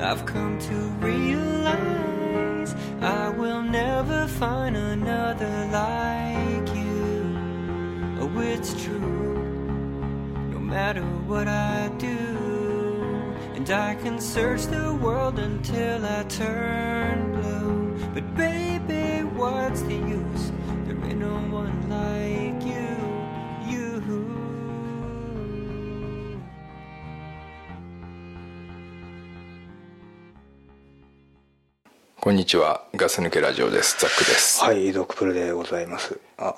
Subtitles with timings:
[0.00, 0.74] I've come to
[1.06, 7.36] realize I will never find another like you.
[8.20, 9.34] Oh, it's true.
[10.50, 12.16] No matter what I do,
[13.54, 17.96] and I can search the world until I turn blue.
[18.14, 20.52] But baby, what's the use?
[20.86, 22.63] There ain't no one like you,
[32.24, 36.18] こんにちはガス抜けラジオですザックですはい、ドクプルでございます。
[36.38, 36.56] あ、よ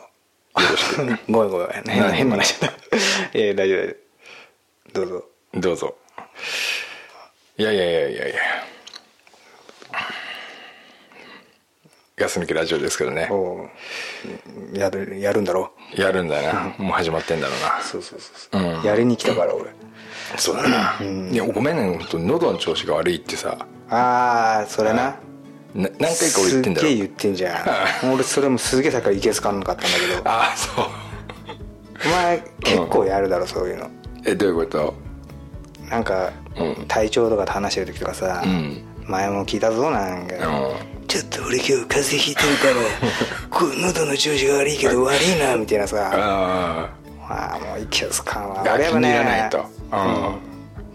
[0.54, 1.04] ろしく。
[1.28, 1.68] ごめんごめん。
[1.84, 2.72] 変な変な話だ。
[3.34, 3.76] えー、大丈
[4.94, 5.00] 夫。
[5.00, 5.24] どうぞ。
[5.54, 5.96] どうぞ
[7.58, 8.36] いやいやいやいやいや
[12.14, 19.72] ガス抜けラジオですけどねおうやる、やるんだろやるんだな もう始まってんだろうなそうそうそうそう、やりに来たから、俺。
[20.36, 20.96] そうだな、
[21.32, 25.25] いやごめんね本当喉の調子が悪いってさあー、それな。
[25.76, 26.86] な何回か俺言ってんだろ。
[26.86, 27.64] すっげえ言ってんじゃ
[28.04, 28.12] ん。
[28.12, 30.22] 俺、それもすげえさっきからいけすかんなかったんだけど。
[30.28, 30.84] ああそう。
[32.06, 33.90] お前、結構やるだろ、そういうの。
[34.24, 34.94] えどういうこと？
[35.90, 36.84] なんか、うん。
[36.88, 38.82] 体調とかで話してる時とかさ、ん。
[39.06, 40.38] 前も聞いたぞなんか、う
[41.06, 42.74] ちょっと俺今日風邪ひいてるから
[43.50, 46.10] こう喉の調子が悪いけど悪いなみたいなさ。
[46.12, 46.88] あ
[47.28, 49.48] まあもういけすかんわあ俺はね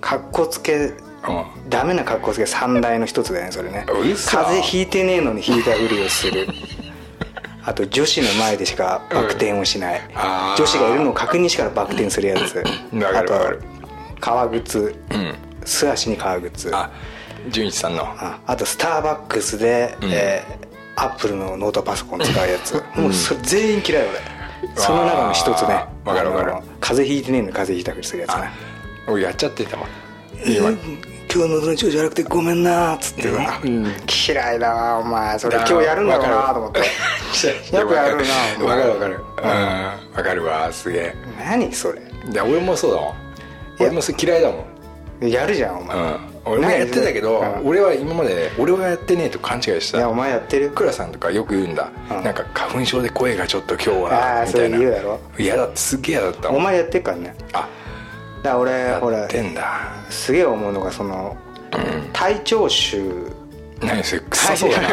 [0.02, 0.84] かっこつけうん。
[0.84, 1.11] うん
[1.70, 3.86] ダメなかっこつけ三大の一つだよねそれね。
[3.90, 4.38] 嘘。
[4.38, 6.48] 風邪ひいてねえのにひいたふりをする。
[7.64, 10.58] あと女子の前でしかバク転をしない、あー。
[10.58, 12.56] 女子がいるのを確認してからバク転するやつ。
[12.92, 13.34] るあと
[14.20, 15.36] 革靴、うん。
[15.64, 16.72] 素足に革靴。
[16.74, 16.90] あ
[17.50, 18.04] 純一さんの。
[18.04, 25.86] ああとスターバックスで、えーアップルのノートパソコン使うやつ、もうそれ全員嫌い俺その中の一つね。
[26.06, 26.54] わかるわかる。
[26.80, 28.50] 風邪ひいてねえのに風邪ひいたふりするやつね。
[29.08, 29.88] 俺やっちゃってたわ。
[30.46, 30.70] 今
[31.34, 33.22] 今日喉の調子悪くてごめんなーっつって。
[33.34, 33.86] さ、うん。
[34.28, 35.40] 嫌いだわお前。
[35.40, 36.80] それ今日やるんだろうなと思って。
[37.78, 38.18] よくやる
[38.59, 39.19] なわかるわかる。
[39.38, 40.18] うん。
[40.18, 41.16] わかるわすげえ。
[41.42, 42.02] 何それ。
[42.30, 43.14] いや俺もそうだもん
[43.80, 44.66] 俺もそれ嫌いだも
[45.22, 45.30] ん。
[45.30, 46.18] やるじゃんお前、うん。
[46.44, 47.69] 俺もやってたけどうん。
[47.69, 49.98] 俺は今まで俺はやってねえと勘違いしてた。
[50.00, 50.69] いやお前やってる。
[50.72, 51.88] クラさんとかよく言うんだ。
[52.09, 52.24] うん。
[52.25, 54.78] なんか花粉症で声がちょっと今日はみたいな。
[54.78, 55.19] 言うだろ。
[55.40, 57.34] 嫌だってすっげえ嫌だったお前やってっからね。
[57.53, 57.69] あ
[58.44, 59.28] だ俺やほら
[60.09, 61.38] すげえ思うのがその、
[62.13, 63.31] 体調臭。
[63.81, 64.88] 何それ臭そうだな。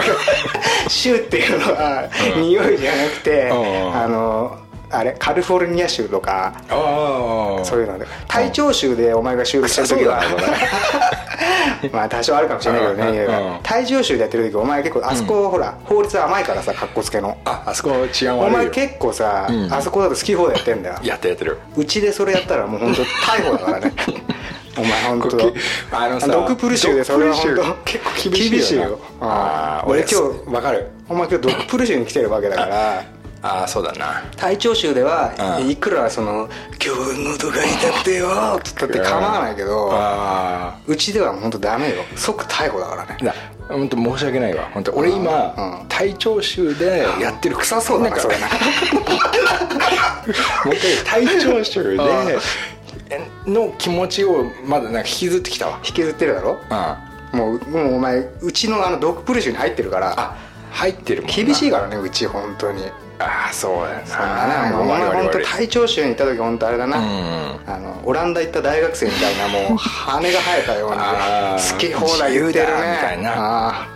[0.88, 3.94] 臭っていうのは、匂いじゃなくて、うん。
[3.94, 4.58] あの
[4.90, 7.64] あれカリフォルニア州とかああ。
[7.64, 8.06] そういうので。
[8.26, 10.22] 体調臭でお前が収録してる時は
[11.92, 12.80] まあ多少あるかもしれない
[13.12, 14.20] けどね体調臭で。
[14.20, 17.36] やってる時お前結構あそこ、ほら法律甘いからさかっこつけの。
[17.44, 18.70] ああそこ治安お前悪いよ。
[18.72, 19.72] 結構さ、うん。
[19.72, 20.96] あそこだと好き放題やってんだよ。
[21.02, 21.58] やってるやってる。
[21.76, 23.92] うちでそれやったらもう本当逮捕だからね。
[24.78, 25.52] お前本当
[25.90, 27.74] あのさドクプル州でそれは本当州。
[27.84, 28.88] 結構厳しいよな。
[28.88, 30.90] よあー俺今日わかる。
[31.08, 33.02] お前今日ドクプル州に来てるわけだから
[33.48, 34.22] ああそうだな。
[34.36, 35.70] 体調州ではうん。
[35.70, 36.48] いくらその
[36.84, 38.28] 「今日喉が痛くてよ」
[38.58, 41.96] っつったって構わないけどあうちでは本当ダメよ。
[42.16, 43.16] 即逮捕だからね。
[43.68, 44.68] 本当申し訳ないわ。
[44.72, 45.88] 本当俺今、うん。
[45.88, 48.46] 体調臭でやってる臭そうだかそれな。
[50.64, 52.38] もう一回体調臭で
[53.46, 55.78] の気持ちをまだなんか引きずってきたわ。
[55.84, 56.58] 引きずってるだろ？
[57.32, 57.38] うん。
[57.38, 60.36] もうもうお前うちのあのドクプル州に入ってるからあ
[60.70, 61.36] 入ってるもんな。
[61.36, 62.90] 厳しいからねうち本当に。
[63.20, 64.76] ああそうだよそんななね。
[64.76, 67.04] お前本当悪い悪い悪い体調州に行った時本当あれだな、うん。
[67.66, 72.72] あのオランダ行った大学生みたいなもう羽が生えたようあなー好き放題言うてるね。
[72.72, 73.88] みたいな。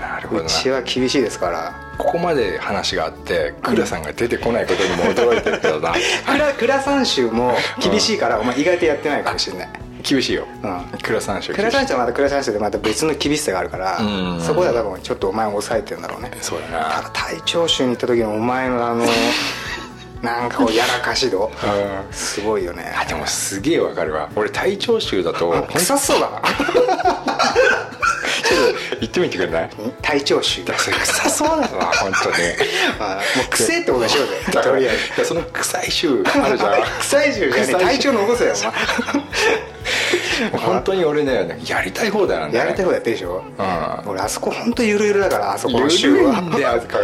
[0.00, 0.46] なるほどな。
[0.46, 1.88] うちは厳しいですから。
[1.98, 5.94] ここまで話があって倉さんが出てこないことにも驚いてるけどな。
[6.26, 9.68] 倉倉山州も厳しいから、お前意外とやってないかもしれない
[10.02, 10.46] 厳しいよ。
[10.62, 10.98] うん。
[11.02, 14.40] 倉さん州倉山州はまた倉山州でまた別の厳しさがあるからうん。
[14.40, 16.30] そこでは多分ちょっとお前を抑えてるんだろうね。
[16.40, 16.90] そうだな。
[16.90, 19.04] ただ体調州に行った時のお前のあの
[20.22, 22.12] なんかこうやらかし度うん。
[22.12, 22.92] すごいよね。
[23.00, 24.28] あでもすげえわかるわ。
[24.34, 26.42] 俺体調臭だと臭そうだな。
[29.00, 29.70] 言ってみてくれない？
[30.02, 32.36] 体調臭臭そうだわ本当に。
[32.98, 34.30] あもう癖ってことでしょうね。
[34.46, 35.24] だからとりあえず。
[35.24, 36.08] その臭い臭
[36.42, 36.82] あるじゃん。
[37.00, 37.84] 臭い臭じゃねえ。
[37.86, 38.72] 体調残せよお前
[40.58, 43.42] 本当に俺ねやりたい放題なんだよ、ね、やりたいことやってるでしょ？
[43.58, 43.62] う
[44.08, 44.10] ん。
[44.10, 46.68] 俺あそこ本当ゆるゆるだからあそこの州いはんだよ。
[46.70, 46.98] あそこ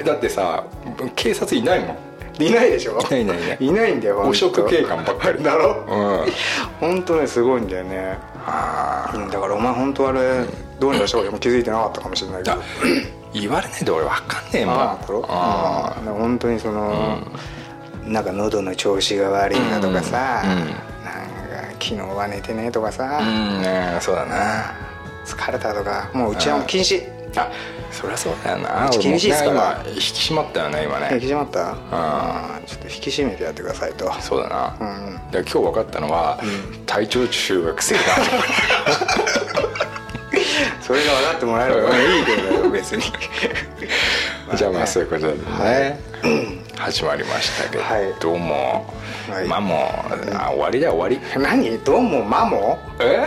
[0.00, 0.64] うだってさ
[1.14, 1.96] 警察いないもん。
[2.38, 2.98] いないでしょ？
[3.00, 3.56] いないいないいない。
[3.60, 5.42] いないんだよ汚職警官ばっかり。
[5.42, 5.84] だろ？
[5.88, 6.32] うん。
[6.80, 8.18] 本当ねすごいんだよね。
[8.46, 10.20] だからお前本当あれ
[10.78, 12.56] どうにかした方気づいてなかったかもしれないけど。
[12.56, 12.58] あ
[13.32, 14.74] 言われないで俺分かんねえもん。
[14.76, 15.24] ああだろ？
[15.28, 16.12] あうん。
[16.14, 17.18] 本当にその、
[18.04, 20.95] なんか喉の調子が悪いなとかさ、うん
[21.80, 24.74] 昨日は寝てねとかさ、うんねそうだな。
[25.24, 26.10] 疲れたとか。
[26.14, 27.02] もううちはもう禁止。
[27.36, 27.50] あ
[27.90, 28.90] そりゃそうだよな。
[28.90, 29.82] 厳しいっすから。
[29.82, 30.00] 今引き
[30.32, 31.08] 締まったよね今ね。
[31.12, 31.76] 引き締まった。
[31.90, 34.12] あちょっと引き締めてやってくださいと。
[34.20, 34.84] そうだな、う
[35.28, 35.30] ん。
[35.30, 36.38] で今日分かったのは、
[36.86, 38.00] 体調中学生だ
[40.80, 43.02] それが分かってもらえればいいけど別に。
[44.54, 46.00] じゃあまあそういうことでね、
[46.78, 48.86] 始まりましたけはいども、
[49.28, 49.48] はい。
[49.48, 51.40] まあもうあ終わりだ終わり。
[51.42, 51.78] 何？
[51.78, 52.78] どうもマモ？
[53.00, 53.26] え？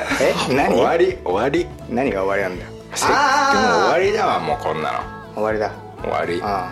[0.50, 0.56] え？
[0.56, 0.76] 何？
[0.76, 1.18] 終わり？
[1.24, 1.68] 終わり？
[1.90, 2.72] 何が終わりなんだよ？
[2.96, 5.00] せでも終わりだわもうこんなの。
[5.34, 5.72] 終わりだ。
[6.02, 6.40] 終わり。
[6.44, 6.72] あ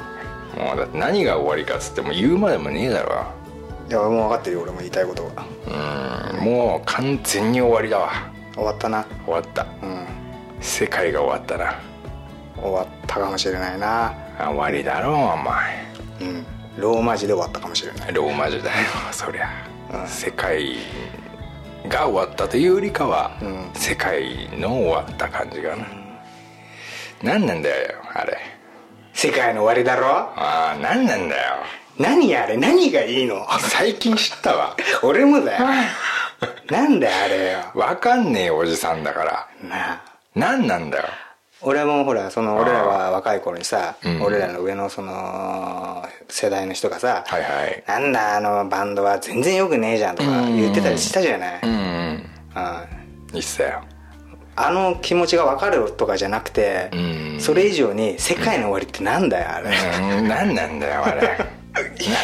[0.58, 3.22] もうだって何が終わりかっつっても言うまでもねえだろ。
[3.22, 3.34] あ
[3.90, 5.46] いやもう分かってるよ俺も言いたいことが。
[6.38, 6.46] うん。
[6.46, 8.12] もう完全に終わりだわ。
[8.54, 9.06] 終わったな。
[9.26, 9.66] 終わった。
[9.82, 10.06] うん。
[10.62, 11.76] 世界が終わったな。
[12.56, 14.14] 終わったかもしれないな。
[14.40, 15.88] あ終わりだろうお前。
[16.22, 16.46] うん
[16.78, 18.14] ローマ字で終わったかもしれない。
[18.14, 18.76] ローマ字だよ
[19.12, 19.50] そりゃ、
[20.08, 20.76] 世界
[21.88, 23.70] が終わったというよりかは、うん。
[23.74, 25.86] 世界の終わった感じかな、
[27.24, 28.38] 何なんだよあれ。
[29.14, 30.08] 世界の終わりだろ？
[30.08, 31.56] ああ何なんだよ。
[31.98, 32.56] 何あれ？
[32.58, 33.48] 何がいいの？
[33.60, 34.76] 最近知ったわ。
[35.02, 35.66] 俺もだよ。
[36.70, 37.60] なんだよあれよ？
[37.74, 39.48] わかんねえおじさんだから。
[39.68, 40.02] なあ。
[40.36, 41.06] 何なんだよ
[41.62, 44.22] 俺もほらその俺らが若い頃にさ、うん。
[44.22, 47.84] 俺らの上のその世代の人がさ「はいはい。
[47.88, 51.78] なんだあのバンドは全然よくねえじゃん」とか言ってたりしたじゃない、うんうん。
[51.78, 53.36] うん。
[53.36, 53.82] いいっすよ。
[54.56, 57.38] あの気持ちが分かるとかじゃなくて、うん。
[57.40, 59.70] それ以上に世界の終わりってなんだよあれ、
[60.18, 60.28] うん。
[60.28, 61.22] 何なんだよあれ。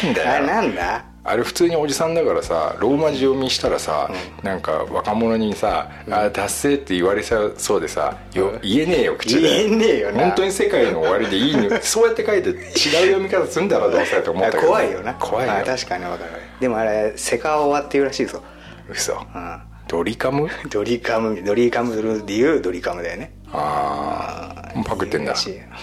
[0.04, 1.04] なんだあれよなんだ？
[1.26, 4.10] あれ普通におじさんだからさローマ字読みしたらさ、
[4.42, 9.40] なんか若者にさ「あ達成」って言われそうでさよ言えねえよ口で。
[9.40, 10.20] 言えねえよな。
[10.20, 14.66] 本当に世界の終わりでいいの そうやって書いて違う読み方すんだろどうせと思ったけど。
[14.66, 15.14] 怖いよな。
[15.14, 15.52] 怖いよ。
[15.54, 16.30] あ確かに分かる。
[16.60, 18.42] でもあれセカオワっていうらしいぞ、
[18.90, 19.14] 嘘。
[19.14, 20.48] うん、ドリカム？
[20.70, 21.42] ドリカム。
[21.42, 23.32] ドリカムでいうドリカムだよね。
[23.50, 25.34] ああパクってんだ。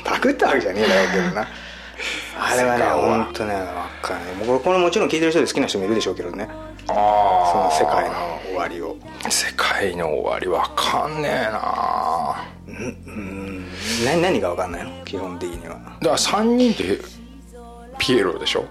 [0.03, 1.47] パクったわけじゃねえだろうけどな
[2.39, 3.65] あれはね本当ね分
[4.01, 4.59] かんない。
[4.59, 6.49] これもちろん聞いてる人で好きな人もいるでしょうけどね。
[6.87, 8.15] そああの世界の
[8.47, 8.97] 終わりを。
[9.29, 12.43] 世界の終わりわかんねえな。
[12.67, 13.67] うん
[14.05, 15.05] 何何が分かんないの？
[15.05, 15.75] 基本的には。
[15.75, 16.99] だから3人って
[17.99, 18.65] ピエロでしょ？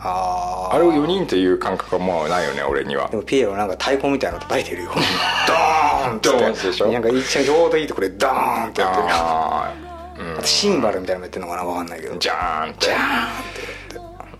[0.00, 3.08] ああれを4人っていう感覚はもうないよね俺には。
[3.08, 4.92] でもピエロなんか太鼓みたいなの叩いてるよ。
[4.94, 6.92] ドーンってドーでしょ？
[6.92, 9.87] なんか一番ちょうどいいところでドーンってやってる
[10.44, 12.14] シンバルみたいなのもやってるのかな分かんないけど。
[12.14, 12.86] あじゃーんって。
[12.86, 13.68] ジャーンって。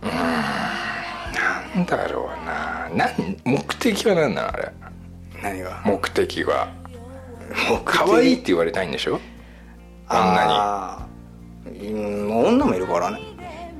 [0.08, 2.88] やってなんだろうな。
[2.94, 4.72] なん目的は何なのあれ？
[5.42, 5.82] 何が？
[5.84, 6.68] 目的は。
[7.70, 7.82] 目的？
[7.84, 9.14] 可愛いって言われたいんでしょ？
[9.14, 9.20] 女
[10.10, 11.94] あー。
[11.94, 11.96] う
[12.26, 13.18] ん女もいるからね。
[13.20, 13.24] に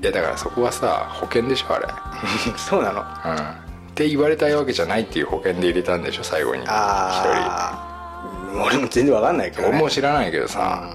[0.03, 1.87] いやだからそこはさ保険でしょあれ。
[2.57, 3.01] そうなの。
[3.01, 3.35] うん。
[3.37, 6.63] って言われたいわけじゃないっていう保険で入れたんでしょ最後に。
[6.63, 6.73] 一人。
[6.73, 9.69] ああ俺も全然分かんないけどね。
[9.71, 10.91] 俺も知らないけどさ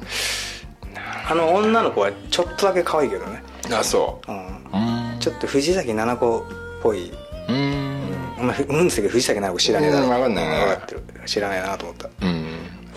[1.26, 3.42] あの女の子はちょっとだけ可愛いけどね。
[3.72, 4.32] あそう。
[4.32, 4.40] んう
[4.74, 5.20] うん。
[5.20, 6.44] ちょっと藤崎奈々子っ
[6.82, 7.12] ぽい。
[7.50, 8.02] うん。
[8.40, 10.66] お前うんですけど藤崎奈々子知らねえだ分かんないね。
[10.66, 11.04] 分かってる。
[11.26, 12.10] 知らないなと思った。
[12.22, 12.46] うん。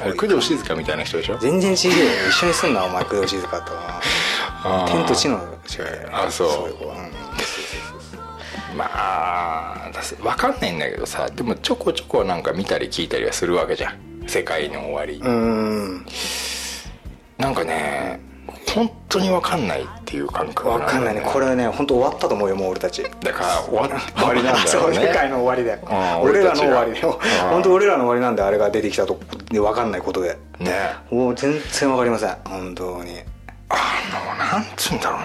[0.03, 1.39] あれ工藤静香みたいな人でしょ？
[1.39, 3.73] 全然違えよ一緒にすんなお前工藤静香と。
[3.73, 4.93] あー。
[4.93, 6.49] 天と地の違いだよあそう。
[6.51, 6.87] そういう子。
[6.89, 8.77] はうん。
[8.77, 13.95] まあ私分かんないんだけどさでもちょこちょこなんか見たり聞いたりはするわけじゃん。
[14.27, 16.05] 世界の終わり、うーん
[17.39, 18.21] なんかね
[18.75, 21.23] 本当に分かんないっていう感覚分かんないね。
[21.25, 23.03] これはね本当終わったと思うよもう俺たち。
[23.23, 25.79] だから終わ 終わりなんだよそうね世界の終わりだよ。
[25.83, 27.19] うん俺らの終わりだよ。
[27.23, 29.19] うん本当俺らの終わりなんであれが出てきたと
[29.51, 30.37] で分かんないことで。
[30.59, 30.73] ね
[31.11, 32.37] もう全然分かりません。
[32.45, 33.21] 本当に。
[33.69, 33.77] あ
[34.51, 35.17] のなんつうんだろ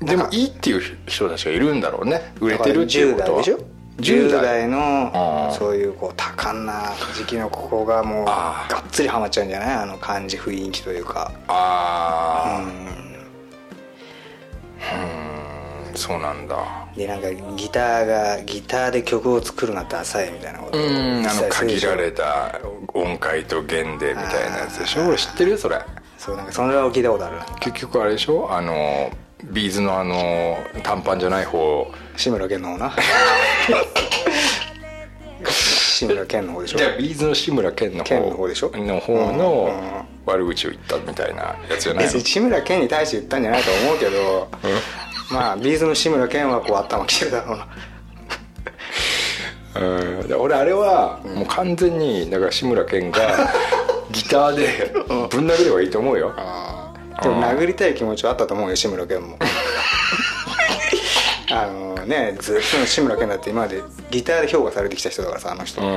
[0.00, 0.10] うな。
[0.10, 2.32] でもいいっていう人たちがいるんだろうね。
[2.40, 3.42] 売れてるっていう10ことは。
[3.42, 3.77] 代でしょ？
[3.98, 9.74] 10代のそういうこう多感な時期のここがもうがっつりハマっちゃうんじゃない？
[9.74, 11.32] あの感じ雰囲気というか。
[11.48, 12.62] ああ。
[12.62, 12.68] うん。
[15.90, 15.96] うん。
[15.96, 16.56] そうなんだ。
[16.96, 20.78] でなんかギターがギターで曲を作るなって浅いみたいなこと。
[20.78, 22.60] をうんあの限られた
[22.94, 25.08] 音階と弦でみたいなやつでしょ？
[25.08, 25.80] 俺知ってるよそれ。
[26.16, 27.38] そうなんかそれを聞いたことある。
[27.58, 28.48] 結局あれでしょ？
[28.48, 29.10] あの
[29.44, 31.90] B'zのあの短パンじゃない方。
[32.16, 32.92] 志村けんの方な。
[35.50, 36.78] 志村けんの方でしょ？
[36.78, 38.04] じゃあ B'zの志村けんの方。
[38.04, 38.70] けんの方でしょ？
[38.74, 42.12] の方の悪口を言ったみたいなやつじゃないの？
[42.12, 44.48] 別に志村けんに対して言ったんじゃないと思うけど
[45.30, 47.66] まあ B'zの志村けんはこう頭きてるだろうな。
[49.80, 50.28] うん。
[50.28, 53.20] で俺あれはもう完全にだから志村けんが
[54.10, 54.92] ギターで
[55.30, 56.32] ぶん殴ればいいと思うよ
[57.22, 59.38] でも殴りたい気持ちはあったと思うよ志村けんも。
[61.50, 65.88] あのねずっと志村けんだって今までギターで評価されてきた人だからさあの人、うん。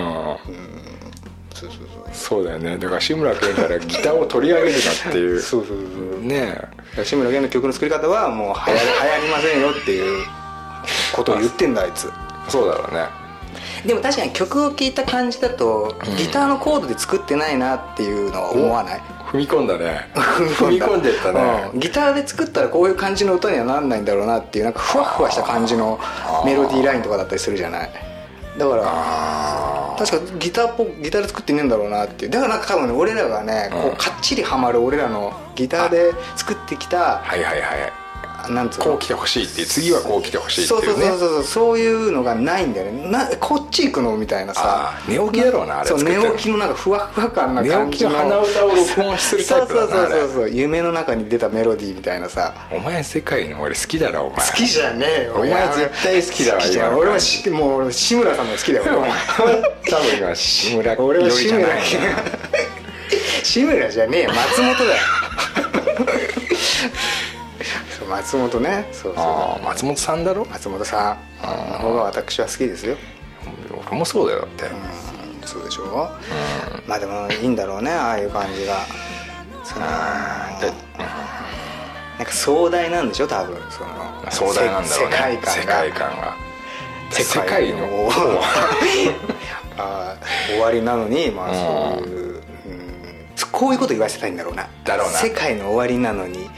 [1.53, 1.79] そうそうそう。
[2.13, 2.77] そうだよね。
[2.77, 5.41] だから志村けんからギターを取り上げるなっていう。
[5.41, 6.57] そうそうそうね
[7.03, 10.25] 志村けんの曲の作り方はもう流行り流行りませんよっていう
[11.13, 12.09] ことを言ってんだあいつ。
[12.49, 13.20] そうだろうね
[13.85, 19.01] でも確かに曲を聴いた感じだと、ギターのコードで作ってないなっていうのは思わない？
[19.31, 20.07] 踏み込んだ ね。
[20.13, 21.69] 踏み込んでったね。
[21.73, 21.79] うん。
[21.79, 25.99] ギターで作ったらこういう感じの歌にはなんないんだろうなっていうなんかふわふわした感じの
[26.45, 27.89] メロディーラインとかだったりするじゃない？
[28.57, 32.31] だから確かギターっぽギターで作ってねえんだろうなっていう。
[32.31, 37.93] だからなんか多分ね俺らがねこうかっちりハマる俺らのギターで作ってきたはいはいはい
[38.49, 38.85] なんつうの？
[38.85, 43.09] こう来てほしいっていう次はこう来てほしいってそういうねそうそうそうそういうのがないんだよね。
[43.09, 44.93] なこっち行くのみたいなさ。
[45.07, 52.53] 寝起きだろうなあれそう寝起きのなんかふわふわ感な感じの寝起きの鼻歌を録音するタイプだなそうそうそうそう夢の中に出たメロディーみたいなさ。
[52.71, 54.47] お前世界の俺好きだろお前。
[54.47, 55.49] 好きじゃねえよお前。
[55.75, 61.67] 絶対好きだわ好きじゃ俺はしもう志村さんも好きだよ多分今志村俺は志村
[63.43, 65.01] 志村じゃねえよ松本だよ。
[65.91, 66.07] そう
[68.11, 68.87] 松本ね。
[68.91, 69.21] そうあそ
[69.63, 70.43] あ松本さんだろ？
[70.43, 71.17] う松本さん。
[71.73, 72.95] の方が私は好きですよ。
[73.87, 74.65] 俺もそうだよだって。
[74.65, 74.71] うん
[75.47, 76.09] そうでしょ？
[76.87, 78.75] まあでもいいんだろうねああいう感じが。
[79.63, 79.85] その
[80.59, 80.71] で
[82.17, 83.27] なんか壮大なんでしょ？
[83.27, 83.57] 多分。
[83.71, 85.15] その壮大なんだろうね。
[85.15, 85.51] 世界観が。
[85.51, 86.35] 世界観が。
[87.11, 88.09] 世界の。
[90.47, 92.41] 終わりなのにまあそういう、うん、
[93.51, 94.67] こういうこと言わせたいんだろうな。
[94.83, 95.17] だろうな。
[95.17, 96.51] 世界の終わりなのに、うん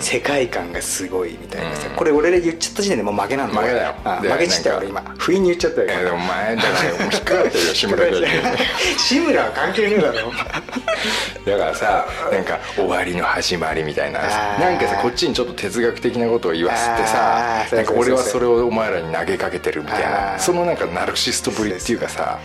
[0.00, 1.96] 世界観がすごいみたいなさ、うん。
[1.96, 3.60] これ俺で言っちゃった時点でもう負けなんだ。
[3.60, 3.94] 負けだよ。
[4.20, 5.00] 負けちったよ俺今。
[5.18, 8.26] 不意に言っちゃったよでもお前だから引っかかってるよ志村けんに。
[8.98, 10.32] 志村は関係ねえだろ
[11.46, 14.20] だからさなんか終わりの始まりみたいな
[14.58, 20.38] なんかさこっちにちょっと哲学的なことを言わせてあさーなんか俺はそれをお前らに投げかけてるみたいあなー。
[20.38, 22.38] そのなんかナルシストぶりっていうかさ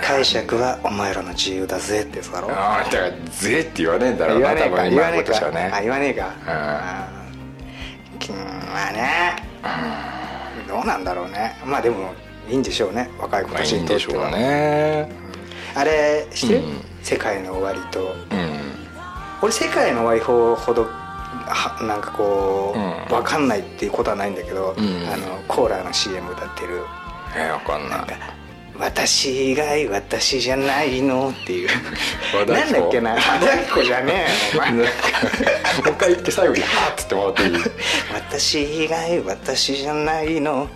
[0.00, 2.50] 解釈はお前らの自由だぜってやつだろ。
[2.50, 5.24] ああだから「ぜ」って言わねえんだろうな言わねえか多分今の言わねえか。
[5.24, 5.70] ことしかね。
[5.72, 6.26] あ言わねえか。
[6.26, 6.44] う
[8.32, 8.36] ん。
[8.72, 9.36] まあね
[10.68, 11.56] どうなんだろうね。
[11.64, 12.12] まあでも
[12.48, 14.08] いいんでしょうね若い子たちにとっては。
[14.08, 15.08] でしょうね。
[15.74, 16.84] あれ知ってる、うん。
[17.02, 18.00] 世界の終わりと。
[18.02, 18.60] うん。
[19.42, 23.18] 俺世界の終わりほどはなんかこう、うん。
[23.18, 24.84] 分かんないっていうことはないんだけど、うん。
[25.12, 26.84] あのコーラの CM 歌ってる。
[27.36, 28.06] えわかんない
[28.78, 31.68] 私以外私じゃないのっていう。
[32.46, 33.12] なんだっけな？
[33.14, 34.86] 和田アキ子じゃねえ もう
[35.90, 37.56] 一回言って最後に「はーっつってもらっていい？
[38.14, 40.68] 私以外私じゃないの。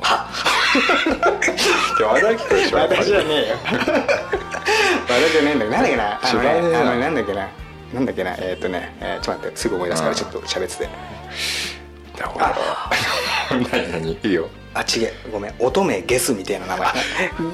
[1.98, 3.00] で 和田アキ子でしょやっぱり。
[3.02, 3.56] 私じゃねえよ。
[3.62, 6.20] 和田じゃねえんだけどなんだっけな？
[6.22, 7.48] あのねあのなんだっけな？
[7.92, 8.34] なんだっけな？
[8.38, 10.16] えーっとね、えーちょっと待ってすぐ思い出すからうん。
[10.16, 10.88] ちょっと喋ってて
[12.20, 14.12] だから何何？
[14.12, 14.48] いいよ。
[14.74, 15.54] あちげごめん。
[15.58, 16.88] 乙女ゲスみたいな名前。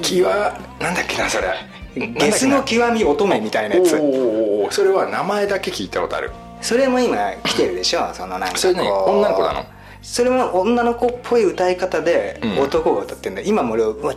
[0.01, 1.47] 気はなんだっけなそれ。
[1.95, 3.95] ゲスの極み乙女みたいなやつ。
[3.95, 4.67] おー。
[4.67, 6.31] おそれは名前だけ聞いたことある。
[6.61, 8.13] それも今来てるでしょ？
[8.13, 8.57] そのなんかこう。
[8.59, 8.87] それ何？
[8.87, 9.65] 女の子なの？
[10.01, 12.59] それも女の子っぽい歌い方でうん。
[12.59, 13.41] 男が歌ってんだ。
[13.41, 14.13] よ今も俺うわ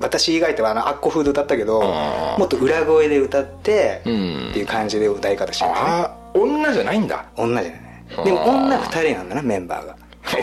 [0.00, 4.48] 私以外ってはあのアッコ風で歌ったけどんもっと裏声で歌ってうん。
[4.50, 5.76] っていう感じで歌い方してるね。
[5.78, 6.02] あ
[6.34, 7.26] あ女じゃないんだ。
[7.36, 7.81] 女じゃない
[8.24, 9.96] でも女2人なんだなメンバーが。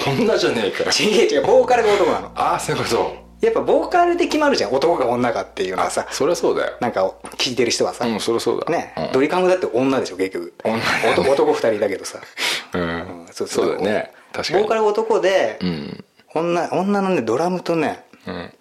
[0.08, 2.32] 女じゃねえか違う違うボーカルが男なの。
[2.36, 3.30] ああそういうこと。
[3.42, 6.06] やっぱボーカルで決まるじゃん男か女かっていうのはさ。
[6.12, 6.78] そりゃそうだよ。
[6.82, 7.06] なんか
[7.38, 8.06] 聞いてる人はさ。
[8.06, 8.72] うんそりゃそうだ。
[8.72, 9.12] ねうん。
[9.14, 10.54] ドリカムだって女でしょ結局。
[10.64, 11.14] 女だね。
[11.14, 12.20] 男男2人だけどさ。
[12.74, 13.28] うん。
[13.32, 14.12] そうそうだよね。
[14.34, 14.60] 確かに。
[14.62, 16.04] ボーカルが男でうん。
[16.36, 18.54] 女女のねドラムとねうん。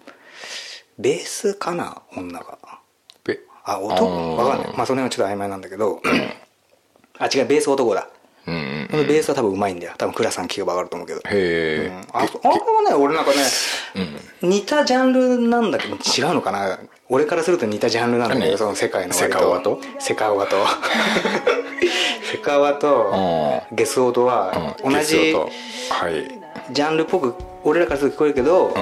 [0.97, 2.57] ベースかな女が。
[3.25, 4.73] べあ男わかんない。
[4.77, 6.01] まあその辺はちょっと曖昧なんだけど。
[7.19, 8.07] あ違うベース男だ
[8.49, 9.93] うんうんベースは多分うまいんだよ。
[9.97, 11.19] 多分倉さん聞けば分かると思うけど。
[11.19, 13.37] へえああれもね俺なんかね
[14.41, 16.79] 似たジャンルなんだけど違うのかな。
[17.09, 18.51] 俺からすると似たジャンルなんだけ何？
[18.51, 19.79] どその世界のセカオワと？
[19.99, 20.55] セカオワと。
[22.31, 24.93] セカオワと ゲスオとはうん。
[24.93, 25.35] 同じ
[26.71, 28.75] ジャンルっぽく俺らからすると聞こえるけどうん。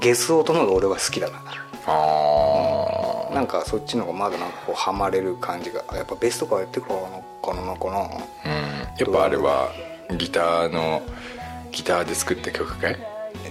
[0.00, 1.40] ゲスオとの方が俺は好きだな
[1.86, 8.48] あなんかそっちの方がまだなんかこうハマれる感じがやっぱベースとかやってからのかなのかなあう。
[8.48, 8.52] ん
[8.98, 9.70] やっぱあれは
[10.16, 11.02] ギターの
[11.72, 12.96] ギターで作った曲かい？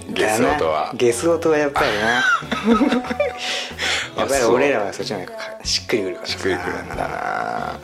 [0.10, 0.92] ゲス音は。
[0.96, 2.06] ゲス音はやっぱりな
[4.18, 5.32] やっぱりそう俺らはそっちの方が
[5.64, 7.80] しっくりくるからしっくりくるんだな。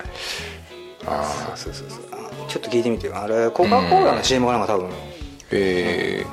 [1.09, 1.23] あ
[1.55, 1.99] そうそうそう。
[2.11, 3.17] あちょっと聞いてみてよ。
[3.17, 4.89] あれコカ・コーラの CM かなんか多分
[5.51, 6.25] え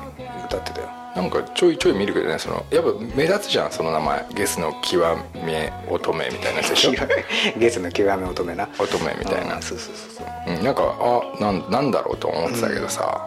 [0.45, 0.87] 歌ってたよ。
[0.87, 4.25] ー、なんかちょいちょい見るけどねそのやっぱ目立つじゃんその名前。
[4.33, 5.01] ゲスの極
[5.45, 6.91] め乙女みたいなやつでしょ？
[7.57, 8.67] ゲスの極め乙女な。
[8.77, 9.55] 乙女みたいな。
[9.55, 10.55] うんそうそうそうそう。
[10.57, 13.21] うん、なんかあなんなんだろうと思ってたけどさ。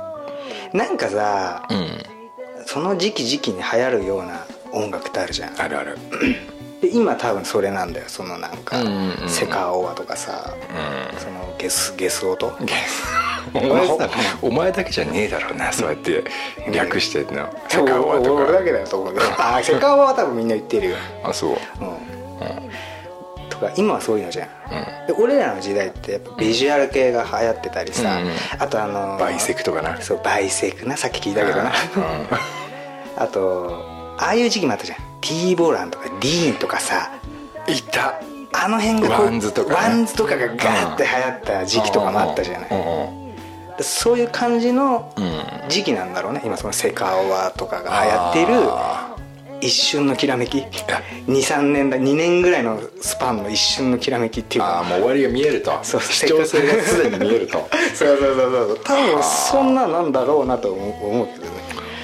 [0.74, 2.02] なんかさ、うん、
[2.66, 5.58] その時期時期に流行るような音楽ってあるじゃん。
[5.58, 5.96] あるある。
[6.82, 9.28] で今多分それなんだよそのなんか、うんうんうん。
[9.28, 10.52] セカオワとかさ、
[11.18, 12.52] そのゲスゲス音？
[13.54, 14.10] お前さ
[14.42, 16.24] お前だけじゃねえだろうなそうやって
[16.72, 17.48] 略してんの。
[17.68, 18.32] セカオワとか。
[18.32, 21.58] 俺だけだよと思うけどあセカオワは多分みんな言ってるよ、あそううん
[23.48, 24.48] とか今はそういうのじゃん、
[25.06, 28.20] で俺らの時代ってやっぱビジュアル系が流行ってたりさ、
[28.58, 31.72] あとあのバイセクとかなそうバイセクなさっき聞いたけどな、
[33.16, 37.10] あとああいう時期もあったじゃん T ボランとかディーンとかさ
[37.66, 38.20] いた
[38.52, 42.68] あの辺が WANDSとかね WANDSとかがガーって流行った時期とかもあったじゃない、
[43.82, 45.68] そういう感じのうん。
[45.68, 46.42] 時期なんだろうね。
[46.44, 49.14] 今そのセカオワとかが流行っているあ
[49.60, 50.58] 一瞬のきらめき。
[51.26, 51.96] 23年だ。
[51.96, 55.78] 2年ぐらいのスパンの一瞬のきらめきっていうかあーもう終わりが見えると。
[55.82, 57.68] そう視聴性がすでに見えると。
[57.94, 58.36] そうそうそう
[58.68, 61.58] そう多分そんななんだろうなと思うけどね。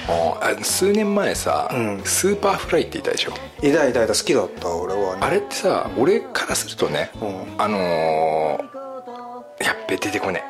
[0.07, 2.01] あ数年前さ、うん。
[2.03, 3.31] Superfly っていたでしょ？
[3.65, 4.13] いたいたいた。
[4.13, 5.13] 好きだった俺は。
[5.15, 7.55] ねあれってさ俺からするとね、うん。
[7.57, 10.43] あのー、やっべ出てこね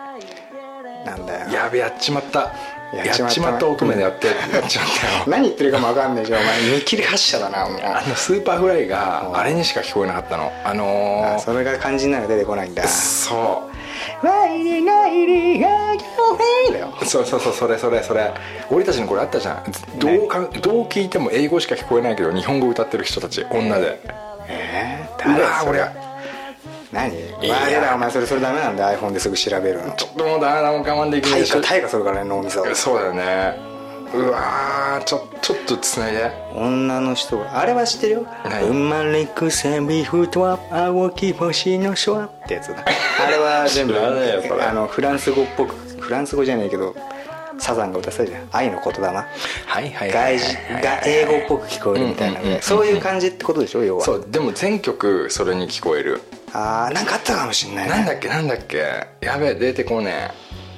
[1.05, 1.47] なんだよ。
[1.50, 2.53] えやべやっちまった。
[2.93, 3.67] ややっちまった。
[3.67, 6.62] 乙女でやってやっちまったよ何言ってるかも分かんないじゃんお前。
[6.77, 9.38] 見切り発車だなもうあの Superfly がうん。
[9.38, 10.51] あれにしか聞こえなかったの。
[10.63, 12.83] あのそれが肝心なのが出てこないんだ。
[12.88, 14.25] そう
[17.05, 18.31] そうそうそうそれそれそれ。
[18.69, 19.63] 俺たちのこれあったじゃん。
[20.00, 24.00] どうかどう聞いても英語しか聞こえないけど日本語歌ってる人たち女で。
[24.47, 25.79] えー、うわ誰それ？
[25.81, 26.04] ー俺
[26.95, 27.13] 何？
[27.13, 27.55] いや。
[27.55, 28.97] ワイリだお前それそれダメなんだ。
[28.97, 29.91] iPhone ですぐ調べるの。
[29.91, 33.75] ちょっともうダメだもう我慢できない退化退化するからね脳みそそうだよね。
[34.13, 36.31] うわーちょちょっとつないで。
[36.55, 37.60] 女の人が。
[37.60, 38.67] あれは知ってるよ「何？
[38.67, 42.86] 生まれくせびふとは青き星のショア」ってやつだ。
[42.86, 46.95] あれは全部あのフランス語っぽくフランス語じゃないけど
[47.58, 48.47] サザンが歌ってたじゃん。
[48.51, 49.01] 愛の言霊。
[49.08, 52.39] はいはいはいはい外人が英語っぽく聞こえるみたいな。
[52.62, 54.05] そういう感じってことでしょ要は。
[54.05, 56.21] そうでも全曲それに聞こえる
[56.56, 57.91] ああなんかあったかもしんないね。
[57.91, 58.78] なんだっけなんだっけ。
[59.20, 60.32] やべえ出てこね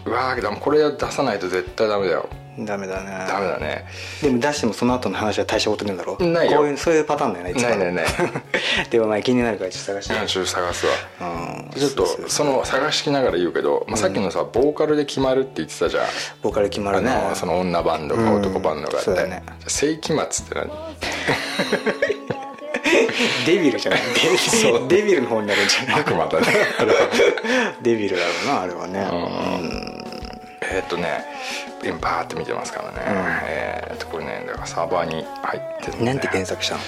[0.06, 0.10] え。
[0.10, 2.30] うわーでもこれ出さないと絶対ダメだよ。
[2.60, 3.12] ダメだね。
[3.28, 3.86] ダメだね。
[4.24, 6.18] でも出してもその後の話は大したことねえんだろ。
[6.20, 6.58] ないよ。
[6.58, 8.06] こういうそういうパターンだよねいつもないないない。
[8.90, 10.94] でもお前気になるからちょっと探してちょっと探すわ。
[11.22, 11.24] う
[11.78, 11.80] ん。
[11.80, 16.06] ちょっとその探しながら言うけど、まあ、さっきのさボーカルで決まるって言ってたじゃん。
[16.42, 17.12] ボーカル決まるね。
[17.36, 19.44] その女バンドか男バンドがあって、うんね。
[19.68, 22.17] 世紀末って何？
[23.46, 24.02] デビルじゃない。
[24.90, 26.02] デデビルの方になるんじゃない？
[26.02, 26.48] 悪魔だね
[27.82, 29.08] デビルだろうなあれはね。
[30.70, 31.24] えーっとね
[31.84, 32.98] 今バーって見てますからね、
[33.48, 36.82] えーっとこれねだからサーバーに入ってる、ね、なんて検索したの？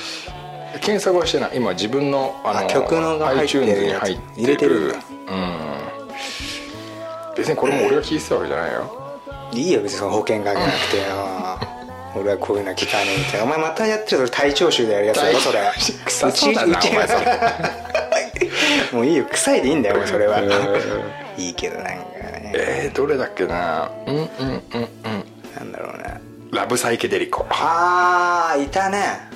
[0.82, 1.52] 検索はしてない。
[1.58, 4.34] 今自分のあのあ曲のが入ってる iTunes に入ってる。
[4.38, 4.76] 入れてる。
[4.78, 4.94] うん。
[7.38, 8.96] 別にこれも俺が聞いてたわけじゃないよ。
[9.54, 11.04] いいよ別にその保険かけなくてよ
[12.16, 15.60] 俺はこういうの聞かねえってお前またやってるそれ体調臭でやるやつだろそれ。
[16.06, 17.40] 臭そうだなお前それ。
[18.94, 19.26] もういいよ。
[19.26, 20.42] 臭いでいいんだよそれは。
[20.42, 20.50] うん。
[21.42, 22.52] いいけどなんかね。
[22.56, 23.92] えー、どれだっけな。
[24.08, 24.92] うんうんうんうん。
[25.56, 26.20] なんだろうね
[26.52, 27.46] LOVE PSYCHEDELICO。
[27.50, 29.30] ああいたね。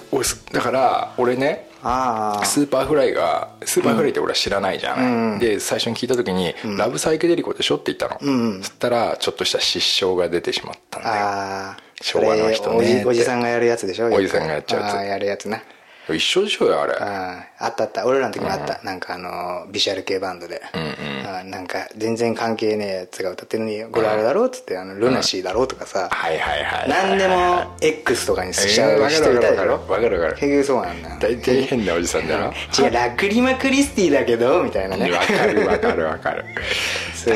[0.51, 11.15] だから俺ねああ Superflyが Superfly って俺は知らないじゃない、うんで最初に聞いた時に「ラブサイケデリコでしょ?」って言ったの、うんそしたらちょっとした失笑が出てしまったんだよ。
[11.15, 13.03] ああ昭和の人ね。
[13.05, 14.13] おじさんがやるやつでしょ？
[14.13, 14.93] おじさんがやっちゃうやつ。
[14.93, 15.61] ああやるやつな。
[16.09, 18.05] 一緒でしょうよあれあったあった。
[18.05, 21.25] 俺らの時もあった、なんかあのビジュアル系バンドで、うんうん。
[21.25, 30.19] ああなんか全然関係ねえやつが歌ってるのに「これあれだろ?」っつってあの「ルナシーだろ?」とかさ、はいはいはい何でも X とかにしちゃう人いたでしょわかる。
[30.21, 35.09] わかる結局そうなんだよ大体変なおじさんだろ 違うラクリマクリスティだけどみたいなね。
[35.09, 36.43] わかるわかるわかる。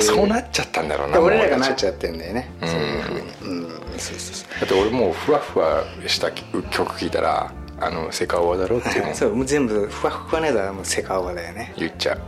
[0.01, 3.16] そうなっちゃったんだろうな俺らがなっゃちゃってんだよね、そういうふうにうん
[3.99, 4.59] そうそうそう。
[4.61, 9.07] だって俺もうふわふわした曲聴いたら「あのセカオワだろ」っていう。
[9.07, 11.73] の そうもう全部ふわふわのやつはもうセカオワだよね。
[11.77, 12.19] 言っちゃう。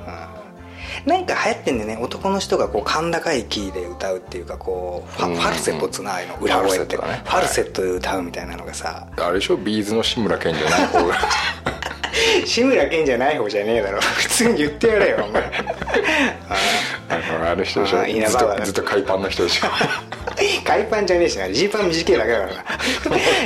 [1.05, 1.97] なんか流行ってんだよね。
[2.01, 6.97] 男の人がこう甲高いキーで歌うっていうかこうファ,、うんファルセットっつうのああいうの裏声って。
[6.97, 7.21] ファね。
[7.23, 9.07] ファルセットで歌うみたいなのがさ。
[9.17, 9.55] あれでしょ？
[9.57, 11.15] ビーズの志村けんじゃない方が。
[12.45, 14.01] 志村けんじゃない方じゃねえだろ。
[14.01, 15.43] 普通に言ってやれよお前
[17.09, 17.99] あの人でしょ？
[17.99, 19.67] あ稲ずっ葉とずっと海パンの人でしょ？
[20.63, 21.49] 海パンじゃねえしな。
[21.51, 22.49] ジーパン短いだけだから。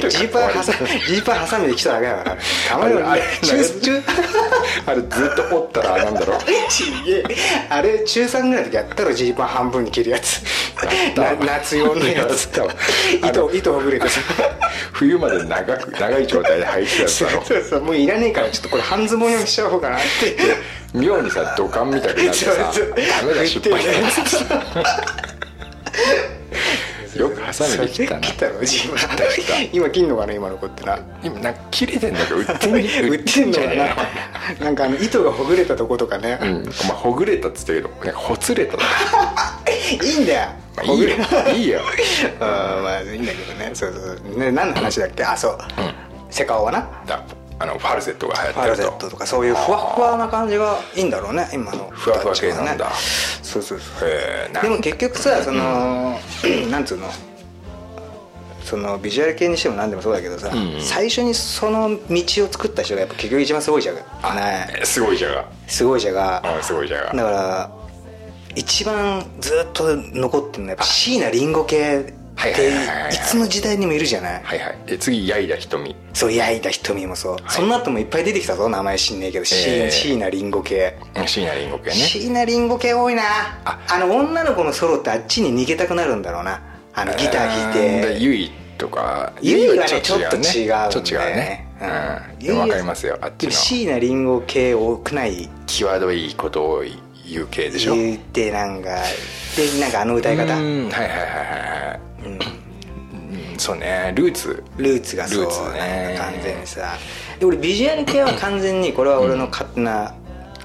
[0.02, 0.52] な ジーパン
[1.08, 2.38] ジーパンハサミで来ただけだから。
[2.70, 4.04] たまにはあれ中中。
[4.86, 6.38] あれずっと折ったらなんだろう？
[7.70, 10.42] あれ中3ぐらいの時やったろジーパン半分に切るやつ。
[11.16, 12.50] な夏用のやつ。
[13.24, 14.08] 糸糸ほぐれて。
[14.10, 14.20] さ
[14.92, 17.44] 冬まで長く長い状態で履いてたやつだろ。
[17.46, 20.36] そうそうもういらねえからちょっとこれ半ズボン用にしちゃおうかなって
[20.94, 23.92] 妙にさ土管みたくなってさダメだ失敗だ
[27.18, 32.74] よくハサミで切ったな切ったろジーパン今切んのかな今の子ってな今なんか切れてんだけど売ってん
[33.12, 33.96] 売ってんのかじゃね
[34.60, 38.78] ななんかあの糸がほぐれたとことかね、うんまあほぐれたっつったけどなんかほつれた
[39.92, 41.10] いいんだよまあいいよ
[41.56, 41.82] いいよ
[42.40, 45.94] あまあいいんだけどねそうそうね何の話だっけあそう、うん
[46.34, 47.24] セカオワなだ
[47.60, 49.08] あのファルセットが流ファルセ行ってると。
[49.08, 52.92] ットとかそういうふわふわな感じがいいんだろうね今のふわふわ系なんだ。
[53.42, 54.10] そうそうそう
[54.62, 56.20] でも結局さその、
[56.70, 57.08] なんつうの？
[58.64, 60.80] そのビジュアル系にしても何でもそうだけどさ、ん。
[60.80, 62.00] 最初にその道
[62.46, 63.96] を作った人がやっぱ結局一番すごいじゃん。
[63.96, 64.02] ね。
[64.84, 65.46] すごいじゃが。
[65.68, 66.42] すごいじゃが。
[66.58, 67.14] うんすごいじゃが。
[67.14, 67.72] だから
[68.56, 72.00] 一番ずっと残ってるのはやっぱ椎名林檎系。
[72.00, 73.14] っはいはいいはいはい。
[73.14, 74.44] いつの時代にもいるじゃない。
[74.44, 74.78] はいはい。
[74.86, 75.96] で次矢井田瞳。
[76.14, 79.46] そう矢井田瞳もそう、その後もいっぱい出てきたぞ名前知んねえけど。
[79.46, 79.88] 椎え。
[79.88, 80.98] ー椎名林檎系。
[81.16, 81.96] うん椎名林檎系ね。
[81.96, 83.24] 椎名林檎系多いな。
[83.66, 83.80] あ。
[83.90, 86.62] あの女の子のソロってあっちに逃げたくなるんだろうな。
[86.94, 88.02] あのギター弾いて。
[88.02, 89.34] でゆいとか。
[89.42, 91.68] ゆいはねちょっと違うちょっと違うね。
[91.82, 91.88] うん。
[91.88, 91.94] うん。
[92.40, 93.52] ゆいはでも分かりますよあっちの。
[93.52, 95.50] 椎名林檎系多くない？
[95.68, 96.84] 際どいことを
[97.30, 97.96] 言う系でしょ？
[97.96, 98.90] 言ってなんか
[99.56, 100.44] でなんかあの歌い方？
[100.44, 102.40] はいはいはいはいうん。
[103.58, 104.14] そうね。
[104.16, 104.64] ルーツ。
[104.78, 105.44] ルーツがそう。
[105.44, 106.16] ルーツね。
[106.20, 106.98] 完全にさ。
[107.40, 110.16] で俺ビジュアル系は完全にこれは俺の勝手な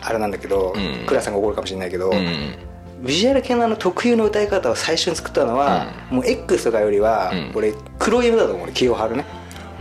[0.01, 1.07] あれなんだけど、うん。
[1.07, 2.57] 倉さんが怒るかもしれないけど、うん。
[3.03, 7.53] ビジュアル系のあの特有の歌い方を最初に作ったのは、もう X とかよりは、うん。
[7.55, 9.25] 俺黒夢だと思うね清春ね。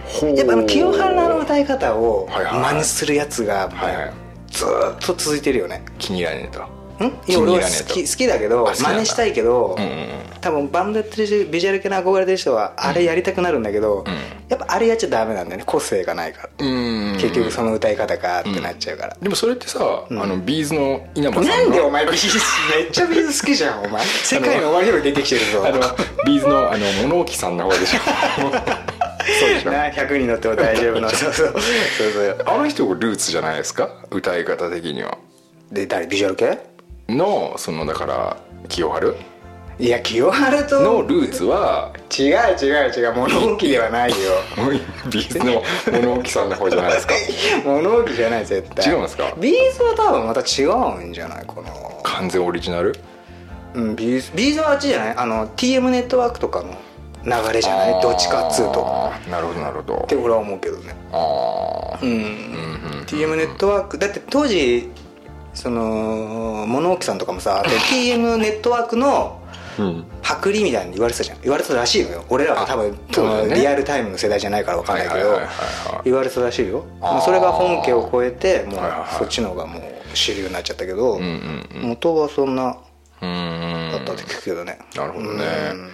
[0.05, 0.35] ほう。
[0.35, 4.13] やっぱあの清春のあの歌い方をはいはい真似するやつがもうはいはい。
[4.49, 5.83] ずーっと続いてるよね。
[5.97, 6.63] 気に入らねえと。
[6.63, 6.76] ん
[7.27, 10.07] い俺は好き好きだけど真似したいけど、うんうん
[10.39, 14.05] 多分バンドやってるしビジュアル系の憧れてる人はあれやりたくなるんだけど、
[14.47, 15.63] やっぱあれやっちゃダメなんだよね。
[15.65, 17.13] 個性がないから、うん。
[17.19, 19.79] 結局その歌い方かってなっちゃうから、でもそれってさ、
[20.09, 22.37] あのビーズの稲葉さなんんでおの前ビーズ
[22.77, 24.05] めっちゃビーズ好きじゃんお前。
[24.23, 25.63] 世界の終わりより出てきてるぞ。
[25.65, 25.79] あの
[26.25, 27.99] ビーズのあの物置さんの方でしょ。
[29.39, 29.71] そうでしょ。
[29.71, 31.09] な100人乗っても大丈夫の。
[31.09, 31.47] そうそう。
[31.47, 32.43] そうそう。
[32.45, 33.89] あの人がルーツじゃないですか？
[34.11, 35.17] 歌い方的には。
[35.71, 36.05] で誰？
[36.05, 36.76] ビジュアル系？
[37.09, 39.15] のそのだから清春？
[39.79, 41.93] いや清春とのルーツは？
[42.17, 44.15] 違う違う違う物置ではないよ。
[45.11, 45.61] ビーズの
[46.01, 47.13] 物置さんの方じゃないですか？
[47.65, 48.91] 物置じゃない絶対。
[48.91, 49.33] 違うんですか？
[49.37, 51.69] ビーズは多分また違うんじゃないかな
[52.03, 52.95] 完全オリジナル？
[53.75, 55.15] うんビーズビーズはあっちじゃない？
[55.17, 56.73] あの TM ネットワークとかの
[57.23, 58.01] 流れじゃない？
[58.01, 59.11] どっちかっつうと。
[59.29, 59.95] なるほどなるほど。
[60.03, 60.95] って俺は思うけどね。
[61.13, 64.89] ああうん、TM ネットワークだって当時
[65.57, 69.41] その物置さんとかもさ TM ネットワークの
[69.79, 70.05] うん。
[70.23, 71.41] パクリみたいに言われてたじゃん。
[71.41, 72.25] 言われてたらしいのよ。
[72.29, 72.91] 俺らは多分
[73.47, 73.55] ね。
[73.55, 75.19] リアルタイムの世代じゃないから分かんないけど。
[75.19, 76.85] はいはいはいはい言われてたらしいよ
[77.23, 79.09] それが本家を超えてもうはいはいはい。
[79.19, 79.83] そっちの方がもう
[80.15, 82.77] 主流になっちゃったけどうんうん元はそんな
[83.21, 84.79] うんだったって聞くけどね。
[84.95, 85.43] なるほどね。
[85.71, 85.89] うん。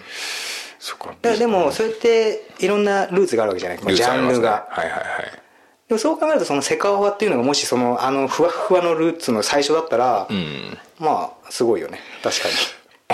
[0.79, 1.07] そっか。
[1.07, 3.95] だからでもそうやっていろんなルーツがあるわけじゃない。
[3.95, 4.67] ジャンルが。
[4.69, 5.42] はいはいはい
[5.87, 10.77] でもそう考えるとそのセカオワっていうのがもしそのあのふわふわのルーツの最初だったら、うん。
[10.99, 11.99] まあすごいよね。
[12.23, 12.53] 確かに。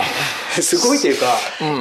[0.62, 1.26] すごいっていうか、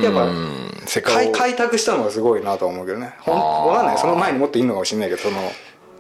[0.04, 0.70] やっぱうん
[1.04, 3.14] 開開拓したのがすごいなとは思うけどね。
[3.20, 3.40] ほんあ。
[3.40, 3.98] ーわかんない。
[3.98, 5.52] その前にもっといるのかもしれないけどその。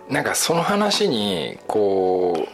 [0.09, 2.47] なんかその話にこ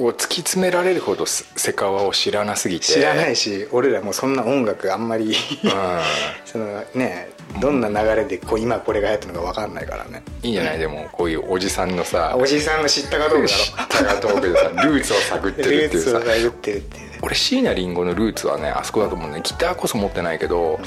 [0.00, 2.86] うを突き詰められるほどセセカワを知らなすぎて。
[2.86, 5.70] 知らないし俺らもそんな音楽あんまりうん。
[6.44, 10.22] そのねどんな流れでこう今これが流行ってるのか分かんないからね。
[10.42, 16.10] いいんじゃないでもこういうおじさんのさおじさんの知ったかどうか 知ったかどうかでさルーツを探ってだろるっていうさ。
[16.10, 17.10] ルーツを探ってるっていう。
[17.10, 19.40] ね俺椎名林檎のルーツはねあそこだと思うね。
[19.42, 20.78] ギターこそ持ってないけど、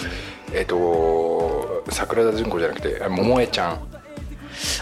[0.54, 3.80] えっ、と桜田淳子じゃなくてあ桃江ちゃん。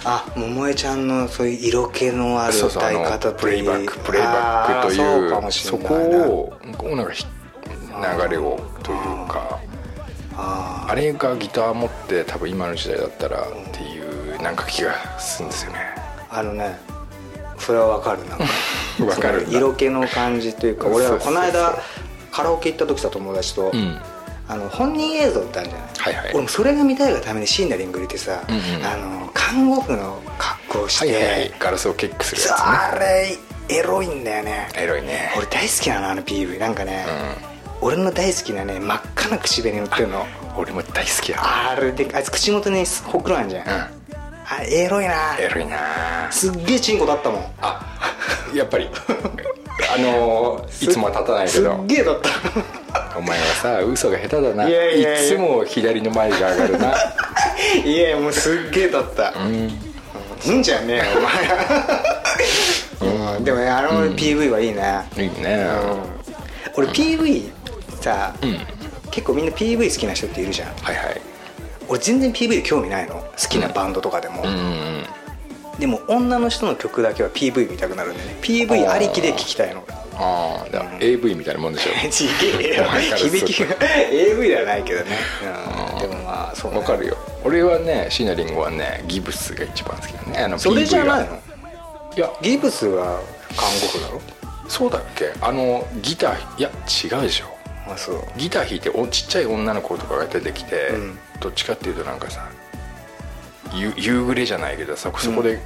[0.03, 7.25] あ桃江ちゃんのそういう色気のある歌いの方といプレイバックプレイバックというそこをこうなんかひ
[8.25, 9.59] 流れをというか。
[9.61, 9.76] あ
[10.37, 15.79] あれがギター持って多分今の時代だったらっていうなんか気がするんですよね。
[16.29, 16.77] ーあのね
[17.57, 18.35] それはわかるな。
[18.35, 18.39] ん
[19.09, 21.77] かわかる色気の感じというか俺はこの間
[22.31, 23.99] カラオケ行った時さ友達と、うん。
[24.49, 26.31] あの本人映像ってあるじゃない、はいはい。
[26.33, 28.85] 俺もそれが見たいがために椎名林檎入れてさ、うんうん。
[28.85, 31.31] あの看護婦の格好をして、はいはい。
[31.31, 32.55] はいガラスをキックするや
[32.91, 33.37] あれ
[33.69, 34.69] エロいんだよね。
[34.71, 35.33] つねエロいね。
[35.35, 37.05] 俺大好きなのあの PV なんかね、
[37.81, 40.25] 俺の大好きなね真っ赤な口紅塗ってるの。
[40.57, 45.37] 俺も大好きやあれであいつ口元にほくろあんじゃん、あれエロいな。
[45.39, 45.77] エロいな。
[46.31, 47.45] すっげえチンコだったもん。
[47.61, 47.79] あ
[48.55, 48.89] やっぱり。
[49.95, 53.17] あのーいつもは立たないけすどっげえだった。
[53.17, 54.67] お前はさ嘘が下手だな。
[54.67, 54.73] い
[55.27, 56.93] つも左の前が上がるな。
[57.85, 59.33] いやもうすっげえだった。
[59.37, 59.53] うん。
[59.55, 59.71] い
[60.45, 63.37] いんじゃねえよお前。
[63.37, 63.43] うん。
[63.43, 65.67] でもねあの PV はいいね、いいね。
[66.75, 67.49] 俺 PV
[68.07, 68.35] さ、
[69.11, 70.75] 結構みんな PV 好きな人っているじゃん。
[70.77, 71.21] はいはい。
[71.89, 73.15] 俺全然 PV で興味ないの。
[73.15, 75.03] 好きなバンドとかでも、うんうん
[75.79, 78.37] でも女の人の曲だけは PV 見たくなるんだよね。
[78.41, 79.83] PV ありきで聴きたいの。
[80.15, 81.91] ああだから AV みたいなもんでしょ。
[82.09, 82.85] ちげえよ。
[83.15, 83.75] 響きが
[84.11, 85.11] AV ではないけどね、
[85.93, 86.79] うん、でもまあそうね。
[86.79, 87.15] わかるよ。
[87.43, 90.39] 俺はねシナリンゴはねギブスが一番好きだね。
[90.45, 91.39] あのそれじゃないの？
[92.15, 92.31] いや。
[92.41, 93.19] ギブスは
[93.55, 94.19] 韓国だろ？
[94.67, 95.31] そうだっけ？
[95.41, 96.71] あのギターいや
[97.03, 97.45] 違うでしょ
[97.93, 98.23] あそう。
[98.37, 101.19] ギター弾いておちっちゃい女の子とかが出てきて、うん。
[101.39, 102.47] どっちかっていうとなんかさ
[103.73, 105.59] ゆ夕暮れじゃないけどそこそこで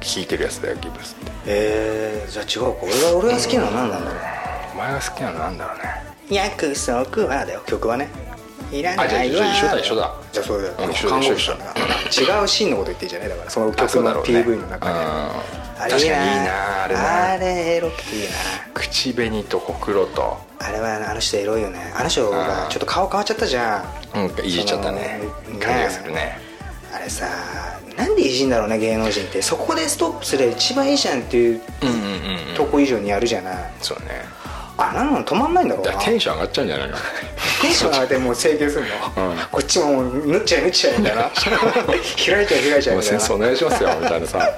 [0.00, 1.32] 弾いてるやつだよギブスって。
[1.46, 4.18] えー、じゃあ違うか俺が俺が好きなの何なんだろう
[4.74, 5.84] お前が好きなのなんだろうね。
[6.30, 8.08] 約束はだよ曲はね。
[8.72, 9.06] いらないわ。
[9.06, 10.14] あじゃあ一緒だ一緒だ。
[10.32, 10.74] じゃあそうだよ。
[10.78, 12.40] うん一緒だ一緒だ。
[12.40, 13.28] 違うシーンのこと言ってんじゃねえ。
[13.28, 18.30] だからそのあ曲の PV の中で確かにいいなあれなあれエロくていいな。
[18.74, 20.38] 口紅とほくろと。
[20.58, 21.92] あれはあの人エロいよね。
[21.96, 23.84] あの人がちょっと顔変わっちゃったじゃ
[24.14, 24.18] ん。
[24.20, 25.20] うんいじっちゃったね。
[25.60, 26.38] 感じがするね。
[26.94, 27.26] あれさ
[27.96, 29.42] なんでいじんだろうね芸能人って。
[29.42, 32.54] そこでストップすれば一番いいじゃんっていううんうんうんうん。
[32.56, 33.56] とこ以上にやるじゃない。
[33.80, 34.24] そうね
[34.76, 35.92] あなの止まんないんだろうな。
[36.00, 36.96] テンション上がっちゃうんじゃないの？
[37.62, 38.84] テンション上がってもう整形する
[39.16, 39.36] の、うん。
[39.52, 41.30] こっちももう縫っちゃい縫っちゃいみたいな。
[41.34, 43.20] 開いちゃい開いちゃいもうみたいな。
[43.20, 44.50] 先生お願いしますよみたいなさ、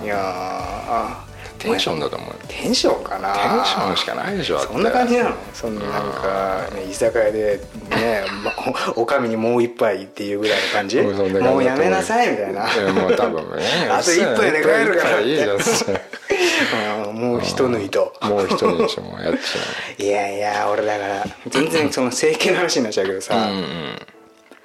[0.00, 0.04] うん。
[0.04, 1.24] いやーあ
[1.64, 2.34] テンションだと思う。
[2.48, 3.32] テンションかな。
[3.34, 5.36] テンションしかないでしょそんな感じなの？
[5.52, 8.52] そんななんか、ね、居酒屋でねま
[8.96, 11.00] おおかみにもう一杯っていうぐらいの感じ？
[11.00, 12.62] もうやめなさいみたいな。
[12.92, 13.64] もう多分ね。
[13.90, 18.12] あと一杯で帰るからいいじゃんうんもう一縫いと。
[18.22, 19.38] もう一人でしょもうやっち
[20.02, 23.64] いやいや俺だから全然その整形の話になっちゃうけどさ、ゃううんうん。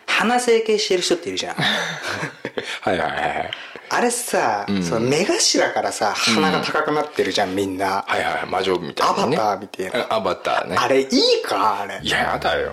[0.05, 1.55] 鼻整形してる人っているじゃん。
[1.55, 3.51] はいはいはい
[3.99, 9.99] あれさ、その目頭からさ鼻が高くなってるじゃんみんな、はいはい魔女みたいな、ね、アバターみたいな。
[10.05, 10.75] うんアバターね。
[10.79, 11.09] あれいい
[11.45, 11.99] かあれ。
[12.01, 12.71] いややだよ。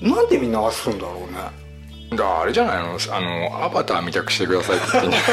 [0.00, 1.32] なんでみんなああするんだろう
[2.12, 2.16] ね。
[2.16, 2.98] だあれじゃないの？
[3.10, 5.30] あのアバターみたくしてくださいって言ってんじゃない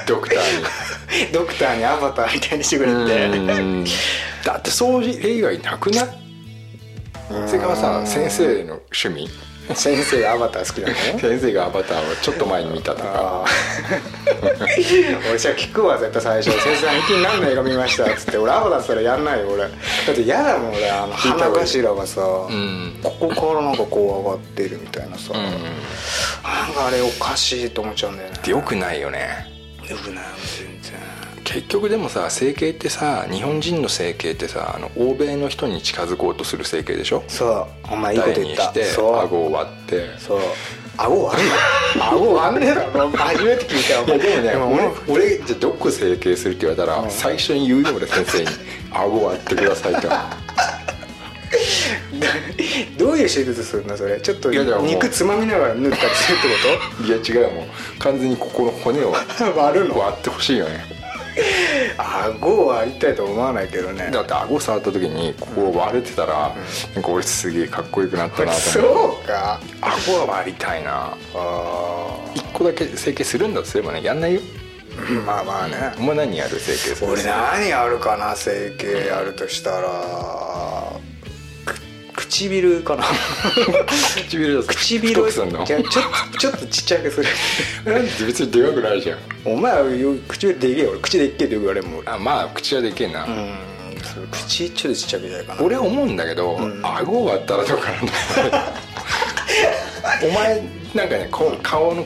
[0.08, 1.32] ドクターに。
[1.32, 3.26] ドクターにアバターみたいにしてくれて。
[3.26, 3.84] うん。
[4.44, 6.08] だって掃除例外なくない？
[7.46, 9.28] それからさ先生の趣味？
[9.74, 10.94] 先生アバター好きなの？
[11.18, 13.44] 先生がアバターをちょっと前に見たとか。
[15.30, 19.62] 俺じゃあ聞くわ絶対最初「先生最近何の映画見ました」っつって俺アバターしたらやんないよ俺。
[19.62, 19.70] だっ
[20.14, 22.94] て嫌だもん俺あの鼻頭がさ、ん。
[23.02, 25.42] ここからなんかこう上がってるみたいなさ、うん。
[25.42, 28.36] なんかあれおかしいと思っちゃうんだよね。
[28.46, 29.50] よくないよね。
[29.88, 30.24] よくない
[31.44, 37.24] 結局でもさ整形ってさ日本人の整形ってさあの欧米の人に近づこうとする整形でしょ？
[37.28, 37.46] そ
[37.90, 37.92] う。
[37.92, 38.62] お前いいこと言った。
[38.64, 39.16] してそう。
[39.18, 40.08] 顎を割って。
[40.18, 40.40] そう。
[40.96, 41.48] 顎割る
[41.98, 42.04] の？
[42.12, 43.10] 顎割んねえだろ。
[43.10, 44.18] 初めて聞いたよ。
[44.18, 48.46] いやでもねも俺俺じゃあどこ整形するって言われたら、最初に言うよ俺先生に
[48.92, 50.08] 「顎割ってください」って。
[52.98, 54.20] どういう手術するのそれ？
[54.20, 56.48] ちょっと肉つまみながら縫ったりするって
[56.98, 57.98] こいや違うもう。
[57.98, 59.98] 完全にここの骨をと 割るの？
[59.98, 61.01] 割ってほしいよね
[61.98, 64.10] 顎を割りたいと思わないけどね。
[64.10, 66.54] だって顎触った時にここ割れてたら、
[66.94, 69.60] なんか俺すげえかっこよくなったなとそ思ってうか。
[69.80, 71.16] 顎は割りたいな。
[71.34, 74.40] あ一個だけ整形するんだとすればねやんないよ。
[74.92, 77.12] ーまあまあね、お前何やる整形する？
[77.12, 79.88] 俺何やるかな整形やるとしたら。
[81.00, 81.11] く
[82.32, 83.04] 唇かな。
[84.28, 85.22] 唇だ唇。
[85.22, 85.64] を太くすんの？
[85.66, 87.28] じゃあちょっとちょっとちっちゃくする。
[87.92, 89.18] なんで別にでかくないじゃん。
[89.44, 89.84] お前は
[90.28, 90.90] 唇でけえよ。
[90.92, 93.54] 俺口でっけえって言われるもあまあ口はでけえな、うん
[94.30, 95.62] 口ちょっとちっちゃくじゃないかな。
[95.62, 97.90] 俺は思うんだけど、顎割ったらどうか
[98.50, 98.64] な
[100.26, 100.62] お前
[100.94, 102.04] なんかねこう顔の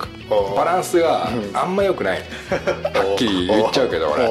[0.57, 2.19] バランスがあんま良くない。
[2.51, 4.27] はっきり言っちゃうけど俺。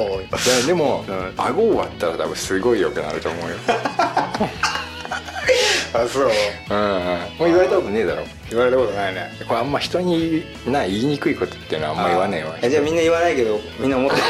[0.66, 1.04] でも、
[1.36, 3.56] 顎を割ったら多分すごい良くなると思うよ
[5.94, 6.30] あそう。
[6.70, 7.02] うんうん。
[7.02, 8.24] もう言われたことねえだろ。
[8.50, 9.30] 言われたことないね。
[9.46, 12.56] これあんま人にな言いにくいことっていうのはあんま言わねえわ。
[12.62, 14.22] えじゃあみんな言わないけどみんな思ってる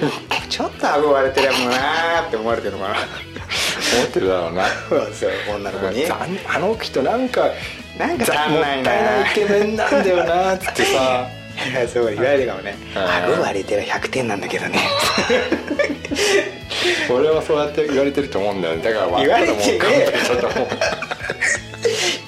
[0.00, 0.10] の？
[0.48, 2.94] ちょっと顎割れてるもんなーって思われてるのかな。
[2.94, 4.64] 思ってるだろうな。
[4.88, 6.06] そう女の子に。
[6.06, 7.48] ざんあの人なんか
[7.98, 8.76] なんかざ足んないな。
[8.76, 11.26] もったいないイケメンなんだよなっつってさ
[11.92, 12.76] そう言われるかもね。
[12.94, 13.82] うん顎割れてる。
[13.82, 14.78] 100点なんだけどね。
[17.10, 18.82] 俺はそうやって言われてると思うんだよね。
[18.82, 19.80] だから言われてねえよ。
[19.80, 20.68] 勘弁だと思う。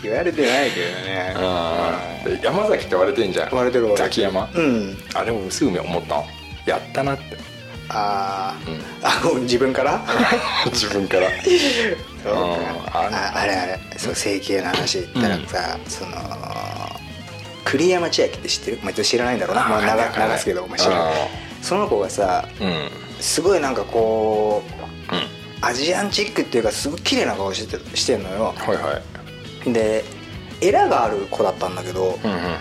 [0.02, 1.34] 慣れてないけどね。
[1.36, 1.38] う
[2.30, 3.50] んで山崎って割れてんじゃん。
[3.54, 4.06] 割れてる割れてる。
[4.08, 4.98] ザキ山うん。
[5.14, 6.26] あれもすぐ思ったの。
[6.66, 7.36] やったなって。
[7.88, 10.00] あー、あ自分から？
[10.70, 11.28] 自分から。
[12.24, 12.56] そううん。
[12.56, 13.78] かああれあれ。
[13.96, 16.12] そう整形の話言ったらさ、その
[17.64, 21.14] 栗山千明って知ってる、まあ、知らないんだろうな、まあ、長流すけど、まあ、知らない
[21.62, 22.48] その子がさ
[23.20, 28.52] すごいなんかこうアジアンチックっていうかすごい綺麗な顔しててしてんのよ。
[28.56, 29.00] はいは
[29.64, 29.72] い。
[29.72, 30.04] で
[30.60, 32.52] エラがある子だったんだけど、うんうんうんうん。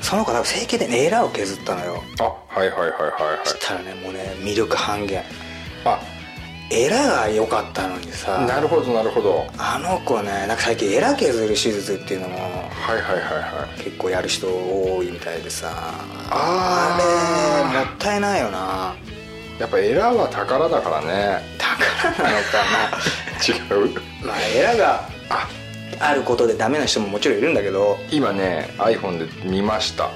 [0.00, 5.22] その子多分整形でねエラを削ったのよあはいはいはいはいはいそしたらねもうね魅力半減
[5.84, 6.00] あ
[6.70, 8.44] エラが良かったのにさ。
[8.46, 9.46] なるほどなるほど。
[9.56, 13.82] あの子ねなんか最近エラ削る手術っていうのもはいはいはいはい。
[13.82, 15.72] 結構やる人多いみたいでさ。
[16.30, 18.94] あれもったいないよな。
[19.58, 21.42] やっぱエラは宝だからね。
[21.58, 22.62] 宝なのか
[23.46, 23.52] 違
[23.84, 23.94] う。
[23.94, 25.48] なまあエラがあ。
[26.00, 27.98] あることでダメな人ももちろんいるんだけど。
[28.10, 30.10] 今ね iPhone で見ました。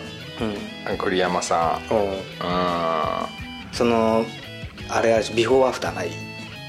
[0.88, 0.98] うん。
[0.98, 1.94] 栗山さん。
[1.94, 2.06] おう。
[2.08, 2.14] うん。
[2.40, 3.26] あ
[3.72, 4.26] その
[4.90, 6.10] あれはビフォーアフターない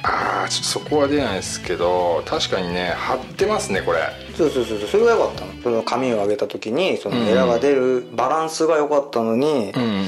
[0.05, 3.99] あーちょっとそこは出ないですけど確かにね貼ってますねこれ。
[4.35, 5.53] そうそうそうそれが良かったの。
[5.63, 10.03] その髪を上げた時にそのエラが出るバランスが良かったのに、うんうんうんう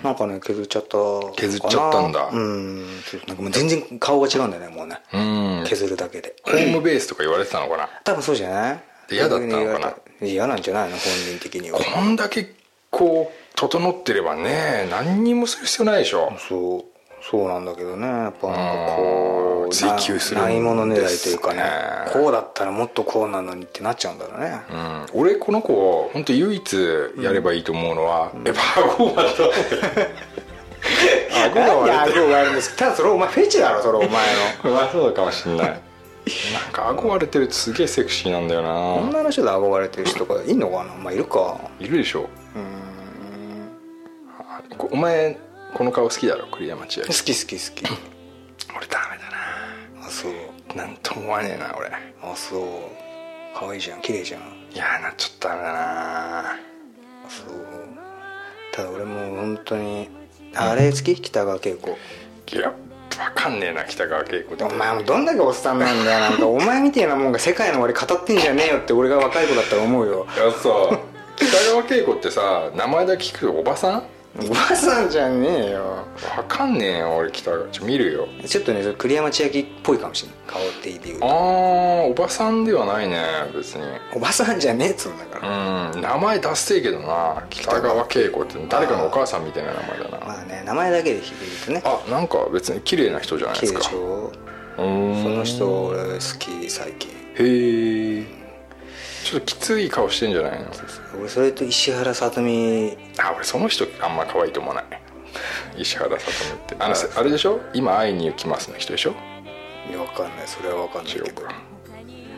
[0.00, 0.02] ん。
[0.02, 0.96] なんかね削っちゃった
[1.36, 2.30] 削っちゃったんだ。
[2.32, 2.86] うん。
[3.26, 5.00] なんかもう全然顔が違うんだよねもうね。
[5.12, 5.18] う
[5.62, 5.64] ん。
[5.66, 6.34] 削るだけで。
[6.42, 7.88] ホームベースとか言われてたのかな？
[8.04, 8.80] 多分そうじゃない？
[9.08, 10.26] で嫌だったのかな？
[10.26, 10.96] 嫌なんじゃないの？
[10.96, 11.78] 本人的には。
[11.78, 12.54] こんだけ
[12.90, 16.32] こう整ってればね何にもする必要ないでしょ。
[16.48, 16.84] そう
[17.28, 18.62] そうなんだけどねやっぱなんか
[18.96, 19.68] こうん。
[19.68, 21.62] う追求するんなないもの狙いというかね。
[22.12, 24.60] こうだったらもっとこうなのにってなっちゃうんだろうね、
[25.14, 26.76] うん、俺この子本当唯一
[27.18, 29.22] やればいいと思うのは、やっぱ顎 が
[31.46, 32.76] 顎が割れてる顎があるんです。
[32.76, 34.14] ただそれお前フェチだろそれお前の。
[34.70, 35.68] まあそうかもしんない。
[35.68, 35.78] なん
[36.72, 38.70] か顎割れてるとすげえセクシーなんだよな。
[38.94, 40.94] 女の人で憧れてる人とかいんのかな？
[40.94, 41.56] まあいるか。
[41.80, 42.28] いるでしょ。
[42.54, 42.86] うん。
[44.90, 45.38] お前
[45.76, 47.06] この顔好きだろ栗山千明。
[47.06, 47.84] 好き好き好き。
[48.74, 49.24] 俺ダメだ
[50.06, 50.32] あそう。
[50.76, 51.88] ななんとも思わねえな俺。
[51.88, 52.60] あそう。
[53.58, 54.00] 可愛いじゃん。
[54.00, 54.40] 綺麗じゃん。
[54.72, 56.56] いやなちょっとダメだな
[57.28, 57.56] そう。
[58.72, 60.08] ただ俺もう本当に
[60.54, 61.14] あれ好き？
[61.20, 61.98] 北川景子。
[62.52, 62.74] いやわ
[63.34, 64.64] かんねえな北川景子って。
[64.64, 66.20] お前もどんだけおっさんなんだよ。
[66.20, 70.26] なんかお前みたいなもんが世界の終わり語ってんじゃねえよって俺が若い子だったら思うよ。
[70.34, 70.58] いやさ
[71.36, 74.15] 北川景子ってさ名前だけ聞くとおばさん？
[74.38, 76.04] おばさんじゃねえよ。
[76.36, 78.28] わかんねえよ俺北川ちょ見るよ。
[78.46, 81.30] ちょっとねそれ栗山千明っぽいかもしれない顔って言うあとー
[82.10, 83.82] おばさんではないね別に。
[84.14, 85.90] おばさんじゃねえっつうんだから。
[85.90, 87.44] うん名前出せえけどな。
[87.48, 90.26] 北川景子って誰かのお母さんみたいな名前だな。
[90.26, 91.82] まあね名前だけで響いてね。
[91.84, 93.78] あなんか別に綺麗な人じゃないですか。
[93.78, 94.32] でしょ。
[94.78, 95.22] うーん。
[95.22, 97.10] その人俺好き最近。
[97.38, 98.45] へえ
[99.26, 100.66] ちょっときつい顔してんじゃないの？
[101.18, 102.96] 俺それと石原さとみ。
[103.18, 104.84] あ俺その人あんま可愛いと思わない。
[105.76, 106.76] 石原さとみって。
[106.78, 107.60] あのせあれでしょ？
[107.74, 109.14] 今会いに行きますの人でしょ？
[109.90, 110.46] いやわかんない。
[110.46, 111.26] それはわかんないけど。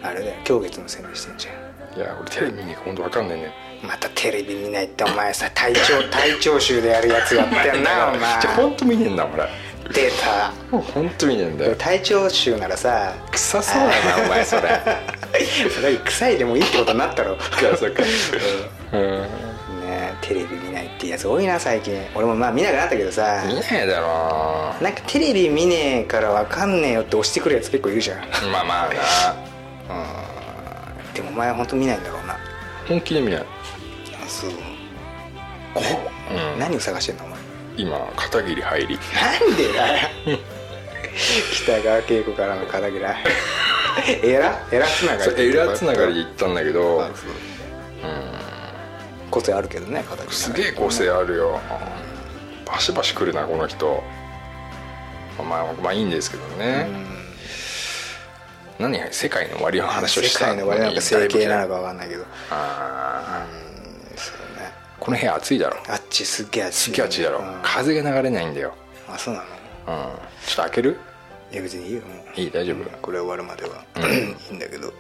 [0.03, 0.35] あれだよ。
[0.47, 1.51] 今月の宣伝してんじゃ
[1.97, 1.99] ん。
[1.99, 3.53] いや俺テレビ見に行くほんと分かんないね。
[3.83, 8.41] またテレビ見ないってお前さ体調体調集でやるやつやってんな お前。
[8.41, 9.47] じゃあほんと見ねえんだ俺
[9.93, 11.75] 出たもうほんと見ねえんだよ。
[11.77, 13.15] 体調集ならさ。
[13.33, 14.63] 臭そうだなお前それ。
[15.75, 17.37] それ臭いでもいいってことになったろ。
[17.79, 18.03] そっか
[18.93, 19.27] うん。
[19.91, 21.99] えテレビ見ないってやつ多いな最近。
[22.15, 23.43] 俺もまあ見なくなったけどさ。
[23.47, 24.75] 見ねえだろ。
[24.83, 28.19] なんかテレビ見ねえからわかんねえよって押してくるやつ結構いるじゃん。
[28.53, 28.95] まあまあな。
[31.15, 32.37] でもお前は本当見ないんだろうな。
[32.87, 33.41] 本気で見ない。
[33.41, 33.45] あ
[34.29, 34.51] そう。
[34.51, 36.59] うん。
[36.59, 37.38] 何を探してんのお前
[37.79, 38.99] 今片桐入り。
[39.15, 40.09] なんでだよ。
[41.55, 47.15] 北川景子からの片桐エラエラつながりエラつながりで行ったんだけどう。
[49.31, 51.61] 個性あるけどね片桐すげえ個性あるよ。
[52.67, 54.03] バシバシ来るなこの人。
[55.39, 56.89] まあまあいいんですけどね。
[58.81, 62.25] 何世界の終わりの話を世した界の終わりなんか整形なのかかわかんないけど。
[62.51, 63.59] あー。
[63.59, 63.68] そうね
[65.09, 65.79] この部屋暑いだろ。
[65.89, 67.39] あっちすっげえ暑いすっげえ暑いだろ。
[67.39, 67.61] うん。
[67.63, 68.75] 風が流れないんだよ。
[69.09, 69.47] あそうなの？
[69.47, 70.19] うん。
[70.47, 70.99] ちょっと開ける？
[71.51, 72.03] いや別にいいよ。
[72.37, 72.51] いい？
[72.51, 72.99] 大丈夫？
[72.99, 73.83] これ終わるまでは、
[74.51, 74.93] いいんだけど。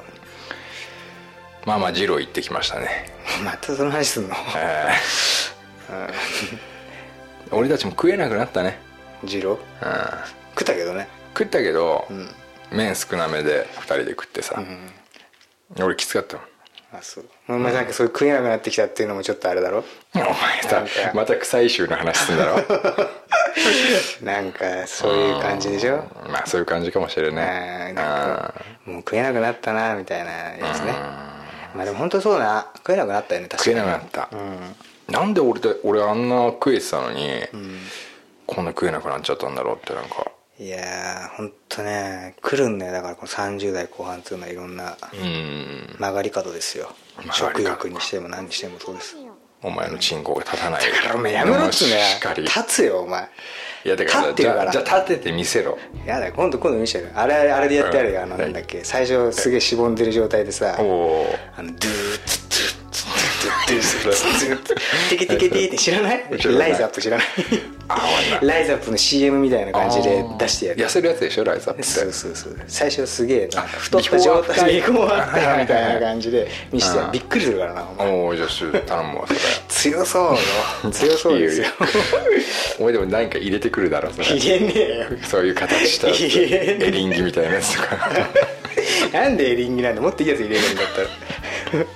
[1.66, 3.12] まあまあジロー行ってきましたね。
[3.44, 4.34] またその話すんの？
[4.56, 6.14] えー
[7.54, 8.78] 俺たちも食えなくなったね。
[9.24, 9.86] ジロー？
[9.86, 10.08] うん。
[10.58, 11.06] 食ったけどね。
[11.36, 12.74] 食ったけど、ん。
[12.74, 14.58] 麺少なめで2人で食ってさ、
[15.78, 16.46] 俺きつかったもん。
[16.90, 17.24] あそう。
[17.50, 19.84] お前なんかそういう食えなくなってきたっていうのもちょっとあれだろ？
[20.14, 20.34] お前な
[20.88, 22.56] さまた臭い臭の話すんだろ。
[24.22, 26.04] なんかそういう感じでしょ？
[26.28, 27.92] まあそういう感じかもしれあない。
[27.92, 28.54] ーなんか
[28.86, 30.92] もう食えなくなったなみたいなやつね。
[31.74, 32.66] まあでも本当そうだな。
[32.76, 33.76] 食えなくなったよね確かに。
[33.76, 34.28] 食えなくなった、
[35.20, 37.46] なんで俺で俺あんな食えてたのに、
[38.46, 40.26] こんな食えなくなっちゃったんだろうってなんか。
[40.58, 42.92] いやー本当ね来るんだよ。
[42.92, 45.96] だからこの30代後半っていうのはいろんなうん。
[45.98, 46.90] 曲がり角ですよ。
[47.32, 49.16] 食欲にしても何にしてもそうです
[49.62, 50.82] お前のチンコが立たない。
[50.82, 52.42] だからお前やめろっつうねしっかり。
[52.42, 53.28] 立つよお前。
[53.84, 54.72] いやだから立ってるから。
[54.72, 55.78] じゃあじゃあ立てて見せろ。
[56.06, 57.10] やだ今度今度見せてる。
[57.14, 58.22] あれあれでやってやるよ。
[58.22, 58.84] あのうんなんだっけ。
[58.84, 62.27] 最初すげえしぼんでる状態でさあのドゥーツツツツ
[63.68, 64.74] ツツツツ
[65.10, 67.26] テケテケテって知らない知らないライズアップ知らない
[68.42, 78.48] ライズアップの CM みたいな感じで出してやる痩せるやつでしょライザップそうそうそう最初すげえな太った状態でビフォーアフタービフォーアフターみたいな感じで見せてびっくりするからなお前おおじゃあ
[78.86, 80.22] 頼むわそれ強そう
[80.86, 81.66] よ強そうですよ
[82.80, 87.96] お前でも何か入れてくるだろそれ入れねえよそういう形したエリンギみたいなやつとか
[89.12, 90.86] なんでエリンギなんでもっといいやつ入れるんだっ
[91.72, 91.86] たら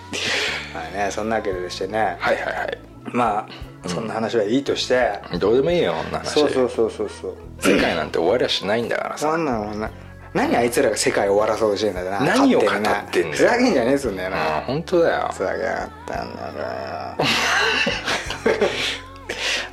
[0.92, 2.16] ねそんなわけでしてね。
[2.18, 2.78] はいはいはい。
[3.12, 3.46] ま
[3.84, 6.30] あそんな話はいいとして、どうでもいいよこんな話。
[6.30, 7.36] そうそうそうそうそう。
[7.58, 9.28] 世界なんて終わりはしないんだからさ。
[9.28, 9.90] なんなのな
[10.34, 12.20] 何あいつらが世界を終わらそうとしてんだよな。
[12.20, 13.32] 何を語ってんだよ。
[13.32, 15.30] ふざけんじゃねえっつうんだよあな本当だよ。
[15.32, 17.16] ふざけやがったんだから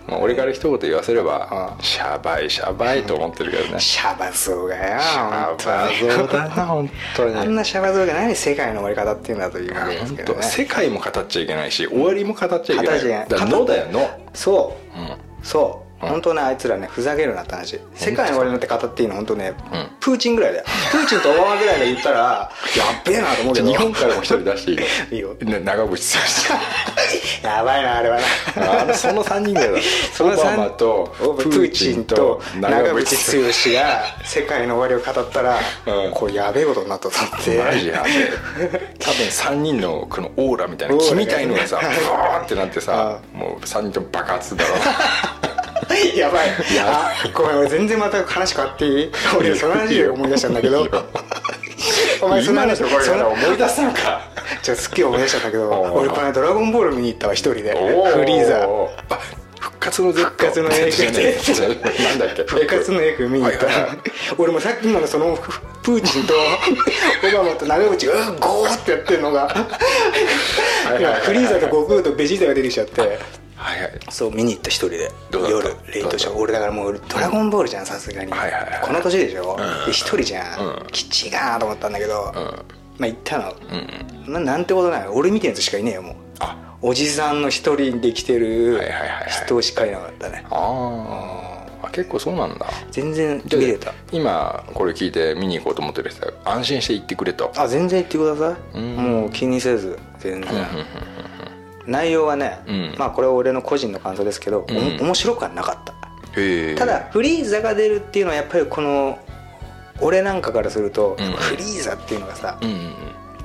[0.09, 3.79] まあ俺から一言言わせればシャバいシャバいと思ってるけどね。
[3.79, 7.35] シ シャバ像がよャバ像だな本当に。
[7.35, 10.39] あんなシャバ像が何世界の終わり方っていうんだというわけです本けどね。
[10.41, 10.47] 当。
[10.47, 12.85] 世界も語っちゃいけないし終わりも語っちゃいけない。
[12.85, 13.27] 語っちゃいけない。
[13.27, 15.17] だからのだよのそう、うん。
[15.43, 17.79] そう本当ねあいつらねふざけるなって話。
[17.95, 19.55] 世界の終わりなんて語っていいの本当ね、ん。
[19.99, 20.65] プーチンぐらいだよ。
[20.91, 22.49] プーチンとオバマぐらいが言ったらや
[22.99, 23.67] っべえなと思うけど。
[23.69, 24.85] 日本からも一人出していいの？
[25.11, 25.33] いいよ。
[25.41, 25.89] ね長渕
[27.43, 27.47] 剛。
[27.49, 28.17] やばいなあれは
[28.55, 28.81] な。
[28.81, 29.79] あのその3人ぐらいだ。
[30.13, 36.11] そのオバマ三とプーチンと長渕剛が世界の終わりを語ったら、うん。
[36.11, 37.57] これやべえことになったと思って。
[37.57, 38.95] マジやべえ。
[38.99, 44.75] 多分3人のこのオーラみたいな オーラ気みたいのがさブワーってなってさあもう3人とも爆発だろ
[46.15, 46.49] やばい。
[46.81, 49.11] あごめん俺全然また話変わっていい？
[49.37, 50.87] 俺その話で思い出したんだけど。
[52.21, 54.21] お前その話思い出すのか。
[54.61, 57.71] ちょっとすっげえ思い出したんだけど俺この間ドラゴンボール見に行ったわ一人で。
[58.13, 59.19] フリーザあ
[59.59, 60.89] 復活の Z 復活のえ
[62.03, 62.43] なんだっけ？
[62.43, 63.65] 復活の X 見に行った。
[63.65, 63.71] ら、
[64.37, 65.37] 俺もさっき今のその
[65.81, 66.33] プーチンと
[67.27, 69.47] オバマと長渕がうんゴーってやってるのが。
[71.23, 73.19] フリーザと悟空とベジータが出てきちゃって
[73.59, 73.91] はいはい。
[74.09, 75.11] そう見に行った一人で。
[75.31, 78.31] 夜レイトショー俺だからもうドラゴンボールじゃんさすがに。
[78.31, 78.81] はいはいはい。
[78.81, 79.57] この年でしょ？
[79.87, 80.83] う一人じゃうん。
[80.85, 82.31] んきっちいかなと思ったんだけど。
[82.35, 82.43] うん。
[82.97, 83.53] まあ行ったの。
[84.27, 84.33] うん。
[84.33, 85.07] ななんてことない。
[85.09, 86.15] 俺みたいなやつしかいねえよもう。
[86.39, 86.77] あ。
[86.81, 89.29] おじさんの一人で来てるはいはいはいはい。
[89.45, 90.45] 人しかいなかったね。
[90.49, 91.59] あー。
[91.81, 92.65] あ結構そうなんだ。
[92.91, 93.93] 全然見れた。
[94.11, 97.51] 今これ聞いて見に行こうと思ってる人は安心して行ってくれと。
[97.57, 98.77] あ全然言ってください。
[98.77, 98.95] うん。
[98.95, 100.49] もう気にせず全然
[101.89, 102.95] 内容はね、うん。
[102.97, 104.97] まあこれは俺の個人の感想ですけど、うん。
[105.01, 105.93] 面白くはなかった。
[106.77, 109.19] ただフリーザが出るっていうのはやっぱりこの
[109.99, 111.31] 俺なんかからすると、うん。
[111.33, 112.93] フリーザっていうのがさ、うんうんうん。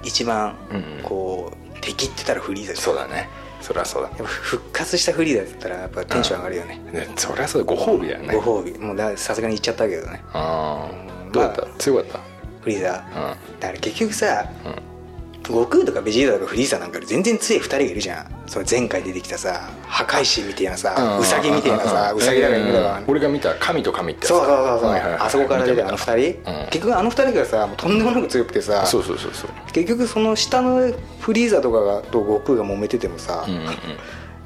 [0.04, 3.28] 一番うんこう敵ってたらフリーザそうだね。
[3.60, 4.10] そりゃそうだ。
[4.24, 7.64] 復活したフリーザって言ったらやっぱテンション上がるよね、ねそりゃそう。
[7.64, 8.34] だご褒美だよね。
[8.34, 8.78] ご褒美。
[8.78, 10.22] もうださすがに言っちゃったけどね。
[10.34, 11.28] あうん。
[11.28, 12.20] あどうだった、ま強かった？
[12.60, 13.04] フリーザ。
[13.08, 13.60] うん。
[13.60, 14.44] だから結局さ、
[15.52, 18.26] 悟空とかベジータとかフリーザなんかより全然強い2人がいるじゃん。
[18.46, 33.60] その前回出てきたさ破壊神みたいなさウサギみたいなさウサギだか犬だかうん俺が見た神と神ってそうそうそうそうはいはいはいあそこから出てあの見た2人、うん結局あの2人がさもうとんでもなく強くてさそうそうそうそう結局その下のフリーザとかがと悟空が揉めててもさ、うんうん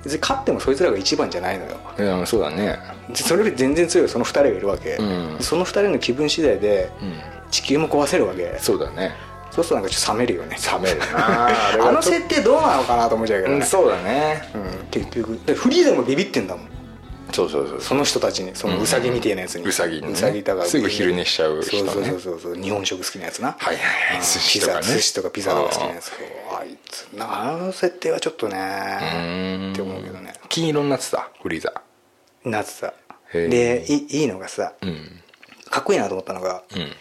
[0.04, 2.78] 別に勝ってもそいつらが一番じゃないのようんいやそうだね
[3.14, 7.14] それより全然強いその2人がいるわけ、うんその2人の気分次第でうん
[7.50, 9.12] 地球も壊せるわけそうだね
[9.58, 10.56] そうするとなんかちょっと冷めるよね。
[10.72, 11.48] 冷めるな。
[11.88, 14.50] あの設定どうなのかなと思っちゃうけどね、とうんそうだね。
[14.54, 14.86] うん。
[14.90, 16.68] 結局でフリーザもビビってんだもん。
[17.32, 18.52] そうそうそうその人たちに。
[18.54, 20.12] そのウサギみたいなやつに、ウサギにね。
[20.12, 21.90] ウサギだからすぐ昼寝しちゃう人ね。
[21.92, 23.56] そうそうそうそう日本食好きなやつな。
[23.58, 24.16] はいはいはい。
[24.18, 24.22] うん。
[24.22, 24.82] 寿司とかね。
[24.82, 26.12] 寿司とかピザとか好きなやつ。
[26.60, 27.08] あいつ。
[27.14, 30.34] なあの設定はちょっとねって思うけどね。
[30.48, 31.72] 金色になってたフリーザ。
[32.44, 32.94] なってた
[33.32, 35.20] でいいいのがさうん。
[35.70, 36.92] かっこいいなと思ったのがうん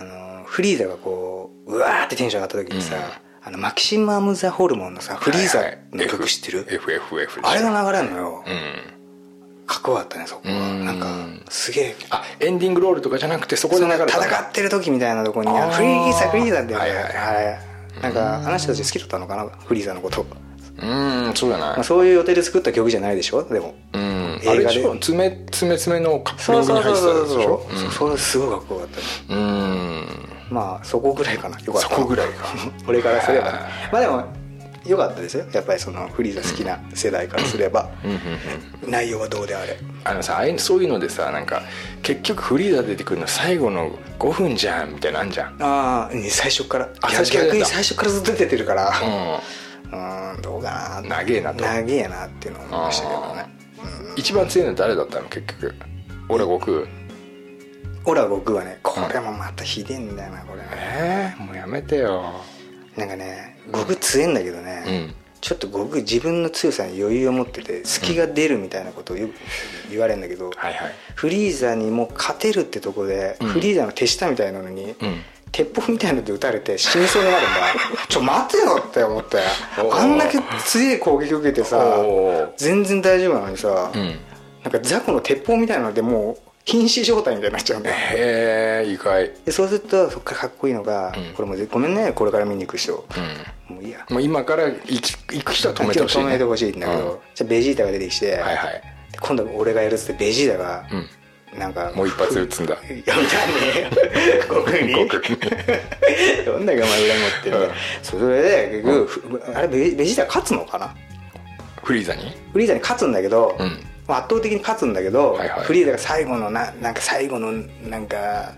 [0.00, 2.96] あのフリーザがこううわーってテンション上がった時にさ、
[3.42, 9.66] あのマキシマム・ザ・ホルモンのさフリーザの曲知ってる、FFF あれが流れるのよ、うん。
[9.66, 10.54] かっこよかったねそこは。
[10.54, 10.84] うん。
[10.84, 11.08] なんか
[11.50, 11.96] すげえ。
[12.10, 17.10] あエンディングロールとかじゃなくてそこで戦ってる時みたいなとこにフリーザフリーザって、はいはいは
[17.98, 18.02] い。
[18.02, 19.46] なんかあの人たち好きだったのかな？
[19.46, 20.24] フリーザのこと、
[20.80, 20.86] う
[21.30, 21.68] んそうじゃない。
[21.70, 23.42] まあ、そういう予定で作った曲じゃないでしょ？
[23.44, 23.74] でも。
[23.92, 24.40] うん。
[24.42, 24.98] 映画で。
[25.00, 28.96] 爪爪爪のカップリそうそうングに入そうそうってたでしょそうそれすごいかっこよかった。
[29.00, 30.04] ねうん。
[30.50, 31.58] まあそこぐらいかな。
[31.58, 31.88] よかった。
[31.88, 32.46] そこぐらいか。
[32.86, 33.52] 俺からすれば。
[33.52, 33.58] ね
[33.92, 34.24] まあでも
[34.86, 35.44] 良かったですよ。
[35.52, 37.90] やっぱりそのフリーザ好きな世代からすれば、
[38.86, 39.76] 内容はどうであれ。
[40.04, 41.62] あのさそういうのでさなんか
[42.02, 45.56] 結局フリーザ出てくるの最後の5分じゃんみたいなんじゃん。
[45.60, 46.88] ああ最初から。
[47.02, 47.54] あ最初から出た。
[47.56, 48.88] 逆に最初からずっと出てるから。
[48.88, 49.40] う
[49.92, 51.08] うんどうかな。
[51.08, 51.64] 長えなと。
[51.64, 53.42] 長えなっていうのを思いましたけどね。
[53.42, 53.48] ん
[54.16, 55.28] 一番強いの誰だったの？
[55.28, 55.74] 結局。
[56.28, 56.88] 俺は悟空
[58.04, 60.62] 俺は僕はねこれもまたひでえんだよなこれ。
[60.72, 62.32] えー、もうやめてよ。
[62.96, 65.14] なんかね僕強いんだけどね、うん。
[65.40, 69.34] ちょっと僕自分の強さに余裕を持ってて隙が出るみたいなことをよく
[69.90, 70.92] 言われるんだけど、はいはい。
[71.14, 73.48] フリーザにも勝てるってとこで、うん。
[73.48, 75.22] フリーザの手下みたいなのに、うん
[75.52, 77.50] 鉄砲みたいなので撃たれて死にそうになるんだ。
[78.08, 79.38] ちょ待てよって思って。
[79.92, 81.78] あんだけ強い攻撃受けてさ
[82.56, 84.20] 全然大丈夫なのにさ、うん。
[84.62, 87.96] なんか雑魚の鉄砲みたいなのでもう瀕死状態みたいになっちゃうんだよ。
[87.96, 89.32] へえ意外。
[89.44, 91.34] でそうするとそっからかっこいいのが、うん。
[91.34, 93.06] これもぜごめんねこれから見に行く人、
[93.68, 94.04] うもういいや。
[94.08, 97.18] んもう今から行く人は止めてほしい、ね、止めてほしいんだけど、うん。
[97.34, 98.82] じゃあベジータが出てきて、はいはい。
[99.12, 101.08] で今度俺がやるっつってベジータが、うん
[101.56, 102.74] なんかもう一発撃つんだ。
[102.74, 104.40] いや撃たねえよ。
[104.42, 107.70] 悟空にどんだけお前裏持ってるうん。
[108.02, 110.94] それで結局、ふあれベベジータ勝つのかな？
[111.82, 112.32] フリーザに？
[112.52, 113.80] フリーザに勝つんだけど、うん。
[114.06, 115.64] まあ圧倒的に勝つんだけど、はいはい。
[115.64, 118.54] フリーザが最後のななんか最後のなんか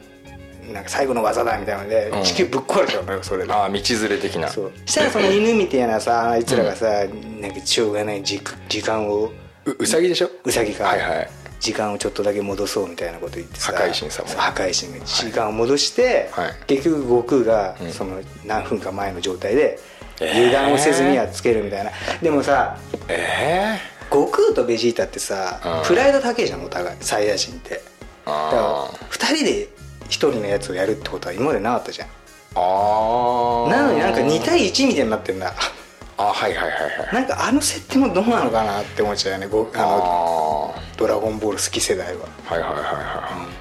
[0.73, 2.25] なんか最後の技だみたいなので、うん。
[2.25, 3.53] 地球ぶっ壊れちゃうのよそれで。
[3.53, 4.49] ああ道連れ的な。
[4.49, 4.73] そう。
[4.85, 6.87] したらその犬みたいなさあいつらがさ、
[7.41, 9.33] なんかしょうがない時時間を。
[9.67, 10.31] ううさぎでしょ？
[10.45, 11.31] ウサギか、はいはい
[11.61, 14.29] 時間をちょっとだけ戻そうみたいなこと言ってさ破壊神様。
[14.29, 16.55] 破壊神が時間を戻して、はい。
[16.67, 17.93] 結局悟空がうん。
[17.93, 19.79] その何分か前の状態で
[20.21, 20.31] えー。
[20.33, 21.91] 油断をせずにやっつけるみたいな、
[22.23, 22.77] でもさ
[23.09, 23.79] ええ
[24.11, 25.87] 悟空とベジータってさうん。
[25.87, 26.97] プライド高いじゃんお互い。
[27.01, 27.75] サイヤ人って。
[27.75, 27.81] だ
[28.27, 29.69] あから2人で
[30.07, 32.09] 1人のやつをやるってことは今までなかったじゃん。
[32.57, 35.55] ああなのになんか2対1みたいになってんだ
[36.21, 37.15] あはいはいはいはい。
[37.15, 39.47] なんかあの設定もどうなのかなって思っちゃうよね。
[39.47, 42.27] ごあのあドラゴンボール好き世代は。
[42.51, 43.60] あはいはいはいはなんか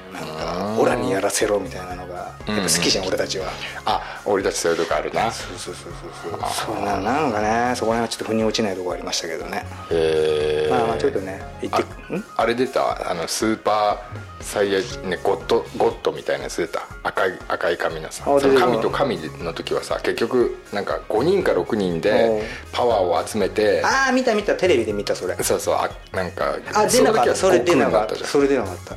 [0.78, 3.48] オラにやらせろみたいなのがやっぱ好きじゃん俺たちは。
[3.86, 5.32] あ俺たちそういうとこあるな。
[5.32, 5.94] そうそうそう
[6.30, 6.76] そうそう。
[6.76, 9.66] そうななのかねそこら辺はちょっと腑に落ちないところありましたけどね。
[9.92, 11.82] へえまあまあちょっとね言って
[12.16, 12.24] ん？
[12.38, 13.10] あれ出た？
[13.10, 16.82] あのスーパーサイヤ人ねゴッドゴッドみたいなやつ出た？
[17.04, 24.56] 赤い赤い髪のさ神と神の時はさ結局なんか5人か6人でパワーを集めてああ見た見た。
[24.56, 25.36] テレビで見たそれ。
[25.44, 27.36] そうそうあなんかあ出なかった。
[27.36, 28.16] それ出なかった。
[28.26, 28.96] それ出なかった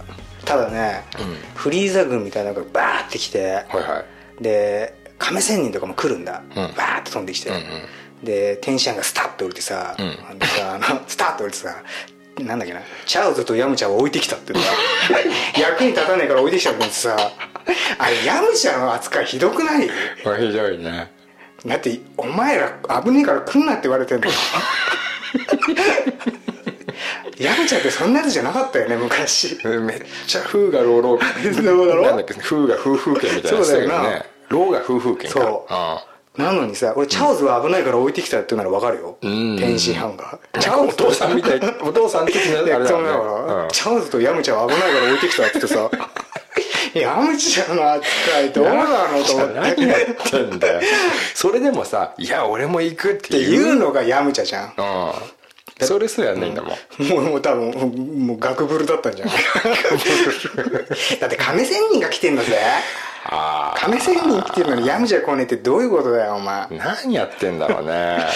[0.52, 1.36] ただね、うん。
[1.54, 4.04] フリーザ軍みたいなのがバーって来て、はいは
[4.40, 4.42] い。
[4.42, 6.54] で亀仙人とかも来るんだ、うん。
[6.54, 7.62] バーって飛んできて、うんうん。
[8.24, 10.38] で天使アンがスタッと降りてさ、うん。
[10.38, 11.74] でさあの スタッと降りてさ
[12.40, 14.60] なんだっけなチャオズとヤムチャを置いてきたってさ
[15.60, 17.16] 役に立たねえから置いてきたって言ってさ
[17.98, 19.82] あれヤムチャの扱いひどくない？
[19.86, 21.12] ひどいね。
[21.66, 22.72] だってお前ら
[23.02, 24.28] 危ねえから来んなって言われてんの
[27.42, 29.58] ヤムチャってそんなやつじゃなかったよね昔。
[29.64, 34.22] めっちゃ風が老老なんだっけ風が風風剣みたいなそうだよね。
[34.48, 35.40] 老が風風剣か。
[35.40, 36.40] そう。
[36.40, 39.18] なのにさ俺チャオズは危ないから置いてきたってなら分かるよ。
[39.20, 39.56] うん。
[39.58, 40.38] 天津飯が。
[40.60, 45.90] チャオお父さんみたいお父さん的な あれだから、チャオズとヤムチャは危ないから置いてきたってさ。
[46.94, 49.54] ヤムチャの扱いどうなのと思って。
[49.54, 50.80] 何やってんだよ。
[51.34, 54.72] それでもさ「いや俺も行く」っってていうのがヤムチャじゃん。
[54.76, 55.12] うん
[55.80, 56.68] それすらやんないんだも。
[57.00, 57.08] ん。
[57.08, 59.34] もうもう多分もうガクブルだったんじゃない
[61.20, 62.56] だって亀仙人が来てんだぜ。
[63.24, 66.62] あ亀仙人来てるのにヤムチャ来ねえってどういうことだよお前。
[66.62, 68.18] あ何やってんだろうね。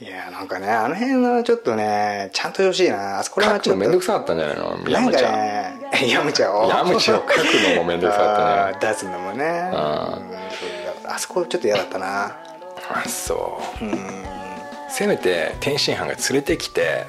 [0.00, 3.20] いやなんかねあの辺はちょっとねちゃんとよしいな。
[3.20, 3.78] あそこら書辺はちょっと。
[3.78, 4.78] くのめんどくさかったんじゃないの？
[4.88, 5.74] ヤムちゃんね
[6.08, 8.92] ヤムチャをヤムチャを書くのもめんどくさかったね。
[8.92, 9.44] 出すのもね。
[9.44, 9.72] うん。
[9.72, 9.80] そう
[10.86, 12.36] だからあそこちょっと嫌だったな。
[12.90, 13.84] あそう
[14.92, 17.06] せめて天津飯が連れてきて、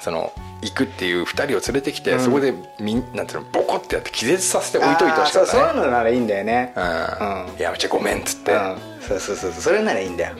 [0.00, 6.72] その行くっていう2人を連れてきて、そこでみんなんていうのボコってやって気絶させて置いといてほしかあーそうそうったねいうのならいいんだよね。
[6.76, 7.56] うん、うん。
[7.58, 8.76] やめちゃごめんっつって、うん。
[9.00, 10.36] そうそうそうそれならいいんだよ。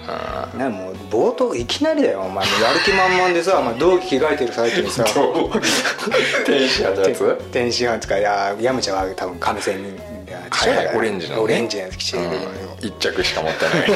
[0.57, 2.45] なもう冒頭いきなりだよお前。
[2.47, 5.05] やる気満々でさ お前同期着替えてる最中にさ。
[6.47, 7.39] 天津飯のやつ？
[7.53, 10.39] 天津飯とかいやヤムチャは多分亀仙人だよ。
[10.51, 11.43] はいはいオレンジのね。
[11.43, 12.49] オレンジのやつ着てるけどうん。
[12.81, 13.91] 一着しか持ってない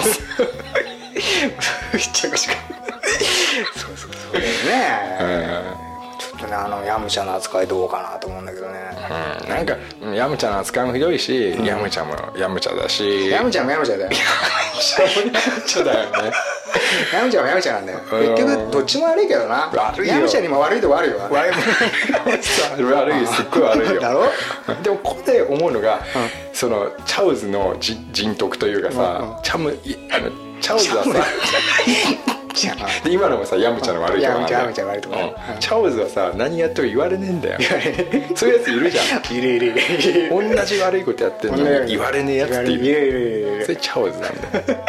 [1.43, 1.51] や
[1.93, 2.55] つ一着しか
[3.74, 3.97] そう。
[3.97, 4.40] そうそうね。
[6.18, 8.78] ちょっとねあのヤムチャの扱いどうかなと思うんだけどね。
[9.43, 9.49] うん。
[9.49, 13.28] なんかうんヤムチャの扱いもひどいし、ヤムチャもヤムチャだし。
[13.28, 14.11] ヤムチャもヤムチャだよ。
[15.66, 16.32] チャだよね
[17.12, 17.99] ヤムチャもヤムチャなんだよ。
[18.12, 19.70] うん結局どっちも悪いけどな。
[20.07, 24.01] ヤムチャにも悪いとこあるよ悪い悪い すっごい悪いよ。
[24.01, 24.25] だろ？
[24.83, 26.01] でもここで思うのが、
[26.53, 31.11] そのチャウズのじ人徳というかさ、チャムいあのチャウズはさ
[32.53, 32.76] ちゃん。
[33.05, 34.46] で今のもさヤムチャの悪いとこなん。
[34.46, 35.61] だよヤムチャ悪いとこうん。
[35.61, 37.59] チャオズはさ何やっても言われねえんだよ。
[38.34, 39.36] そういうやついるじゃん。
[39.36, 39.66] いるいる。
[39.68, 43.62] いる同じ悪いことやってんのに言われねえやつっているいるいるいる。
[43.64, 44.84] それチャオズなんだよ。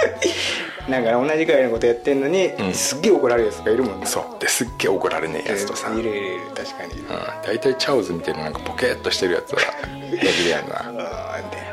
[0.89, 2.73] なんか同じくらいのことやってんのに、ん。
[2.73, 4.05] すっげえ怒られるやつがいるもんね。
[4.05, 4.41] そう。
[4.41, 5.89] ですっげえ怒られねえやつとさ。
[5.93, 6.41] いるいるいる。
[6.55, 6.91] 確かに。
[7.45, 9.59] 大体チャオズみたいななんかポケーっとしてるやつは
[10.19, 10.75] 平気でやるな。
[10.79, 11.57] あーで。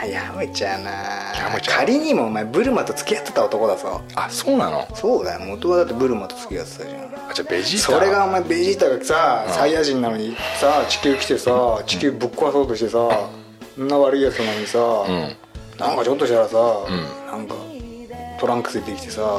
[0.00, 4.00] なやむちゃんなヤムチャ仮にもお前ブルマと付き合ってた男だぞ。
[4.14, 4.86] あそうなの？
[4.94, 5.40] そうだよ。
[5.40, 7.00] 元はだってブルマと付き合ってたじゃん。
[7.30, 7.84] あじゃあベジータ。
[7.84, 13.28] それがお前ベジータがさ、サイヤ人なのにさ地球来てさ地球ぶっ壊そうとしてさ、
[13.74, 15.36] そんな悪いやつなのにさ、ん。
[15.78, 16.56] なんかちょっとしたらさ、
[17.26, 17.54] なんか
[18.38, 19.38] トランクス出てきてさ、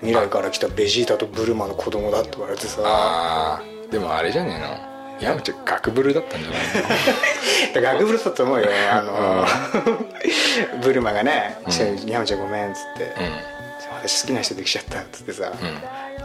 [0.00, 3.62] 未来から来たベジータとブルマの子供だって言われてさ。
[3.90, 4.95] でもあれじゃねえの？
[5.20, 6.60] ヤムチャガクブルだったんじゃない
[7.74, 7.82] の？
[7.98, 8.68] 学部だと思うよ。
[8.92, 9.46] あの、
[10.82, 11.56] ブルマがね
[12.06, 13.12] 「ヤムちゃんごめん」っつって、
[14.02, 15.52] 私好きな人できちゃった」っつってさ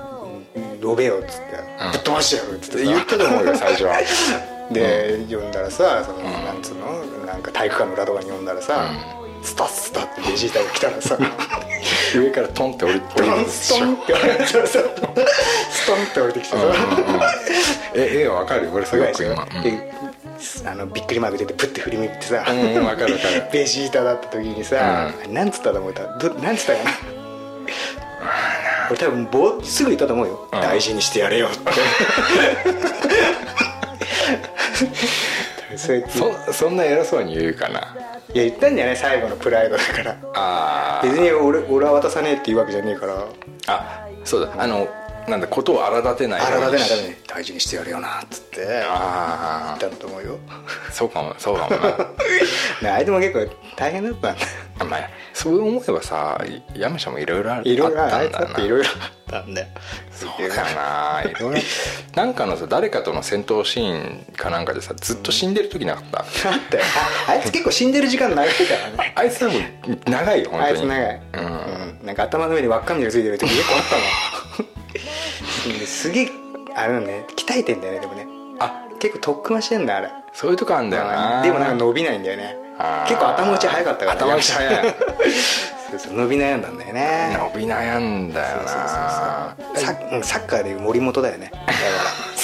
[0.82, 1.44] 「呼べよ」っつって
[1.92, 2.84] 「ぶっ飛ばしてやる」っつってさ。
[2.84, 3.98] 言ったと思うよ最初は。
[4.72, 7.26] で、呼んだらさその、なんつうの？
[7.26, 8.90] なんか体育館の裏とかに呼んだらさ、
[9.44, 11.18] スタッスタってベジータが来たらさ
[12.16, 14.80] 上からトンって降りてストンって降りてきたらさ。
[15.72, 16.64] ストンって降りてきてさ、
[17.96, 18.66] え絵わかる？
[18.66, 19.92] よ俺すごく今で
[20.66, 23.18] あのびっくりマーク出てプッて振り向いてさ、うんかるわかる。
[23.52, 26.92] ベジータだった時にさ、なんつったと思ったどなんつったかな？
[28.90, 31.60] 俺多分ぼーすぐ言ったと思うよ、大事にしてやれよって
[35.82, 37.80] そうやってそそんな偉そうに言うかな。
[38.34, 38.98] いや言ったんじゃない？
[38.98, 40.18] 最後のプライドだから。
[40.36, 43.26] あ別に俺俺は渡さねえっていうわけじゃねえから。
[43.68, 44.54] あそうだ。
[44.58, 44.88] あの
[45.28, 48.66] なんだことを荒立てない荒立てないためにに大事にしてやれよなっつって。
[48.66, 50.40] 言っあたんだと思うよ。
[50.50, 50.62] あ
[50.92, 51.98] そうかもそうかもな。
[52.82, 54.46] ねあいつも結構大変だったんだ。
[54.80, 56.42] あまあそう思えばさ
[56.76, 58.98] ヤムシャもいろいろあいろいろあったあいつだんだなっていろいろあっ
[59.32, 59.68] たんだよ。
[60.12, 61.24] そうかな。
[61.30, 61.62] いろいろ。
[62.16, 63.94] なんかのさ誰かとの戦闘シー
[64.32, 66.20] ンかなんかでさずっと死んでる時なかった？
[66.20, 66.26] あっ
[66.70, 66.84] たよ。
[67.28, 68.54] ああいつ結構死んでる時間長いか
[68.98, 69.14] らね。
[69.16, 70.72] あいつ多分長いよ本当に。
[70.72, 71.46] あいつ長い、うん。
[71.46, 72.06] うん。
[72.08, 74.02] なんか頭の上に輪っかみたいなのついてる時結構あったもん。
[74.66, 74.71] で
[75.86, 76.32] すげえ
[76.76, 78.28] あれだね鍛えてんだよねでもね
[78.60, 82.56] あ結構特訓はしてんだあれそういうとこあんだよなでもなんか伸びないんだよね
[83.08, 84.96] 結構頭打ち早かったから頭打ち早い
[85.92, 89.56] そうそう伸び悩んだんだよね伸び悩んだよな
[90.24, 91.74] サッカーでいう森本だよねだか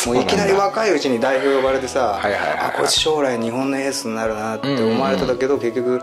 [0.06, 6.02] らもういきなり若いうちに代表呼ばれてさはいはいはいはいあこいつ将来日本のエースになるなって思われてたけど、結局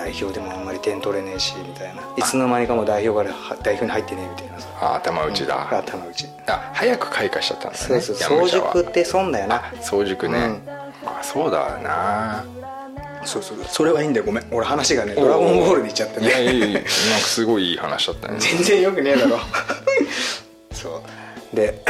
[0.00, 2.00] 代表でもあんまり点取れねえしみたいな。
[2.16, 4.68] いつの間にかもう代表からは代表に入ってねえみたいなさ。
[4.80, 6.26] あ頭打ちだ、頭打ち。
[6.46, 7.84] あ早く開花しちゃったんだね。
[7.84, 9.62] そうそう早熟って損だよな。
[9.82, 10.62] 早熟ね、うん。
[11.06, 12.44] あそうだな。
[13.24, 13.58] そうそう。
[13.68, 14.24] それはいいんだよ。
[14.24, 14.46] ごめん。
[14.50, 18.38] 俺話がねドラゴンボールでいっちゃっていやいやねいやなんかすごいいい話だったね。
[18.38, 19.38] 全然よくねえだろ。
[20.72, 21.02] そ
[21.52, 21.56] う。
[21.56, 21.84] で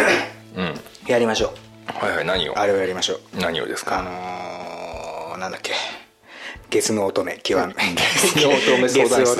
[0.56, 0.74] うん。
[1.06, 2.04] やりましょう。
[2.04, 2.58] はいはい何を？
[2.58, 3.40] あれをやりましょう。
[3.40, 4.00] 何をですか？
[4.00, 5.72] あのー、なんだっけ
[6.70, 9.38] ゲスの乙女極めゲスの乙女相談室。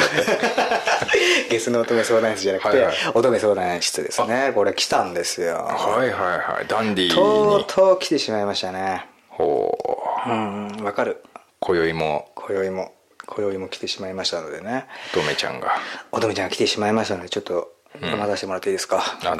[1.49, 2.43] ゲスの乙女相談室。
[2.43, 2.95] じゃなくて、はいはい。
[3.14, 4.53] 乙女相談室ですね。
[4.55, 5.55] これ来たんですよ。
[5.55, 6.66] はいはいはい。
[6.68, 9.07] ダンディーとうにとう来てしまいましたね。
[9.28, 9.78] ほ
[10.26, 10.31] う。
[10.31, 10.68] うん。
[10.83, 11.22] わかる。
[11.61, 12.31] 今宵も。
[12.35, 12.93] 今宵も。
[13.26, 14.87] 今宵も来てしまいましたのでね。
[15.12, 15.72] 乙女ちゃんが。
[16.11, 19.30] 乙女ちゃんが来てしまいましたのでちょっと読まさせてもらっていいですか、うぞ。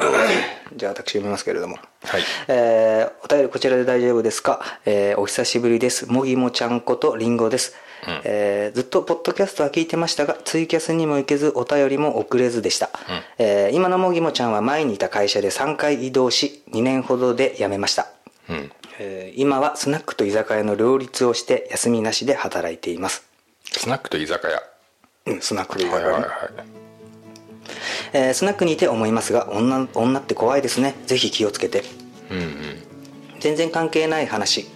[0.77, 1.79] じゃあ私読みますけれども。
[2.05, 2.23] はい。
[2.49, 6.11] えーお便りこちらで大丈夫ですか、えーお久しぶりです。
[6.11, 7.75] もぎもちゃんことりんごです、
[8.25, 12.91] えーずっとポッドキャストは聞いてましたがツイキャスにも行けずお便りも遅れずでした、
[13.39, 18.09] えー今のもぎもちゃんは前にいた会社で3回移動し2年ほどで辞めました、
[18.49, 18.73] うん。
[18.99, 23.25] えー今はスナックと居酒屋の両立をして休みなしで働いています。
[23.71, 24.63] スナックと居酒屋。
[25.27, 26.80] うんスナックと居はいはい酒屋ねはい
[28.13, 30.95] えースナックにいて思いますが女女って怖いですね。
[31.07, 31.85] ぜひ気をつけて。
[32.31, 32.47] うんうん。
[33.41, 34.67] 全然関係ない話。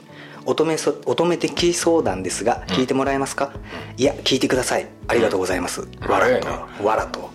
[0.46, 3.52] 乙女そ乙女的相談ですが聞いてもらえますか、
[3.96, 4.86] いや聞いてください。
[5.08, 6.84] ありがとうございます、わらと。
[6.84, 7.30] わらと、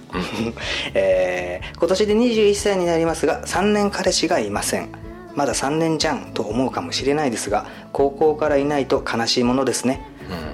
[0.94, 4.90] えー今年で21歳になりますが3年彼氏がいません。
[5.36, 10.02] まだ3年じゃんと思うかもしれないですが高校からいないと悲しいものですね、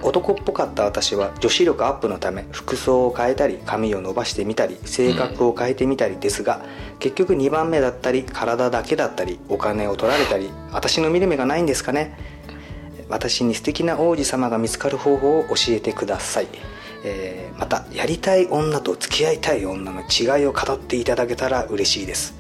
[0.01, 6.61] 男っぽかった私は女子力アップのため服装を変えたり髪を伸ばしてみたり性格を変えてみたりですが、
[6.99, 12.17] 結局2番目だったり体だけだったりお金を取られたり私の見る目がないんですかね。
[13.09, 16.47] 私に素敵な王子様が見つかる方法を教えてください、
[17.03, 22.35] えーまたやりたい女と付き合いたい女の違いを語っていただけたら嬉しいです、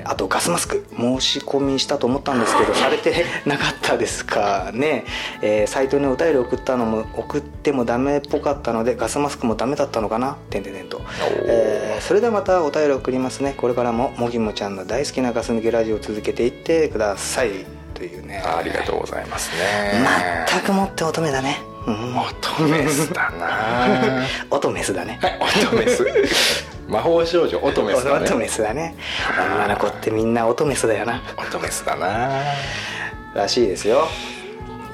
[0.00, 4.70] ええーあとガスマスク申し込みしたと思ったんですけどされてなかったですか？
[4.74, 5.04] ね、
[5.42, 10.36] えーサイトにお便り送ったのも送ってもダメっぽかったのでガスマスクもダメだったのかな？
[10.50, 11.00] てんてんてんと、
[11.46, 13.54] えーそれではまたお便り送りますね。
[13.56, 17.50] これからももぎもちゃんの大好きなガス抜けラジオを続けていってください
[18.00, 18.38] というね。
[18.38, 20.06] ありがとうございますね。
[20.48, 21.58] 全くもって乙女だね。
[21.86, 24.24] うん乙メスだな。
[24.50, 25.20] 乙メス だね。
[25.38, 26.06] 乙メス
[26.88, 28.24] 魔法少女乙メスだね。
[28.24, 28.94] 乙メスだね。
[29.38, 31.20] 女の子ってみんな乙メスだよな。
[31.36, 32.42] 乙メスだな。
[33.34, 34.08] らしいですよ。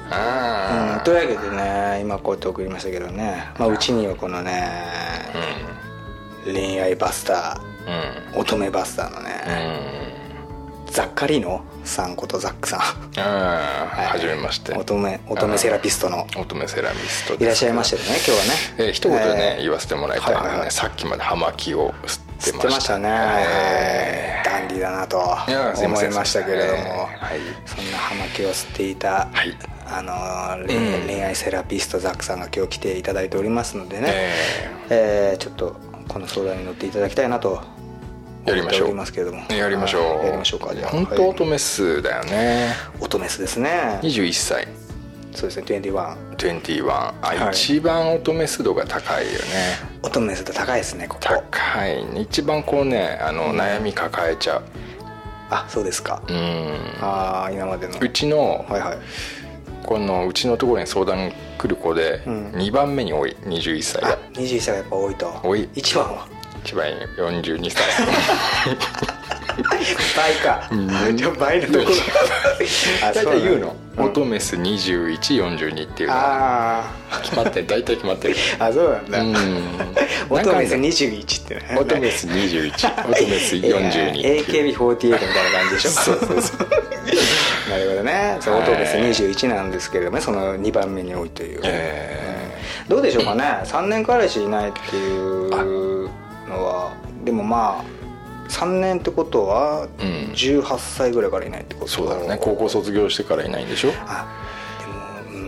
[0.09, 4.71] うんあというわけでね今こうやって送りましたけどね、まあ、うちにはこのね、
[6.45, 9.25] 恋愛バスタあー乙女バスターのうん。
[9.25, 10.16] ね、
[10.91, 12.79] ザッカリーノさんことザックさん。
[12.79, 14.73] うんああはじめまして。
[14.73, 16.27] 乙女乙女セラピストの。
[16.37, 18.51] 乙女セラミストいらっしゃいましたよね今日はね。
[18.77, 19.61] えー一言でね、えー。
[19.63, 20.71] 言わせてもらいたいのはね、はいはいはい。
[20.71, 22.69] さっきまで葉巻を吸って知ました。
[22.69, 27.39] ましたね、えダンディーだなと思いましたけれども、えーはい。
[27.65, 29.57] そんな葉巻を吸っていた、はい。
[29.89, 30.67] あのうん。
[31.07, 35.75] 恋愛セラピストザックさんが今日来ていただいておりますのでね、ええーちょっと
[36.07, 37.61] この相談に乗っていただきたいなと
[38.47, 38.95] やりましょう。
[38.95, 39.43] ますけれども。
[39.49, 40.17] やりましょう。
[40.19, 40.25] はい。
[40.27, 40.89] やりましょうかじゃあ。
[40.89, 43.99] 本当乙女数だよね、乙メスですね。
[44.01, 44.67] 21歳。
[45.33, 45.63] そうですね。
[45.79, 47.51] 21 21あ、はい。
[47.51, 49.37] 一番乙女数度が高いよね。
[50.01, 51.21] 乙女メスって高いですねここ。
[51.21, 52.05] 高い。
[52.05, 54.61] ね一番こうねあの、悩み抱えちゃ
[55.49, 56.21] あそうですか。
[56.27, 56.77] ううん。
[57.01, 57.99] ああ今までの。
[57.99, 58.97] うちのはいはい。
[59.85, 62.51] このうちのところに相談来る子でうん。
[62.53, 63.35] 2番目に多い。
[63.43, 65.39] 21歳あが21歳がやっぱ多いと。
[65.43, 65.69] 多い。
[65.75, 66.27] 一番は
[66.67, 67.81] 一番42歳。
[70.17, 70.69] 倍か。
[71.15, 71.91] じゃあ倍のところ。
[73.07, 73.75] あ大体言うの？
[73.95, 74.05] うん。
[74.07, 76.83] 乙メス2142っていうのは。
[77.09, 77.67] あ決まってる。
[77.67, 78.35] 大体決まってる。
[78.35, 78.37] ー
[78.67, 79.63] あそうなんだ、うん。
[80.29, 81.77] 乙メスなんかね21ってね。
[81.79, 84.75] 乙メス21乙メス42っていう。
[84.75, 85.89] AKB48 みたいな感じでしょ。
[85.89, 86.67] そうそうそう。
[87.69, 88.37] なるほどね。
[88.41, 88.63] そうはい。
[88.63, 90.21] 乙メス21なんですけれどもね。
[90.21, 92.57] その2番目に多いという、え
[92.89, 93.61] どうでしょうかね。
[93.63, 96.09] 3年彼氏いないっていう
[96.47, 96.93] のは
[97.23, 97.83] でもまあ
[98.49, 100.33] 3年ってことはうん。
[100.33, 102.37] 18歳ぐらいからいないってことーそうだね。
[102.41, 103.91] 高校卒業してからいないんでしょ？
[104.05, 104.27] あ
[104.79, 105.43] でもう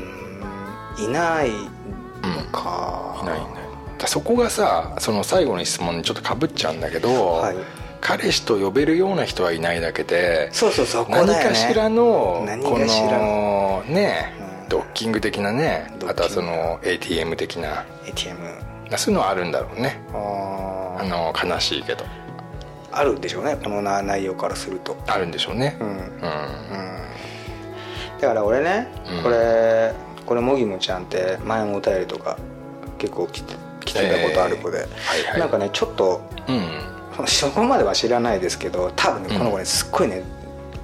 [0.97, 7.55] ーんいないのか、いないんだよだそこがさその最後の質問にちょっとかぶっちゃうんだけど、はい。
[8.01, 11.25] 彼氏と呼べるような人はいないだけでそうそうそこね。
[11.25, 17.85] 何かしらの何こかしらのね、うんドッキング的なねあとはその ATM 的な。
[18.05, 18.37] ATM
[18.97, 19.99] そういうのはあるんだろうね。
[20.13, 22.03] あの悲しいけど。
[22.91, 23.57] あるんでしょうね。
[23.63, 24.97] このな内容からすると。
[25.07, 25.77] あるんでしょうね。
[25.79, 25.87] うん。
[25.87, 25.99] うん。
[28.19, 28.87] だから俺ね、
[29.17, 29.23] うん。
[29.23, 29.93] これ
[30.25, 32.37] これもぎもちゃんって前もお便りとか
[32.97, 34.85] 結構来て来てたことある子で、えー。
[34.85, 35.39] はいはい。
[35.39, 37.27] なんかねちょっとうん。
[37.27, 40.23] そこまでは知らないですけど多分ねこの子ねすっごいね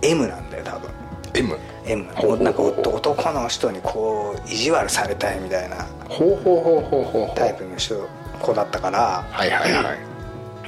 [0.02, 0.92] M なんだよ多分。
[1.34, 2.06] M M
[2.44, 5.86] なんか男男の人にこう意地悪されたいみたいな。
[6.10, 7.36] ほうほうほうほうほうほう。
[7.36, 8.08] タイプの人
[8.42, 9.26] 子だったから。
[9.30, 9.98] はいはいはい。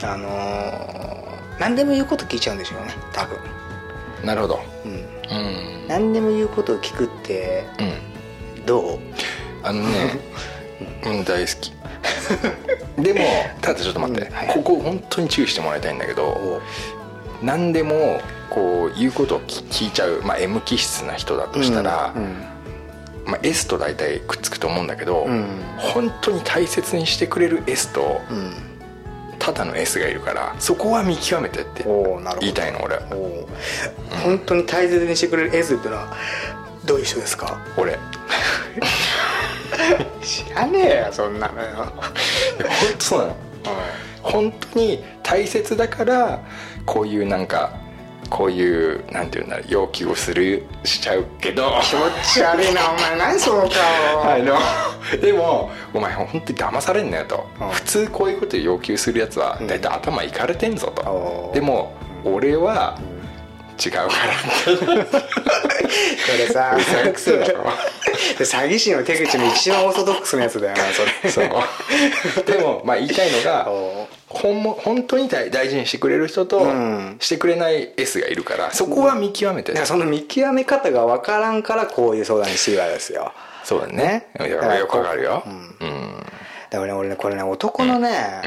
[0.03, 1.27] あのー
[1.59, 3.37] 何でも言うこと聞いちゃうんでしょうね多分。
[4.23, 4.59] なるほど。
[4.85, 4.91] うん。
[4.91, 5.87] うん。
[5.87, 7.65] 何でも言うことを聞くって
[8.55, 8.65] うん。
[8.65, 8.99] どう？
[9.63, 9.89] あのね
[11.03, 11.23] うん。
[11.25, 11.73] 大好き。
[13.01, 13.19] でも
[13.61, 14.47] ただちょっと待って、うんはい。
[14.49, 16.61] ここ本当に注意してもらいたいんだけど
[17.41, 22.43] 何でもこう言うことを聞聞いちゃう、まあ、M 気質な人だとしたら、うん。
[23.25, 25.45] まあ、S と大体くっつくと思うんだけど、うん。
[25.77, 28.53] 本当に大切にしてくれる S とうん。
[29.39, 31.85] ただの S がいるからそこは見極めてって
[32.41, 32.95] 言いたいの俺。
[32.95, 33.45] おー。
[34.23, 36.13] 本当に大切にしてくれる S ってのは
[36.85, 37.59] どういう人ですか？
[37.77, 37.99] 俺。
[40.21, 41.67] 知らねえよそんなのよ。
[41.77, 41.93] 本
[42.97, 43.35] 当そうなの。
[44.23, 46.39] 本当に大切だから
[46.87, 47.77] こういうなんか
[48.29, 51.79] こういうなんていうんだ要求をするしちゃうけど。
[51.83, 52.01] 気持
[52.33, 53.17] ち悪いなお前。
[53.17, 54.33] 何その顔。
[54.33, 54.57] あ の
[55.21, 57.69] でもお前本当に騙されんなよと、うん。
[57.69, 61.53] 普通こういうこと要求するやつは大体頭いかれてんぞと、おー。
[61.53, 61.93] でも
[62.25, 62.97] 俺は
[63.77, 64.11] 違うからこ
[66.37, 67.63] れ さうさんくせえだろ
[68.45, 71.31] 詐欺師の手口の一番オーソドックスなやつだよなそれ。
[71.31, 72.45] そう。
[72.45, 77.17] でもまあ言いたいのが おほんも本当に大大事にしてくれる人と、うん。
[77.19, 83.31] してくれない S がいるからそこは見極めて、その見極め方が分からんからこういう相談にしてるわけですよ。
[83.63, 84.27] そうだね。
[84.39, 86.25] いやだからよくわかるよ、ううん。
[86.69, 88.41] だからね俺ねこれね男のね、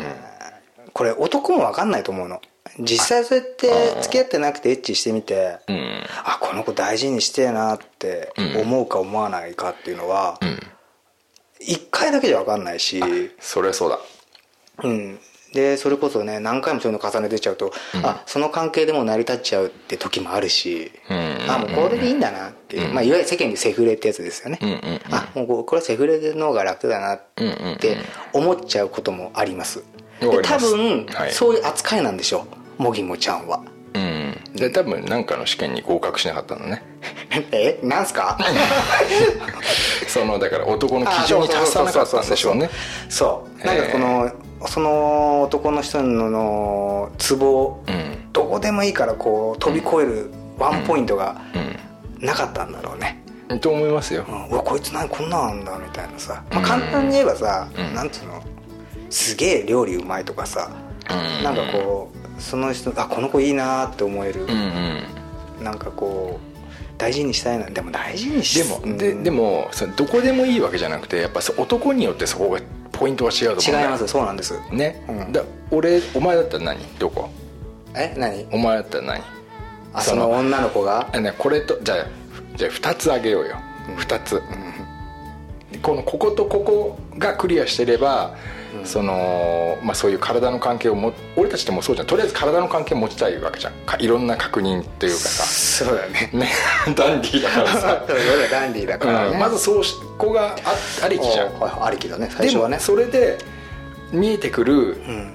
[0.93, 2.41] これ男も分かんないと思うの
[2.79, 3.69] 実際そうやって
[4.03, 6.05] 付き合ってなくてエッチしてみて、うん。
[6.25, 10.59] あこの子大事にしてえなって思うか思わないかっていうのは、うん。
[11.61, 13.03] 一回だけじゃ分かんないし、
[13.39, 13.99] そりゃそうだ。
[14.83, 15.19] うん、
[15.53, 21.37] でそれこそね何回もそういうの重ねてっちゃうと、あその関係でもう成り立っちゃうって時もあるし、うん。
[21.51, 27.23] あもうこれでいいんだなっていう、まあ、いわゆる世間でセフレってやつですよね、うんうんあもうここれはセフレの方が楽だなっ
[27.79, 27.99] て
[28.33, 29.83] 思っちゃうこともあります、
[30.21, 31.33] で多分、はい。
[31.33, 33.63] そういう扱いなんでしょうもぎもちゃんは。
[33.95, 34.35] うん。
[34.57, 36.83] で多分何かの試験に合格しなかったのね。
[37.53, 38.39] えなんすか？
[40.09, 42.71] そのだから男の基準に達さなかったんでしょうね。
[43.09, 44.31] そうなんかこの
[44.67, 48.17] その男の人ののツボうん。
[48.33, 51.37] どこでもいいからこう飛び越えるワンポイントが
[52.21, 53.21] うなかったんだろうね、
[53.53, 54.25] んと思いますよ。
[54.29, 54.47] うん。
[54.49, 57.95] うわこいつ何こんなんあんだみたいなさ、まあ、簡単に言えばさ、うん。
[57.95, 58.41] なんつうの？
[59.11, 60.71] すげえ料理うまいとかさ、
[61.11, 61.43] うん。
[61.45, 65.65] なんかこうその人あこの子いいなって思える、うんうん。
[65.65, 67.67] なんかこう大事にしたいな。
[67.67, 68.99] でも大事にしでも、うん。
[68.99, 72.61] ででもそのどこでもいいわけじゃなくてやっぱ男によってそこが
[72.93, 74.09] ポイントは違うと思う違います。
[74.09, 74.55] そうなんです。
[74.73, 75.33] ね、うん。
[75.33, 76.85] だ俺お前だったら何？
[76.99, 77.31] どこ？
[77.95, 78.15] え？
[78.19, 78.47] 何？
[78.51, 79.23] お前だったら何？
[79.93, 81.09] あその女の子が？
[81.13, 82.07] あねこれとじゃあ
[82.57, 83.57] じゃあ2つあげようよ、
[83.97, 84.43] 2つ、
[85.83, 88.37] このこことここがクリアしてれば、
[88.85, 92.07] そのまあ、そういう体の関係をも俺たちってもうそうじゃん。
[92.07, 93.73] とりあえず体の関係を持ちたいわけじゃん。
[93.87, 95.45] かいろんな確認っていうかさ。
[95.85, 96.31] そうだね。
[96.33, 96.49] ね。
[96.95, 99.39] ダンディーだからさ、 そうだダンディーだからね、うん。
[99.39, 101.51] まずそうしこがあありきじゃん。
[101.85, 102.31] ありきだね。
[102.37, 102.79] 最初はね。
[102.79, 103.39] それで
[104.13, 105.35] 見えてくるうん。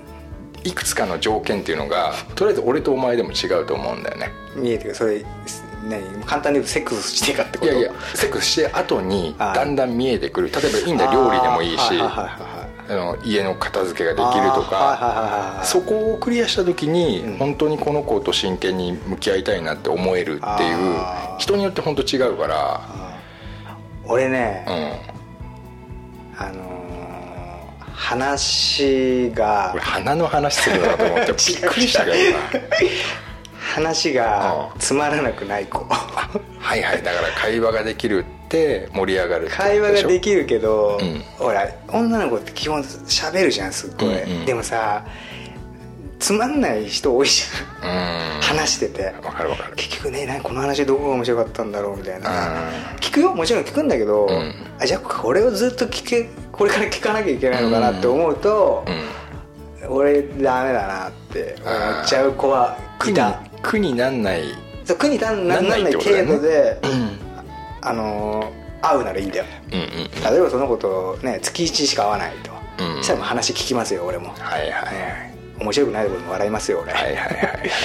[0.63, 4.31] いくつかの条件っていうのがとりあえず俺とお前でも違うと思うんだよね。
[4.55, 4.95] 見えてくる。
[4.95, 5.23] それ
[5.87, 7.71] 何簡単に言うとセックスしてかってこと？
[7.71, 10.49] いやいやセックスして後にだんだん見えてくる。
[10.51, 11.93] 例えばいいんだよ料理でもいいし
[12.87, 17.37] あの家の片付けができるとかそこをクリアした時にうん。
[17.37, 20.95] 本当にこの子と真剣に向き合いたいなって思えるっていう
[21.39, 22.81] 人によって本当違うから。
[24.05, 26.45] 俺ね、うん。
[26.45, 26.75] あのー
[27.95, 32.39] 話が俺鼻の話するのかと思って びっくりしたけどな
[33.65, 35.83] 話がつまらなくない子。
[35.85, 41.19] はいはいだから会話ができるって盛り上がる会話がでるきるけど、うん。
[41.37, 44.39] ほら女の子って基本喋るじゃんすっごい、うん。
[44.39, 45.05] うんでもさ
[46.17, 48.37] つまんない人多いじゃん。
[48.37, 48.41] うん。
[48.41, 49.13] 話してて。
[49.23, 49.75] わかるわかる。
[49.75, 52.29] 結局ね何この話どこが面白かったんだろうみたいな。
[52.29, 52.97] うん。
[52.97, 53.35] 聞くよ？
[53.35, 54.53] もちろん聞くんだけど、ん。
[54.79, 59.95] あじゃあこれをずっと聞けこれから聞かなきゃいけないのかなって思うとう、ん。
[59.97, 64.43] 俺ダメだなって思っちゃう子はいた苦になんない。
[64.85, 67.19] そう苦になんなんない程度で、うん。
[67.81, 69.45] あのー会うならいいんだよ。
[69.71, 72.51] うんうん例えばその子とね月1しか会わないと、
[72.83, 74.71] うんそしたらもう話聞きますよ俺も、はいはい。
[74.71, 77.29] はい面白くないところも笑いますよ俺、はいはいはい。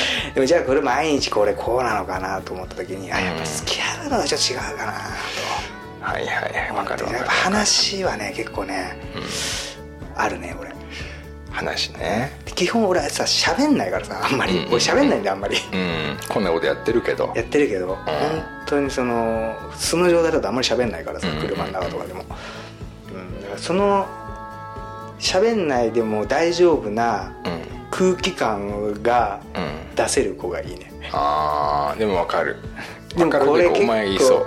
[0.34, 4.92] でもじゃあこれ毎日これこうなのかなと思った時に、あやっぱ付き合うのはちょっと違うかな
[6.02, 7.18] はいはいはいとわかるわかる。
[7.18, 8.96] やっぱ話はね結構ね、
[10.16, 10.70] あるね俺
[11.50, 12.30] 話ね。
[12.54, 14.72] 基本俺はさ喋んないからさあんまり、うんうんうん。
[14.74, 15.56] 俺喋んないんだあんまり。
[15.56, 16.16] うん。
[16.28, 17.32] こんなことやってるけど。
[17.34, 17.96] やってるけど、本
[18.66, 21.48] 当にその素の状態だとあんまり喋んないからさうんうんうん。
[21.48, 24.06] 車の中とかでも、うん、だからその
[25.18, 27.60] 喋んないでも大丈夫なうん。
[27.90, 29.94] 空気感がうん。
[29.96, 30.90] 出せる子がいいね。
[31.12, 32.56] あーでもわかる。
[33.16, 34.46] でもわかるこれ結けどお前言いそう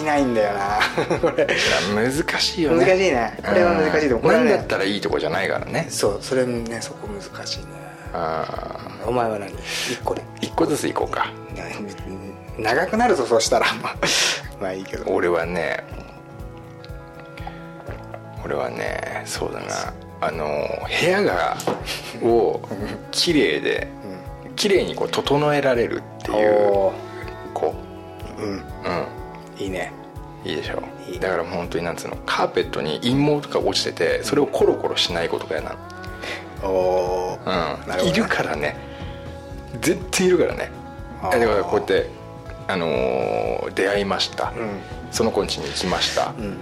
[0.00, 0.80] いないんだよな。
[1.20, 1.46] これ。
[1.94, 2.84] 難しいよね。
[2.84, 3.38] 難しいね。
[3.44, 4.20] これは難しいと思う。
[4.22, 5.86] これ何だったらいいとこじゃないからね。
[5.90, 7.64] そうそれねそこ難しいね
[8.12, 9.52] あお前は何？
[9.52, 10.22] 一個で。
[10.22, 11.32] ー一個ずついこうか。
[12.58, 13.66] 長くなるぞそしたら。
[13.82, 13.96] まあ
[14.60, 15.04] まあいいけど。
[15.12, 15.84] 俺はね
[18.44, 19.92] 俺はねそうだな。
[20.22, 20.46] あの
[21.00, 21.56] 部屋が
[22.22, 22.60] を
[23.10, 23.88] 綺麗で
[24.54, 26.92] 綺麗にこう整えられるっていうお
[27.54, 27.89] 子ー
[28.40, 28.52] うん。
[28.52, 28.62] うん。
[29.58, 29.92] いいね。
[30.44, 31.20] いいでしょいい。
[31.20, 35.76] だから本当になんつうのカーペットに陰毛とか落ちててそれをコロコロしないことが嫌な
[36.62, 38.02] おおの、なるほどね。
[38.02, 38.76] うん、いるからね。
[39.80, 40.70] 絶対いるからね。
[41.22, 41.38] あー。
[41.38, 42.08] だからこうやって、
[42.68, 44.80] あのー出会いました、うん。
[45.12, 46.56] その子ん家に行きました、うん。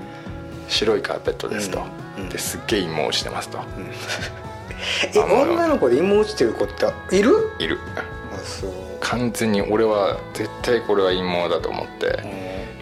[0.68, 1.83] 白いカーペットですと、
[2.18, 2.24] うん。
[2.24, 2.29] うん。
[2.29, 3.59] ですっげえ陰毛落ちてますと、
[5.14, 7.51] え女の子で陰毛落ちてる子っている？
[7.59, 7.79] いる。
[7.97, 12.22] あそう完全に俺は絶対これは陰毛だと思って、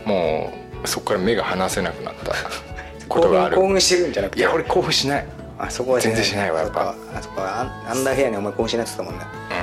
[0.05, 0.53] も
[0.85, 2.35] うそこから目が離せなくなった
[3.09, 3.57] ことがある。
[3.57, 4.41] 興奮してるんじゃなくて？
[4.41, 5.27] いや俺興奮しない。
[5.59, 6.95] あそこは全然しないわやっぱ。
[7.15, 9.27] あそこはアンダーヘアにお前興奮しないって言ってたもんね。
[9.51, 9.55] う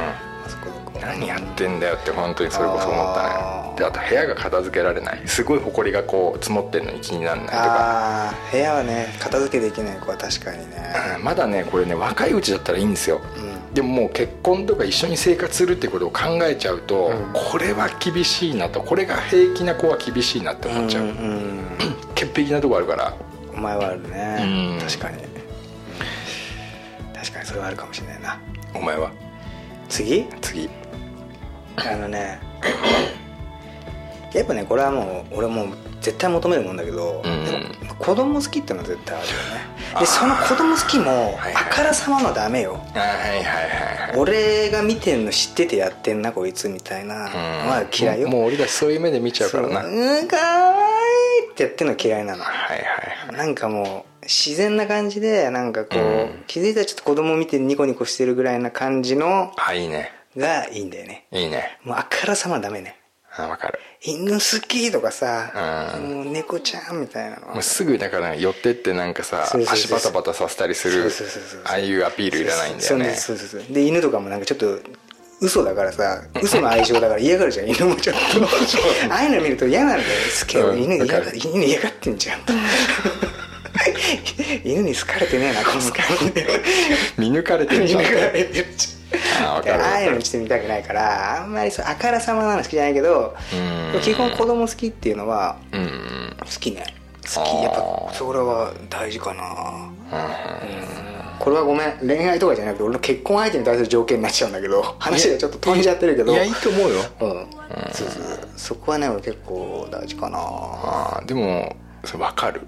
[0.46, 3.30] あそこで何やってんだよって本当にそれこそ思ったね。
[3.78, 5.22] であと部屋が片付けられない。
[5.26, 7.58] すごい埃がこう積もってるのに気にならないとか。
[7.60, 10.94] ああ部屋はね片付けできない子は確かにね。
[11.18, 13.22] うんまだねこれね若いうちだったらいいんですよ、
[13.74, 17.34] でももう結婚とか一緒に生活するってことを考えちゃうと、うん。
[17.34, 21.62] これは厳しいなとこれが平気な子は厳しいなって思っちゃう、うんうん。
[22.14, 23.16] 潔癖なとこあるから。
[23.54, 24.78] お前はあるね。
[24.80, 24.88] うん。
[24.88, 25.24] 確かに。
[27.14, 28.40] 確かにそれはあるかもしれないな。
[28.76, 29.12] お前は？
[29.90, 30.26] 次？
[30.42, 30.70] 次。
[31.76, 32.40] あのね
[34.34, 35.68] やっぱねこれはもう俺もう
[36.02, 37.46] 絶対求めるもんだけど、うん。
[37.46, 37.52] で
[37.88, 40.00] も子供好きってのは絶対あるよね。
[40.00, 41.54] でその子供好きもはいはい。
[41.56, 42.80] あからさまのダメよ。
[42.96, 43.44] あはいはいはい
[44.10, 44.18] はい。
[44.18, 47.22] 俺が見てんの知っててやってんなこいつみたいなの
[47.70, 48.28] は嫌いよ。
[48.28, 49.82] もう俺たちそういう目で見ちゃうからな。
[49.84, 49.92] そう。
[49.92, 50.74] んかわ
[51.44, 52.44] いいってやってんの嫌いなの。
[52.44, 53.36] はい。
[53.36, 56.04] なんかもう自然な感じでなんかこう、う
[56.40, 56.44] ん。
[56.48, 60.12] 気づいたらちょっと子供見てニコニコしてるぐらいな感じのあいいね。
[60.36, 61.28] がいいんだよね。
[61.32, 61.78] いいね。
[61.84, 62.98] もうあからさまダメね
[63.36, 63.80] あわかる。
[64.02, 66.16] 犬好きとかさ、うん。
[66.18, 71.10] もう猫ちゃんみたいなのもうすぐだから寄ってってなんかさ足バタバタさせたりする
[71.66, 73.16] ああいうアピールいらないんだよね。
[73.16, 73.62] そうそうそう。
[73.62, 74.80] そうで犬とかもなんかちょっと
[75.42, 79.14] 嘘だからさ嘘の愛情だから嫌がるじゃん 犬もちょっと。
[79.14, 80.10] ああいうの見ると嫌なんだよ
[80.40, 80.58] 好き
[81.50, 82.40] 犬嫌がってんじゃん
[84.64, 85.82] 犬に好かれてねえなこの
[87.18, 88.02] 見抜かれてるじゃん。
[88.02, 88.66] 見抜かれて る。
[89.44, 93.36] あああいうのしてみたくないからあんまりそうあからさまなの好きじゃないけど
[93.94, 94.02] うん。
[94.02, 96.36] 基本子供好きっていうのはうん。
[96.40, 96.84] 好きね。
[97.36, 97.64] 好き。
[97.64, 99.92] やっぱそれは大事かな。
[101.40, 106.32] これはごめん恋愛とかじゃなくて俺の結婚相手に対する条件になっちゃうんだけど話がちょっと飛んじゃってるけど。
[106.34, 107.02] いやいいと思うよ。
[107.20, 107.48] うん。
[107.92, 110.38] そうそうそこはね俺結構大事かな。
[110.40, 111.76] あーでも
[112.06, 112.62] それ分かる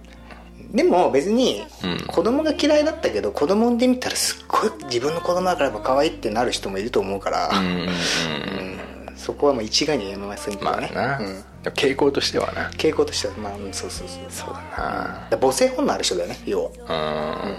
[0.76, 1.97] でも別にうん。
[2.07, 7.80] 子供が嫌いだったけど子供産んでみたらすっごい自分の子供だからやっぱ可愛いってなる人もいると思うから、うんうんうん。
[7.80, 7.82] う
[9.11, 9.17] ん。
[9.17, 12.69] そこはもう一概にはやめませんけどね、まあな、うん、傾向としてはな。
[12.71, 14.49] 傾向としてはまあうんそうそうそうそう。
[14.53, 15.28] だな。
[15.32, 16.69] だ母性本能ある人だよね要は。
[16.69, 17.55] うん。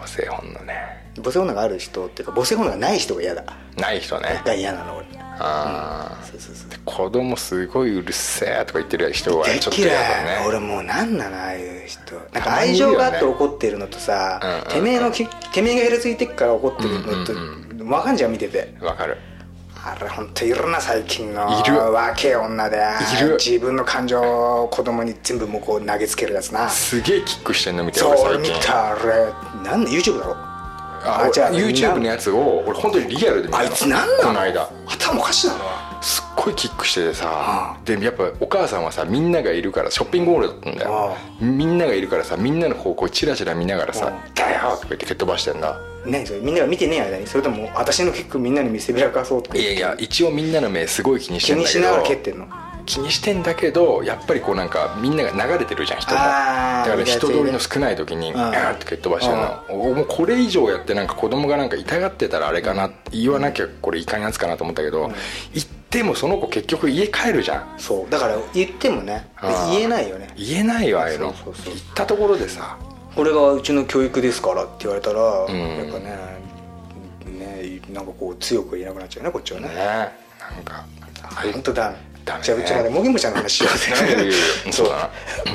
[0.00, 0.74] 母性本能ね。
[1.22, 3.44] 母性本能がある人っていうか母性本能がない人が嫌だ。
[3.76, 4.42] ない人ね。
[4.44, 5.06] が嫌なの俺。
[5.38, 6.65] あそうそうそう。
[6.65, 10.44] ー子供すごいうるせえとか言ってる人は大ちょっと嫌だね。
[10.46, 12.14] 俺もうなんなのああいう人。
[12.32, 14.64] なんか愛情があって怒ってるのとさ、うんうんうん。
[14.68, 18.74] てめえのきてめえがヘルついてっから怒ってるのと、うん分かんじゃん見てて。
[18.80, 19.18] わかる。
[19.84, 21.76] あれ本当いるな最近のいる。
[21.92, 22.76] 若え女で。
[22.76, 23.36] いる。
[23.38, 26.68] 自分の感情を子供に全部もうこう投げつけるやつな。
[26.68, 29.68] すげえキックしてんの見てそう俺俺見たあれ。
[29.68, 30.36] なんで YouTube だろ
[31.06, 33.58] ああじゃあ YouTube のやつを俺本当にリアルで見た。
[33.58, 34.22] のあいつなんなの？
[34.28, 34.70] この間。
[34.88, 35.60] 頭おかしいなの
[36.02, 37.76] すっごいキックしててさ。
[37.82, 41.16] うでやっぱお母さんはさみんながいるからショッピングモールだったんだよ。
[41.40, 52.46] みんながいるからさみんなの方向チラチラ見ながらさうん「だよ!」とか言って蹴っ飛ばしてんだ何それみんなが見てねえ間にそれとも私の結構みんなに見せびらかそうとかいやいや一応みんなの目すごい気にしてんだけ気にしながらど蹴ってんの
[52.86, 58.32] 気にしてんだけどやっぱりこうなんかみんなが流れてるじゃん人もだから人通りの少ない時にん。
[58.32, 59.64] ガーッて蹴っ飛ばしてるの。
[59.68, 65.10] おもうこれ以上やってなんか子供がなんか痛がってたらあれかな言わなきゃこれいかんやつかなと思ったけど
[65.52, 67.74] 言ってもその子結局家帰るじゃん。
[67.76, 68.10] そう。
[68.10, 69.28] だから言ってもね
[69.70, 70.30] 言えないよね。
[70.36, 72.78] 言えないよああいうの言ったところでさ。
[73.14, 75.22] これがうちの教育ですからって言われたら、ん。
[75.78, 76.36] やっぱね
[77.24, 79.68] ねなんかこう強く言えなくなっちゃうねこっちはね。
[79.68, 80.84] ねなんか。
[81.52, 81.94] 本当だ
[82.26, 82.44] ダメね。
[82.44, 84.32] じゃあうちまでもぎもちゃんの話しようぜ。
[84.70, 84.88] そう。
[84.90, 85.10] だ
[85.46, 85.54] な。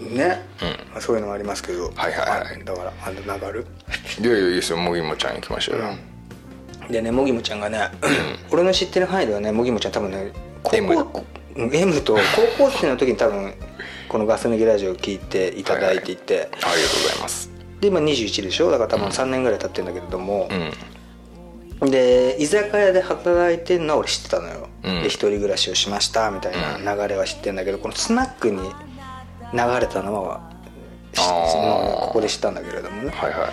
[0.00, 0.46] ね、
[0.92, 1.92] まあそういうのもありますけど。
[1.94, 2.62] はいはいはい。
[2.62, 3.66] あだからあの流る。
[4.20, 4.78] いやいやいいですよ。
[4.78, 5.84] もぎもちゃん行きましょうよ、
[6.88, 7.90] でねもぎもちゃんがね
[8.50, 10.32] 俺の知ってる範囲ではねもぎもちゃん多分ね
[10.62, 11.24] 高 M 校
[11.56, 12.16] うん M と
[12.56, 13.52] 高校生の時に多分
[14.08, 17.50] このガス抜きラジオを聞いていただいていて、ありがとうございます。
[17.80, 20.48] で今21でしょだから多分3年ぐらい経ってるんだけれども、
[21.80, 21.90] うん。
[21.90, 28.70] で居酒屋で働いてるのは俺知ってたのよ、うんで一人暮らしをしましたみたいな流れは知ってるんだけどこのスナックに流
[29.80, 30.50] れたのは
[31.16, 33.10] ここで知ったんだけれどもね。
[33.10, 33.50] はいはい。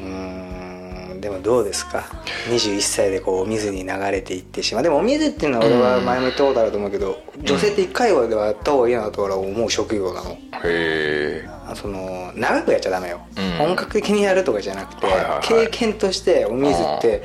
[0.00, 2.04] うーんでもどうですか
[2.50, 4.82] ？21歳でこうお水に流れていってしまう。
[4.82, 10.30] でもお水っていうのは俺は前も言ったことあると思うけど、女性って1回はではやった方がいいなと俺は思う職業なの。
[10.32, 13.66] へえあその長くやっちゃダメよ、うん。
[13.66, 15.46] 本格的にやるとかじゃなくて、はいはいはい。
[15.46, 17.22] 経験としてお水って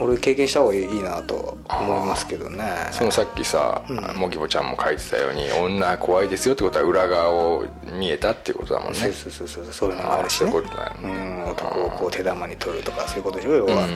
[0.00, 2.64] 俺経験した方がいいなと思いますけどね。
[2.92, 3.82] そのさっきさ、
[4.16, 8.98] もぎぼちゃんも書いてたように女は怖いですよってことは裏側を見えたっていうことだもんね。
[8.98, 10.50] そうそうそうそうそういうのもあるしね。
[10.50, 13.88] そういうことだようねん男をこう手玉に取るとかそういうことでしょ要は、うんうん。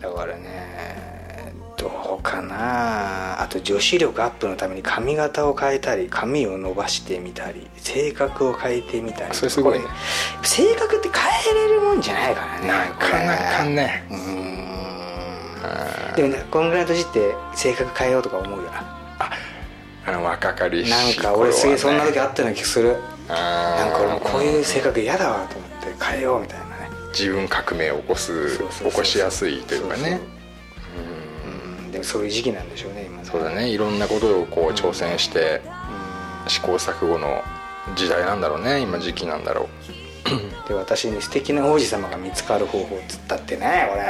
[0.00, 1.11] だからね
[1.82, 3.42] どうかな。
[3.42, 9.34] あと女子力アップのために髪型を変えたり髪を伸ばしてみたり性格を変えてみたり。
[9.34, 9.84] それすごいね。
[10.42, 14.04] 性格って変えれるもんじゃないからねなかなかね。
[14.10, 14.16] うー
[16.12, 16.16] ん。
[16.16, 18.98] でもねこんぐらいの年って性格変えようとか思うよな。
[20.04, 22.96] あの若かりしなんか俺すげえそんな時ああったような気する。
[23.28, 26.72] なんか俺もこういう性格嫌だわと思って変えようみたいなね
[27.12, 30.41] 自分革命を起こすそうそうそうそう起こしやすいというかねうん
[31.92, 33.24] でもそういう時期なんでしょうね今ね。
[33.24, 33.68] そうだね。
[33.68, 35.60] いろんなことをこう挑戦して
[36.48, 37.42] 試行錯誤の
[37.94, 39.68] 時代なんだろうね今時期なんだろ
[40.64, 40.68] う。
[40.68, 44.04] で私に素敵な王子様が見つかる方法っつったってねこれ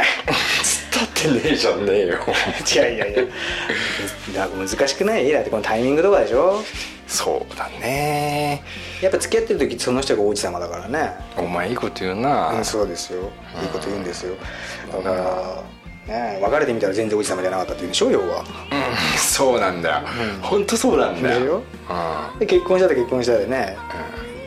[0.62, 2.18] つったってねえじゃんねえよ。
[2.72, 3.06] いやいや。
[3.08, 3.24] いや
[4.34, 5.30] だ難しくない？
[5.32, 6.62] だってこのタイミングとかでしょ？
[7.08, 8.62] そうだね。
[9.00, 11.12] やっぱ付き合ってる時その人が王子様だからね。
[11.36, 13.30] お前いいこと言うな、うんそうですよ。
[13.62, 14.34] いいこと言うんですよ。
[14.92, 15.62] だから
[16.06, 18.40] ね別れてみたら全然王子様じゃなかったって言うんでしょ要は。
[18.40, 19.18] うん。
[19.18, 20.00] そうなんだ。
[20.00, 20.06] よ、
[20.42, 21.34] 本当そうなんだ。
[21.38, 21.62] よ
[22.38, 23.76] で結婚したら結婚したでね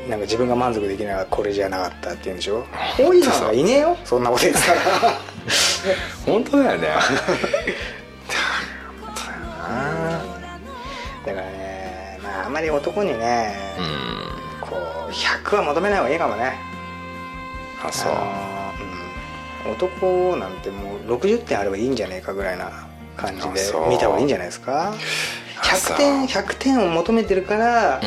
[0.09, 2.63] なんか自分が満足できないからこれじゃなかったって言うんでしょ？
[2.99, 4.79] 王子様がいねえよそんなこと言ってたら。
[4.79, 4.83] ん
[6.25, 6.87] 本当だよね。
[11.25, 14.67] だからねまああんまり男にねうん。
[14.67, 14.75] こ
[15.07, 16.53] う100は求めない方がいいかもね。
[17.83, 18.11] あそう
[19.71, 22.71] 男なんてもう60点あればいいんじゃねえかぐらいな
[23.17, 24.93] 感じで見た方がいいんじゃないですか？
[25.59, 25.97] あそう。
[25.97, 28.01] 100点100点を求めてるから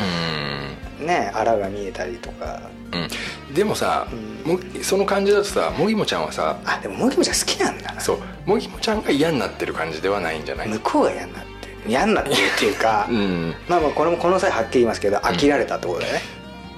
[0.99, 1.05] うん。
[1.07, 2.61] ねあらが見えたりとか。
[2.91, 4.07] うん、でもさ、
[4.43, 8.01] もその感じだとさもぎもちゃんはさあでももぎもちゃん好きなんだな。
[8.01, 8.19] そう。
[8.45, 10.69] もぎもちゃんが嫌になってる感じではないんじゃない？
[10.69, 11.73] 向こうが嫌になってる。
[11.87, 16.21] 嫌になってるっていうか、 うん、まあまあこれもこの際はっきり言いますけど飽きられたってことだよね、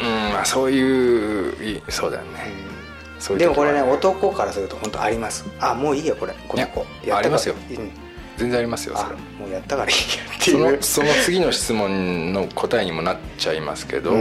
[0.02, 0.34] うん。
[0.34, 2.30] まあ、そういういそうだよね、
[3.22, 5.46] そういうでもこれね男からすると本当あります。
[5.60, 6.34] あもういいよこれ。
[6.48, 6.86] この子。
[7.06, 7.56] いやありますよ。
[7.70, 7.92] うん。
[8.38, 10.78] 全然ありますよそあれもうやったからいいやってそいう。
[10.78, 14.20] のその次の質問の答えにもなっちゃいますけど、うん。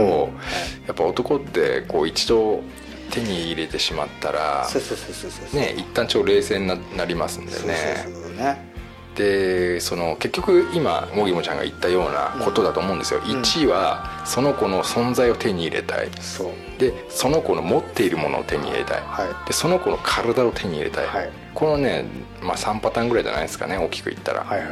[0.85, 2.61] やっぱ男ってこう一度
[3.09, 7.75] 手に入れてしまったらそうそうそうそうそうね一旦超冷静にななりますんでそうね
[8.05, 8.71] そうそうね。
[9.15, 13.23] でその結局今もぎもちゃんが言ったようなことだと思うんですよ、ん。
[13.23, 16.09] 1はその子の存在を手に入れたい。
[16.21, 19.47] そうでその子の持っているものを手に入れたい、はい。
[19.47, 21.29] でその子の体を手に入れたい、はい。
[21.53, 22.05] このね、
[22.41, 24.67] まあ、3パターンぐらいじゃないですかね大きく言ったら、はいはい。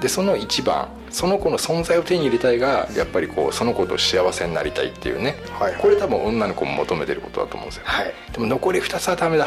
[0.00, 5.82] でその1番その子の存在を手に入れたいがやっぱりこうその子と幸せになりたいっていうね、はいはい。
[5.82, 8.14] これ多分女の子も求めてることだと思うんですよ、はい。
[8.32, 9.46] でも残り2つはダメだ。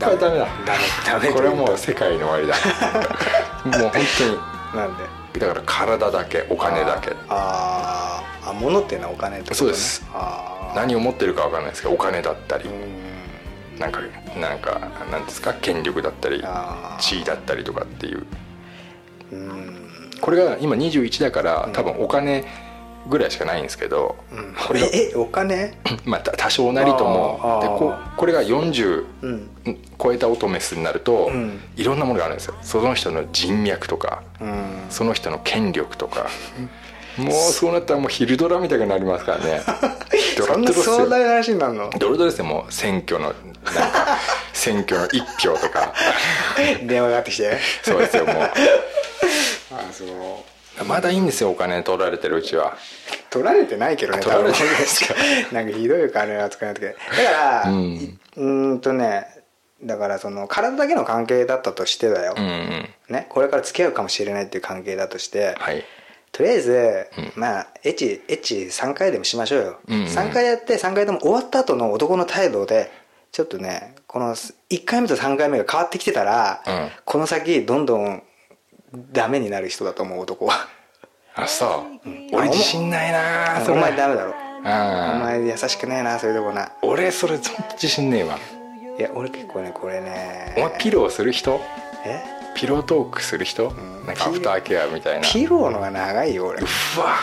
[0.00, 0.46] これはダメだ。
[0.46, 1.20] ダメ。
[1.20, 2.54] ダメこれはもう世界の終わりだ。
[3.78, 5.04] もう本なんで？
[5.34, 7.12] 当にだから体だけお金だけ。
[7.28, 8.50] あー。
[8.50, 10.06] あ物っていうのはお金ってこと、ね、そうです。
[10.14, 13.80] あー何を持ってるか分かんないですけどお金だったりうん。
[13.80, 14.00] なんか
[14.38, 16.42] なんかなんですか権力だったり
[16.98, 18.26] 地位だったりとかっていう。
[19.32, 20.10] うん。
[20.20, 22.44] これが今21だから多分お金
[23.08, 24.16] ぐらいしかないんですけど、
[24.66, 25.74] これがええお金？
[26.04, 27.60] まあ多多少なりとも。
[27.62, 29.48] でここれが40うん。
[30.02, 31.60] 超えたオトメスになると、うん。
[31.76, 32.54] いろんなものがあるんですよ。
[32.62, 34.86] その人の人脈とかうん。
[34.90, 36.28] その人の権力とか
[37.18, 39.62] もうそうなったらもう昼ドラみたいになりますからね。
[40.36, 41.90] そんな壮大な話になるの？
[41.98, 43.34] ドロドロですよもう選挙のなん
[43.72, 44.18] か
[44.52, 45.92] 選挙の一票とか。
[46.84, 47.58] 電話がかってきて。
[47.82, 48.50] そうですよも あ
[49.92, 50.08] そう。
[50.08, 52.76] うまだいいんですよお金取られてるうちは。
[53.30, 54.72] 取られてないけどね取られてない。
[54.72, 55.52] 多分。
[55.52, 57.76] なんかひどい金扱いなってだから、うん。
[57.94, 59.26] いうんんとね
[59.82, 62.88] だからその体だけの関係だったとしてだよ、うんうん。
[63.08, 65.84] ね、これから付き合うかもしれないっていう関係だとして、はい
[66.36, 72.90] とりあえず、まあエッチエッチ3回でもしましょうよ、うんうん3回やって3回とも終わった後の男の態度で
[73.32, 76.90] ちょっとねこの1回目と3回目が変わってきてたら、うん。
[77.06, 78.22] この先どんどん
[79.12, 80.68] ダメになる人だと思う男は。
[81.34, 84.32] あそう、俺自信ないなそおれ前ダメだろ。
[84.32, 84.34] お
[84.64, 86.72] あ前優しくねえなそういうとこな。
[86.82, 88.38] 俺それ自信ねえわ。
[88.98, 90.54] いや俺結構ねこれね。
[90.58, 91.60] お前ピローする人？
[92.04, 92.35] え？
[92.56, 93.70] ピロートークする人、
[94.06, 95.28] なんかアフターケアみたいな。
[95.28, 96.60] ピローのが長いよ俺。
[96.60, 96.64] う
[96.98, 97.16] わ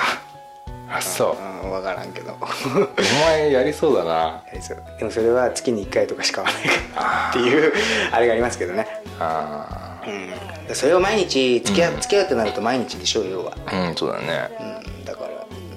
[0.90, 1.64] あそう。
[1.64, 2.38] うん分からんけど。
[2.40, 4.12] お前やりそうだな。
[4.12, 4.84] やりそう。
[5.00, 7.74] でもそれは月に1回とかしか買わないっていう
[8.12, 8.86] あれがありますけどね。
[9.20, 10.76] あうん。
[10.76, 14.50] それを毎日付き合,、う付き合うってなると毎日でしょう要は、ーうんそうだね。
[14.60, 15.30] うん、だから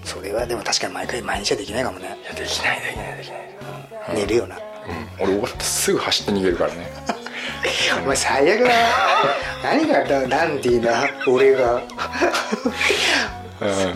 [0.05, 2.15] それはでも確かに毎回毎日はできないかもね。
[2.23, 4.17] いやできないできないできない。
[4.17, 5.25] 寝るよな、うん。
[5.25, 6.93] 俺終わってすぐ走って逃げるからね
[8.03, 8.69] お前最悪だ。
[8.69, 8.75] な
[9.65, 11.75] 何がダダンディーな俺が。
[11.77, 11.83] うん。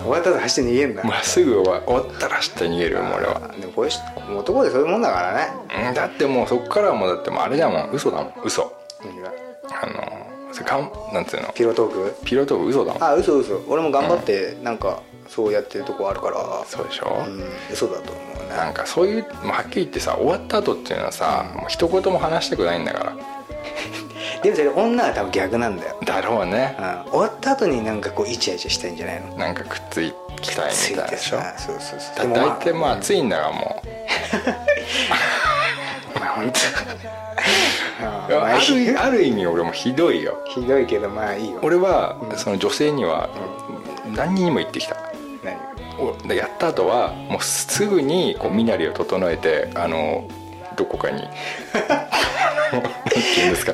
[0.03, 3.55] 終わった後走って逃げんだ、まあすぐ終わ終わったら走って逃げるよ俺は。
[3.61, 4.03] でもこういう人
[4.39, 5.49] 男でそういうもんだからね。
[5.89, 7.91] うんだってもうそっからはもうだってもうあれだもん。
[7.91, 8.33] 嘘だもん。
[8.43, 8.73] 嘘。
[9.05, 9.31] 何が？
[9.83, 11.53] あのそれかんなんつうの？
[11.53, 12.25] ピロートーク？
[12.25, 13.03] ピロートーク嘘だもん。
[13.05, 13.63] あ嘘嘘。
[13.69, 16.65] 俺も頑張ってなんかそうやってるとこあるから。
[16.67, 18.57] そうでしょ、うん嘘だと思うね。
[18.57, 23.17] なんかそういう、まあ、はっきり言ってさ終わった後っていうのはさ、もう一言も話したくないんだから
[24.43, 26.75] でもそれ女は多分逆なんだよ、だろうね。
[26.79, 29.37] うん、終わった後になんかこうイチャイチャしたいんじゃないの？
[29.37, 33.83] なんかくっついきたいみたいでしょさそうそうそうだ大体まあ暑いんだがも
[36.15, 38.35] まあ本当。
[38.35, 40.39] う あるある意味俺もひどいよ。
[40.47, 41.59] ひどいけどまあいいよ。
[41.63, 43.29] 俺はその女性には
[44.15, 44.97] 何にも言ってきた。
[45.45, 46.35] 何？
[46.35, 50.25] やった後はもうすぐにこう身なりを整えてあの
[50.77, 51.23] どこかに
[52.71, 53.73] ていうんですか。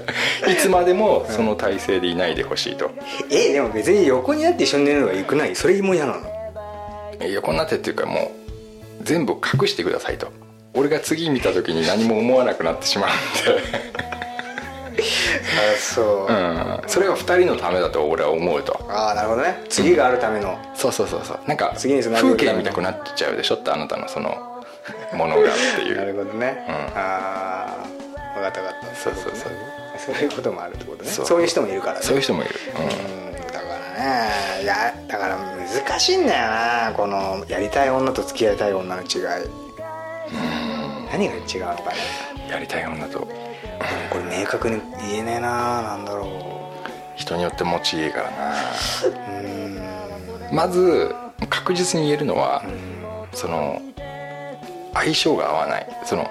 [0.51, 2.90] いつまでもその体勢でいないでほしいと。
[3.31, 5.55] えでも別に横になって一緒に寝るのがよくない？
[5.55, 6.20] それも嫌なの？
[7.20, 8.32] え横になってっていうかも
[9.01, 10.28] う全部隠してくださいと。
[10.74, 13.12] 俺が次見た時に何も思わなくなってしまうん
[14.98, 18.78] あそう、で、うん、それが2人のためだと俺は思うと。
[18.90, 19.62] ああなるほどね。
[19.68, 21.39] 次があるための、そうそうそうそう。
[21.47, 24.31] なんか次に風景見たくなっちゃうでしょってあなたのその
[25.14, 26.74] ものがってい なうるほどね、うん。
[26.74, 27.86] ああ
[28.37, 28.95] 分かった分かった。
[28.97, 29.53] そうそうそう。
[29.99, 31.11] そういうこともあるってことね。
[31.11, 32.03] そそうういう人もいるからね。
[32.03, 33.33] そういう人もいる、うん。
[33.33, 33.59] だか
[33.97, 34.63] らね。
[34.63, 36.93] いやだから難しいんだよな。
[36.95, 39.09] このやりたい女と付き合いたい女の違い。
[41.11, 41.97] 何が違うのかね
[42.45, 43.21] うん、やりたい女と。
[43.21, 43.29] こ
[44.19, 44.81] れ明確に
[45.11, 45.83] 言えねえな。
[45.83, 46.27] なんだろ
[47.15, 48.55] 人によって持ちいいからな。
[49.05, 49.43] う
[50.51, 50.55] うん。
[50.55, 51.15] まず
[51.49, 52.63] 確実に言えるのは、
[53.33, 53.81] その
[54.93, 55.87] 相性が合わない。
[56.05, 56.29] その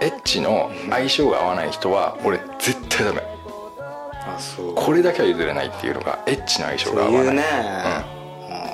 [0.00, 3.22] エッチの相性が合わない人は俺絶対ダメ。
[4.26, 4.74] あそう。
[4.74, 7.36] これだけは譲れないっていうのがエッチの相性が合わない。
[7.36, 7.42] ね、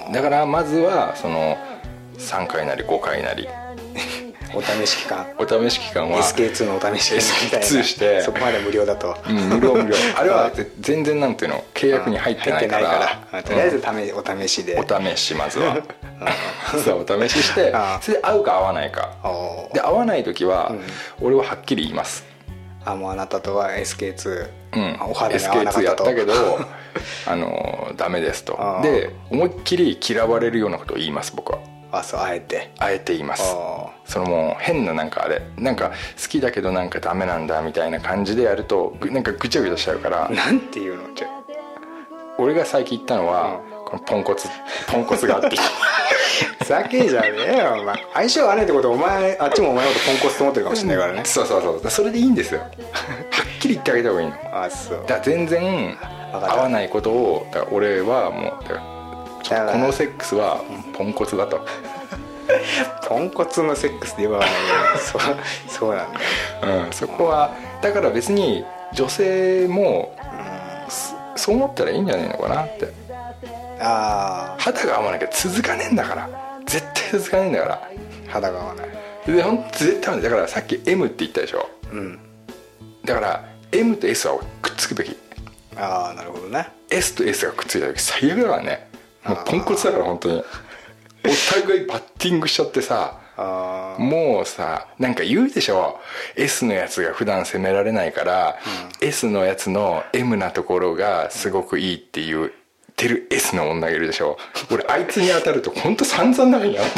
[0.06, 1.56] うん、だからまずはその
[2.18, 3.48] 3回なり5回なり
[4.56, 5.26] お試し期間。
[5.38, 6.22] お試し期間は。
[6.22, 7.66] SK2 のお試し期間みたいな。
[7.66, 8.20] SK2 して。
[8.22, 9.16] そこまで無料だと。
[9.28, 9.96] うん、無料無料。
[10.16, 11.64] あれはぜ全然なんていうの？
[11.74, 12.78] 契約に入ってないか
[13.32, 13.42] ら。
[13.42, 15.76] とりあえず試お試しで、お試しまずは。
[16.84, 19.10] そうお試ししてそれで合うか合わないか。
[19.72, 20.72] で合わない時は、
[21.20, 22.24] 俺ははっきり言います。
[22.86, 24.98] あもうあなたとは SK2、うん。
[25.08, 25.82] お肌に合わなか SK2 っと。
[25.82, 26.32] やったたけど
[27.26, 28.58] あのダメですと。
[28.82, 31.58] で思いっきり嫌われるようなことを言います僕は
[31.96, 32.70] あそうあえて。
[32.78, 33.42] あえて言います。
[33.54, 35.42] あそのもう変ななんかあれ。
[35.56, 40.28] なんか好きだけどなんかダメなんだみたいな感じでやるとぐなんかぐちゃぐちゃしちゃうから。
[40.28, 41.14] なんていうの？
[41.14, 41.28] じゃ
[42.38, 44.48] 俺が最近言ったのは、このポンコツ。
[44.88, 45.56] ポンコツがあって。
[46.58, 47.94] ふざけじゃねえよお前。
[48.14, 51.20] 相性合わないってことはお前あっちもお前のことポンコツと思ってるかもしれないからね。
[51.24, 51.90] そうそうそう。
[51.90, 52.60] それでいいんですよ。
[52.60, 52.70] はっ
[53.60, 54.34] きり言ってあげた方がいいの。
[54.52, 55.04] あそう。
[55.06, 55.96] だ全然
[56.32, 58.93] 合わないことをだ俺はもうだから
[59.44, 60.64] ちょっとこのセックスは
[60.94, 61.60] ポンコツだと、
[63.06, 64.48] ポンコツのセックスでわない
[64.98, 65.22] そう
[65.68, 66.20] そうなんだ。
[66.86, 67.52] うん、そこは
[67.82, 68.64] だから別に
[68.94, 70.16] 女性も、
[70.88, 72.88] そそう思ったらいいんじゃないのかなって。
[73.80, 76.28] あ肌が合わなきゃ続かねえんだから。
[76.64, 77.74] 絶対続かねえんだから。
[77.74, 77.80] あ
[78.30, 78.86] 肌が合わない。
[79.26, 80.30] でほんと絶対合わない。
[80.30, 81.68] だからさっき M って言ったでしょ。
[81.92, 82.18] うん。
[83.04, 85.18] だから M と S はくっつくべき。
[85.76, 86.68] ああなるほどね。
[86.88, 88.93] S と S がくっついた時最悪だからね
[89.26, 90.44] もうポンコツだから本当に。
[91.26, 95.98] お互いバッティングしちゃってさあもうさなんか言うでしょ。
[96.36, 98.56] S のやつが普段攻められないから、
[99.00, 102.50] S のやつの M なところがすごくいいって言っ
[102.94, 104.36] てる S の女がいるでしょ。
[104.70, 106.88] 俺あいつに当たると本当散々な目にあんあ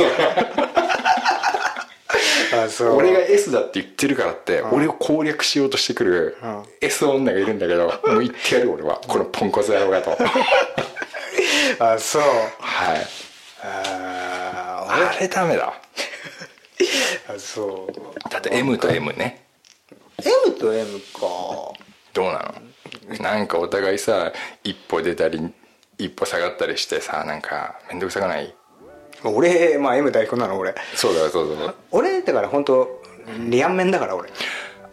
[2.65, 2.89] あそう。
[2.91, 6.37] の俺が S だって言ってるからって、俺を攻略しようとしてくる
[6.81, 9.01] S 女がいるんだけど、もう言ってやる俺は。
[9.07, 10.11] このポンコツ野郎がと。
[10.11, 10.21] はい
[11.79, 12.23] あそう。
[12.23, 13.05] あ
[13.63, 14.87] あ
[15.17, 15.73] あれダメだ。
[17.29, 18.31] あそう。
[18.31, 19.47] だって M と M ね。
[20.47, 21.21] M と M か。
[22.13, 22.55] どうな
[23.11, 23.23] の？
[23.23, 24.33] なんかお互いさ
[24.65, 25.53] 一歩出たり
[25.99, 28.55] 一歩下がったりしてさなんか面倒くさくない？
[29.25, 30.75] 俺まあ M 代表なの俺。
[30.95, 31.75] そうだよそうだよ。
[31.91, 33.03] 俺だから本当
[33.51, 34.31] リアンメンだから俺。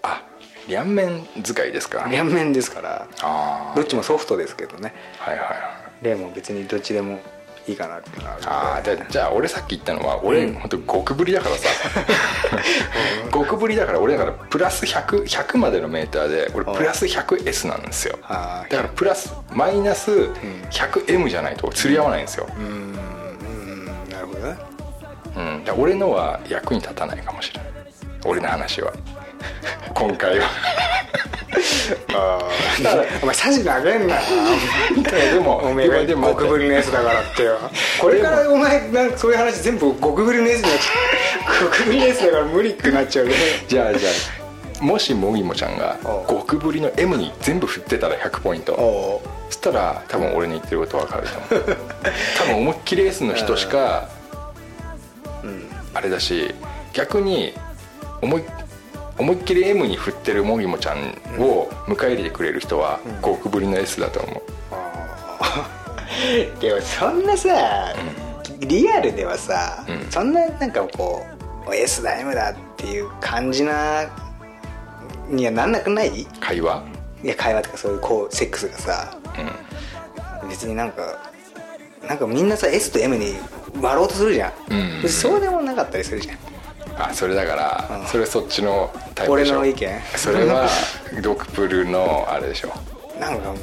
[0.02, 0.22] あ
[0.68, 2.08] 両面使いですか？
[2.10, 3.08] リアンメンですから。
[3.22, 4.94] あどっちもソフトですけどね。
[5.20, 7.20] あはいはいはいレも別にどっちでも
[7.68, 8.10] いいかなって
[8.46, 11.70] ああじゃじゃあ俺さっき言ったのは俺、本当極ぶりだからさ。
[13.32, 18.18] 極ぶりだから俺だからプラス100100 100までのメーターで俺プラス 100S なんですよ。
[18.22, 20.12] だからプラスマイナス
[20.72, 22.94] 100M じゃないと釣り合わないんですよ、うん。
[24.12, 24.56] なるほどね。
[25.36, 27.72] うん、俺のは役に立たないかもしれない。
[28.26, 28.92] 俺の話は
[29.94, 30.48] 今回は。
[32.16, 34.22] ああお前サジ投げんなよ。
[35.34, 37.58] でもおめえも極ぶりのやつだからってよ。
[38.00, 41.70] これからお前なんかそういう話全部極ぶりのやつになっちゃう。
[41.72, 43.34] 極ぶりのやつだから無理ってなっちゃうね。
[43.68, 44.10] じゃあじゃ
[44.80, 45.98] あもしもぎもちゃんが
[46.28, 49.22] 極ぶりの M に全部振ってたら100ポイント。
[49.50, 51.78] そしたら多分俺の言ってること分かると思う。
[52.38, 54.10] 多分思いっきり S の人しか
[55.94, 56.54] あれだし
[56.94, 57.54] 逆に
[58.22, 58.44] 思い
[59.18, 60.98] 思いっきり M に振ってるもぎもちゃん
[61.40, 64.42] を迎え入れてくれる人は極ぶりの S だと思う。
[66.62, 67.94] でもそんなさ、
[68.60, 70.08] リアルではさ、うん。
[70.10, 71.26] そんななんかこ
[71.68, 74.06] う S だ M だっていう感じな
[75.30, 76.22] にはなんなくない？
[76.22, 76.84] い会話。
[77.24, 79.18] や会話とかそういうこうセックスがさ。
[80.42, 80.50] うん。
[80.50, 81.20] 別になんか
[82.08, 83.36] なんかみんなさ S と M に
[83.82, 85.02] 割ろうとするじゃん、うん。
[85.02, 86.38] 別にそうでもなかったりするじゃん
[86.98, 88.08] あそれだから、うん。
[88.08, 89.60] それそっちのタイプでしょ。
[89.60, 90.02] 俺の意見？
[90.16, 90.68] それは
[91.22, 92.74] ドクプルのあれでしょ。
[93.20, 93.58] なんかもう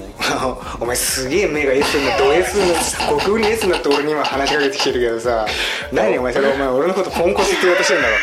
[0.80, 5.44] お前すげえ目が S になってド S になって極風に S になって俺に今話しかけてきてるけどさ
[5.92, 6.68] 何お前それお前。
[6.68, 8.14] 俺のことポンコツって言おうとしてんだろ？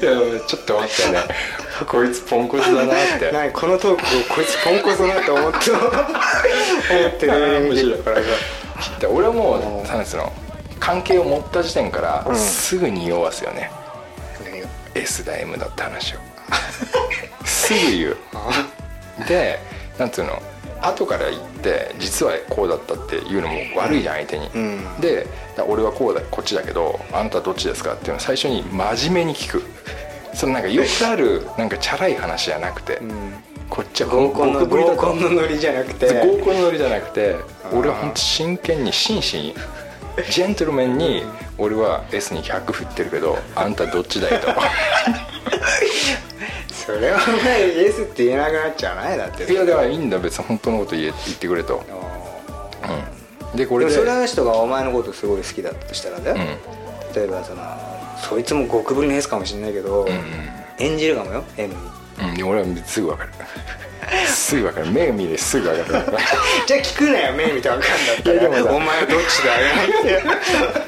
[0.00, 1.18] いやちょっと待ってね。
[1.86, 3.30] こいつポンコツだなって。
[3.34, 4.02] 何このトーク
[4.32, 5.80] をこいつポンコツだなって思って思
[7.08, 7.32] ってね
[9.08, 10.32] 俺はもうなんつうの？
[10.80, 13.70] 関係を持った時点からすぐ匂わすよね、
[14.44, 16.18] 何が S だ M だって話を。
[17.44, 18.16] すぐ言う。
[19.28, 19.60] で
[19.98, 20.42] なんつうの？
[20.82, 25.00] 後から言って実はこうだったっていうのも悪いじゃん相手に、ん。
[25.00, 29.62] でだ俺はこうだこっちだけどあなたはどっちですかっていうのを最初に真面目に聞く。
[30.32, 32.98] そのなんかよくあるなんかチャラい話じゃなくて、
[33.68, 36.06] こっちは合コンの合コンのノリじゃなくて。
[36.18, 37.36] 合コンのノリじゃなくて
[37.72, 39.54] 俺は本当真剣に真摯に
[40.30, 41.22] ジェントルメンに
[41.58, 44.48] 俺は S に100振ってるけどあんたどっちだよと。
[46.74, 49.18] それはお前 S って言えなくなっちゃうない？
[49.18, 49.44] だって。
[49.52, 51.84] いやだからいいんだ別に本当のこと言え言ってくれと、
[53.52, 56.58] うん、でこれでそれは人がお前のことすごい好きだとしたらね、
[57.14, 57.62] 例えばその
[58.20, 60.08] そいつも極ぶりの S かもしれないけど、
[60.78, 61.74] 演じるかもよ M
[62.20, 63.30] うん、俺はすぐ分かる
[64.26, 64.86] すぐ分かる。
[64.90, 66.04] 目見れすぐ分かる。
[66.66, 68.74] じゃあ聞くなよ目見てわかんだったら。
[68.74, 70.20] お前はどっちだよ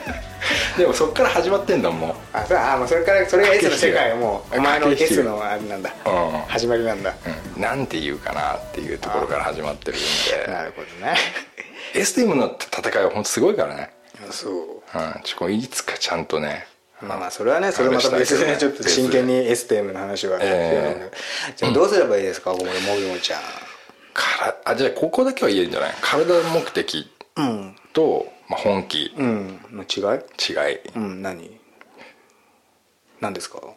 [0.77, 2.15] でもそっから始まってんだもん。
[2.33, 6.41] あそうあもうそれからそれが S の世界もお前の S のあれなんだ、うん。
[6.49, 7.15] 始まりなんだ、
[7.57, 10.53] うん、なんて言うかなっていうところから始まってるんで。
[10.53, 11.17] なるほどね。
[11.95, 13.91] S と M の戦いは本当すごいからね。
[14.29, 14.53] あそう。
[14.53, 15.21] うん。
[15.23, 16.67] ちょいつかちゃんとね
[17.03, 21.11] まあまあそれはねそれまた別でねちょっと真剣に S と M の話はえ
[21.57, 23.41] じゃあどうすればいいですかここでもぎもちゃん。
[24.15, 25.95] からあじゃあここだけは言えるんじゃない？
[26.01, 27.77] 体目的うん。
[27.93, 29.13] と、まあ、本気。
[29.17, 29.61] うん。
[29.73, 30.21] の違い？
[30.71, 30.79] 違い。
[30.95, 31.59] うん何？
[33.21, 33.59] 何ですか？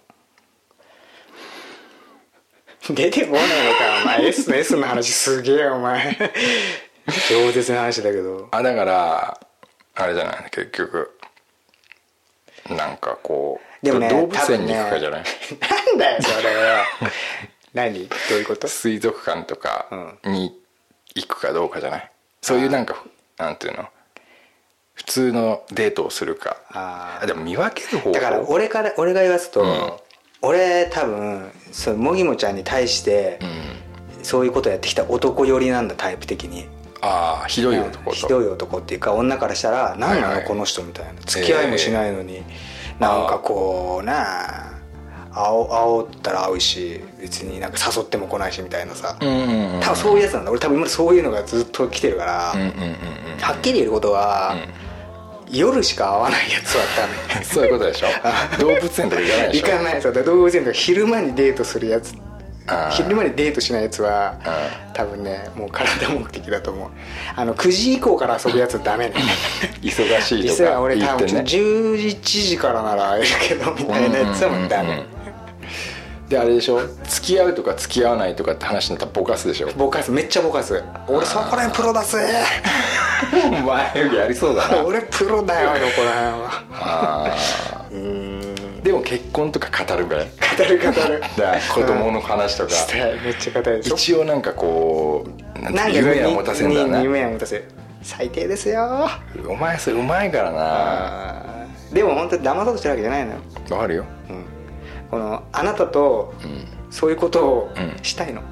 [2.90, 4.26] 出てこないのかお前。
[4.28, 6.16] S の S の話すげえお前。
[7.30, 8.48] 超絶な話だけど。
[8.52, 9.40] あだから
[9.96, 10.50] あれじゃない？
[10.52, 11.15] 結局
[12.70, 15.28] なんかこうでもね動物園に行くかじゃない、ね
[15.70, 16.86] なんだよそれは。
[17.74, 18.08] 何？
[18.08, 18.68] どういうこと？
[18.68, 19.88] 水族館とか
[20.24, 20.60] に
[21.14, 22.12] 行くかどうかじゃない？
[22.42, 23.04] そういうなんか
[23.38, 23.86] なんていうの？
[24.94, 26.58] 普通のデートをするか。
[26.70, 27.26] あー。
[27.28, 28.12] でも見分ける方法。
[28.14, 29.94] だから俺から俺が言わすと、ん。
[30.42, 33.40] 俺多分そのもぎもちゃんに対して、
[34.24, 36.68] そういうことやってきた男寄りなんだタイプ的に
[37.06, 38.16] ああひどい男と。
[38.16, 41.22] ひどい男っていうか女からしたら何なのこの人みたいな。
[41.22, 42.44] 付き合いもしないのに、
[43.00, 44.72] なんかこうな
[45.32, 50.52] あ煽ったら会うし別になんか誘っても来ないしみたいなさ、うん多分そういうやつなんだ。
[50.52, 52.96] 俺多分今そういうのがずっと来てるから、うんうんうん
[53.40, 54.56] はっきり言えることは、
[55.52, 56.84] 夜しか会わないやつは
[57.30, 57.44] ダメ。
[57.46, 58.08] そういうことでしょ。
[58.60, 59.68] 動物園とか行かないでしょ。
[59.68, 60.02] 行かない。
[60.02, 62.25] そ動物園とか昼間にデートするやつあー
[62.92, 64.36] 昼間にデートしないやつは
[64.94, 66.90] 多分ねもう体目的だと思う。
[67.36, 69.16] あの9時以降から遊ぶやつダメね。
[69.84, 71.42] 忙しいと実はか俺多分言ってね。
[71.42, 74.90] 11時からなら会えるけどみたいなやつはもうダメ。
[74.90, 75.06] うんうんうん。
[76.30, 76.82] であれでしょ？
[77.08, 79.68] 付き合うとか付き合わないとかって話になったらぼかすでしょ？
[79.78, 80.10] ぼかす。
[80.12, 80.84] めっちゃぼかす。
[81.08, 82.18] 俺そこら辺プロだぜ。
[83.46, 84.82] お前よりやりそうだな。
[84.86, 86.64] 俺プロだよ横ら辺は。
[86.72, 87.96] あー
[88.86, 90.30] でも結婚とか語るから語
[90.64, 91.20] る語る。
[91.36, 92.74] だ子供の話とか。
[93.24, 95.26] めっちゃ語る一応なんかこ
[95.60, 97.66] うなんか夢は持たせるんだにな夢は持たせる。
[98.04, 99.10] 最低ですよ。
[99.50, 101.46] お前それうまいからな。
[101.92, 103.38] でも本当に騙そうとしてるわけじゃないのよ。
[103.72, 104.06] わかるよ。
[104.30, 104.46] うん。
[105.10, 106.36] このあなたと
[106.92, 108.44] そういうことをうんしたいの、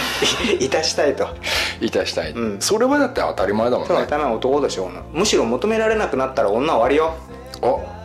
[0.58, 1.28] いたしたいと。
[1.82, 2.60] いたしたい、うん。
[2.60, 3.88] それはだって当たり前だもんね。
[3.88, 5.02] そう頭は男として女。
[5.12, 7.14] むしろ求められなくなったら女は終わりよ。
[7.60, 8.01] お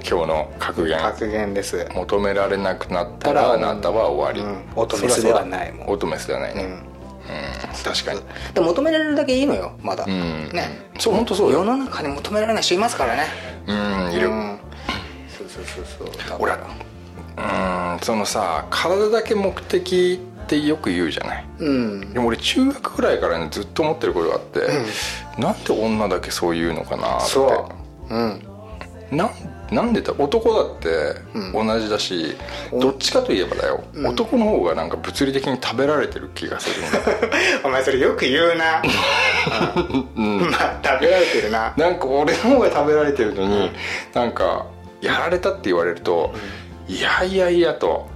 [0.00, 0.98] 今日の格言。
[0.98, 1.86] 格言です。
[1.94, 4.64] 求められなくなったらあなたは終わり、うん。
[4.74, 5.88] オトメスではないもん。
[5.90, 6.72] オトメスではないね、ううん。
[6.72, 6.78] ん
[7.84, 8.20] 確かに。
[8.54, 10.48] でも求められるだけいいのよまだ、うん。
[10.52, 10.88] ね。
[10.98, 11.58] そう本当そうよ。
[11.58, 13.26] 世の中に求められない人いますからね。
[13.66, 14.58] うんいる、うん。
[15.28, 16.36] そうそうそうそう。
[16.38, 21.46] 俺うんそのさ体だけ目的ってよく言うじゃない？
[21.60, 22.12] うん。
[22.12, 24.60] でも俺中学ぐらいからねずっと思ってることがあって、
[25.38, 27.26] なんで女だけそう言うのかなって。
[27.26, 27.70] そ
[28.10, 28.14] う。
[28.14, 28.42] うん。
[29.12, 29.30] なん
[29.72, 31.14] なんでだ男だって
[31.52, 32.36] 同じだし、
[32.72, 36.98] どっちかといえばだよ、男の方がなんか物理的に食べられてる気がするんだ
[37.64, 38.82] お前それよく言うな、
[40.16, 40.50] うん。
[40.50, 41.72] まあ食べられてるな。
[41.76, 43.70] なんか俺の方が食べられてるのに、
[44.12, 44.66] なんか
[45.00, 46.34] やられたって言われると、
[46.86, 48.10] いやいやいやと。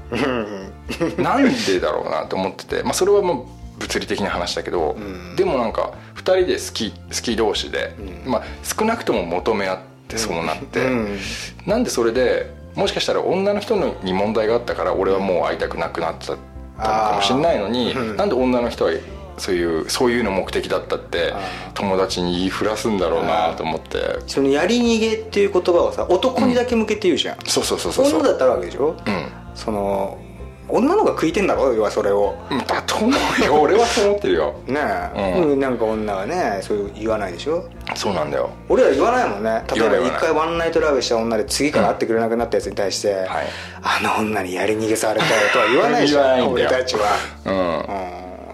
[1.18, 5.36] なんでだろうなと思ってて、まあ、それはもう物理的な話だけど、ん。
[5.36, 8.30] でもなんか2人で好き好き同士で、うん。
[8.30, 11.18] まあ、少なくとも求め合ってそうなって、うん。
[11.66, 16.38] なんでそれでもしかしたら女の人に問題があったから俺はもう会いたくなくなっちゃっ
[16.76, 18.16] たのかもしれないのに、うん。
[18.16, 18.92] なんで女の人は
[19.38, 21.40] そういうそういうの目的だったってあ
[21.74, 24.20] 友達に言いふらすんだろうなと思って。
[24.26, 28.20] そのやり逃げっていう言葉をさ男にだけ向けて言うじゃん、そうそうそうそうそう。
[28.20, 29.26] 女だったらわけでしょ、うん。
[29.54, 30.18] その
[30.68, 31.72] 女の方が食いてんだろ？
[31.72, 32.34] 要はそれを。
[32.50, 32.58] うん。
[32.58, 33.54] だと思うよ。
[33.62, 34.54] 俺はそう思ってるよ。
[34.66, 34.80] ね
[35.14, 35.50] え、うん。
[35.52, 35.60] うん。
[35.60, 37.68] なんか女はねそういう言わないでしょ？
[37.94, 38.50] そうなんだよ。
[38.68, 39.62] 俺ら言わないもんね。
[39.74, 43.26] 例えば一回ワンナイトラブした女で次から会ってくれなくなったやつに対して、はい。
[43.82, 47.02] あの女にやり逃げされたよとは言わないじゃん俺たちは。
[47.44, 47.54] うん。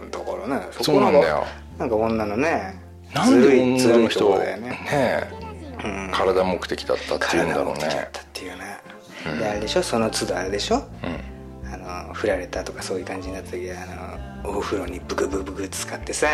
[0.03, 0.11] うん。
[0.11, 1.45] だからねそうなんだよ。
[1.79, 2.79] なんか女のね
[3.15, 4.45] なんでずるいず女の人をね。
[4.61, 5.29] ねえ
[5.85, 6.11] うん。
[6.13, 9.83] 体目的だったっていうんだろう体を持ってきちゃっねたっていうね、であれでしょ？
[9.83, 10.77] その都度あれでしょ？
[10.77, 10.83] うん。
[10.83, 10.85] あ
[12.09, 13.75] の振られたとかそういう感じになった時あ
[14.45, 16.29] のお風呂にブクブクブク使ってさ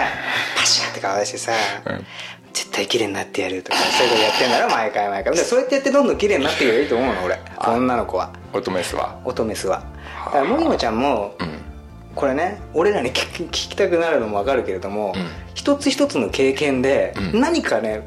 [0.56, 1.52] パシャって顔出してさ、
[1.86, 2.06] うん。
[2.55, 5.35] 絶対綺麗になってやるとかそういうことやってんだろ毎回毎回。
[5.35, 7.39] でそうやってやってどんどん綺麗になってくればいいと思うの俺。
[7.66, 8.32] 女の子は。
[8.52, 9.20] 乙女スは？
[9.24, 9.82] 乙女スは。
[10.26, 11.59] だからもぎもちゃんも、うん。
[12.14, 15.26] これね俺らに聞きたくなるのも分かるけれども、うん。
[15.55, 17.40] 一つ一つの経験でうん。
[17.40, 18.02] 何かね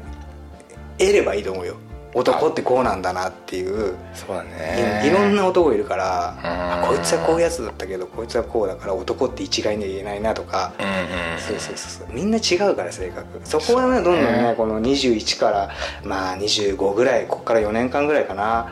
[0.98, 1.76] 得ればいいと思うよ
[2.14, 5.02] 男ってこうなんだなっていうそうだいね。
[5.06, 10.72] いろんな男いるからこいつはこういうやつだったけどこいつはこうだから男って一概には言えないなとか。
[10.78, 10.92] うんうん
[11.38, 13.40] そうそうそうみんな違うから性格。
[13.44, 15.70] そこはねどんどんねこの21から
[16.04, 18.70] まあ25ぐらいここから4年間ぐらいかな。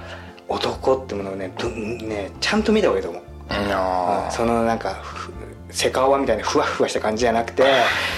[0.49, 3.23] 男ってものをねどねちゃんと見た方がいいと思う。
[3.23, 4.33] うん。
[4.33, 5.33] そのなんかふ
[5.71, 7.65] セカオワみたいにふわふわした感じじゃなくて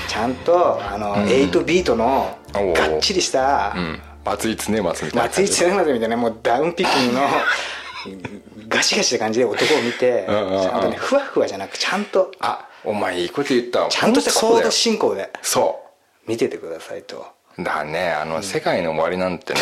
[0.09, 1.25] ちゃんとあの、うん。
[1.25, 7.21] 8ビートのがっちりしたうん松井常松みたいな松井千奈みたいなもうダウンピッキングの
[8.69, 10.61] ガシガシした感じで男を見てちうんうんうん。
[10.61, 12.33] ゃんとねふわふわじゃなくちゃんと。
[12.41, 13.89] あお前いいこと言ったわ。
[13.89, 15.31] ちゃんとしたコード進行で。
[15.43, 15.81] そ
[16.27, 17.27] 見ててくださいと。
[17.59, 19.61] うだねあの、世界の終わりなんてね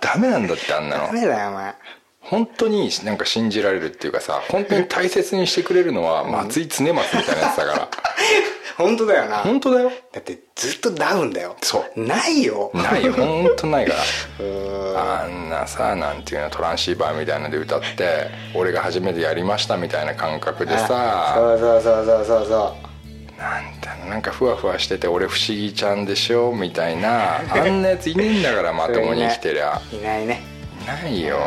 [0.00, 1.06] ダメなんだってあんなの。
[1.08, 1.74] ダメだよお前。
[2.20, 7.88] 本当になんか信じられるっていうかさ本当に大切にしてくれるのは松井常松みたいなやつだから
[8.76, 9.38] 本当だよな。
[9.38, 9.90] 本当だよ。
[10.12, 11.56] だってずっとダウンだよ。
[11.62, 12.06] そう。
[12.06, 12.70] ないよ。
[12.74, 13.12] ないよ。
[13.12, 14.00] 本当ないから。
[15.22, 22.90] あんなさなんていうのトランシーバーみたいので歌って俺が初めてやりましたみたいな感覚であさそうそうそうそうそうそ
[23.38, 29.80] なんだなんかふわふわしてて俺不思議ちゃんでしょみたいなあんなやついねえんだから まともに生きてりゃ。
[29.92, 30.42] ういないね。
[30.82, 31.38] いないよ。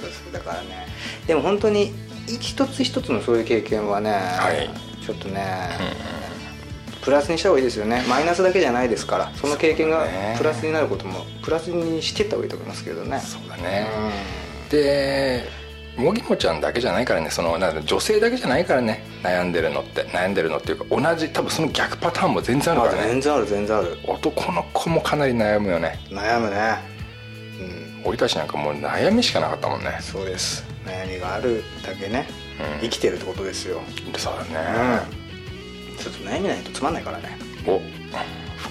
[0.00, 0.86] そうそうだからね。
[1.26, 1.94] でも本当に
[2.26, 5.42] 一つ一つのそういう経験はね、いちょっとね、
[7.02, 8.04] プラスにした方がいいですよね。
[8.08, 9.32] マイナスだけじゃないですから。
[9.34, 10.06] その経験が
[10.38, 13.18] プラスになることもプラスにしていった方がいいと思いますけどね。
[13.20, 13.88] そうだね。
[14.70, 15.48] で
[15.96, 17.30] もぎもちゃんだけじゃないからね。
[17.30, 19.02] その女性だけじゃないからね。
[19.24, 20.04] 悩んでるのって。
[20.10, 23.08] 悩んでるのっていうか同じ多分その逆パターンも全然あるあからね。
[23.08, 23.98] 全然ある全然ある。
[24.06, 25.98] 男の子もかなり悩むよね。
[26.08, 26.78] 悩むね。
[27.58, 28.02] うん。
[28.04, 29.98] 俺たちなんかもう悩みしかなかったもんね。
[30.00, 30.64] そうです。
[30.86, 32.49] 悩みがあるだけね、うん
[32.80, 33.80] 生きてるってことですよ。
[34.16, 34.48] そうだうん。
[34.48, 35.02] ね、
[35.98, 37.38] ちょっと悩みないとつまんないからね。
[37.66, 37.80] お。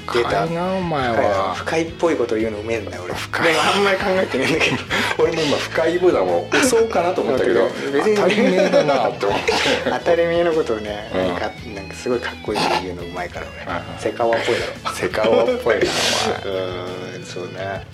[0.09, 3.13] 深いなお前深いは深いっぽいこと言うのうめえんだよ俺。
[3.13, 3.53] 深い。
[3.53, 4.77] でもあんまり考えてないんだけど。
[5.23, 7.69] 俺も今深いボタンを押そうかなと思ったけど。
[7.93, 9.53] 別に当たり前だなって思って。
[9.85, 11.27] 当たり前のことをね、うん。
[11.27, 13.51] なんかなんかすごいかっこいいこと言うのうまいからうん。
[13.51, 14.95] 俺セカワっぽいだろ。
[14.95, 15.81] セカオっぽいな
[16.45, 17.85] うんそうね。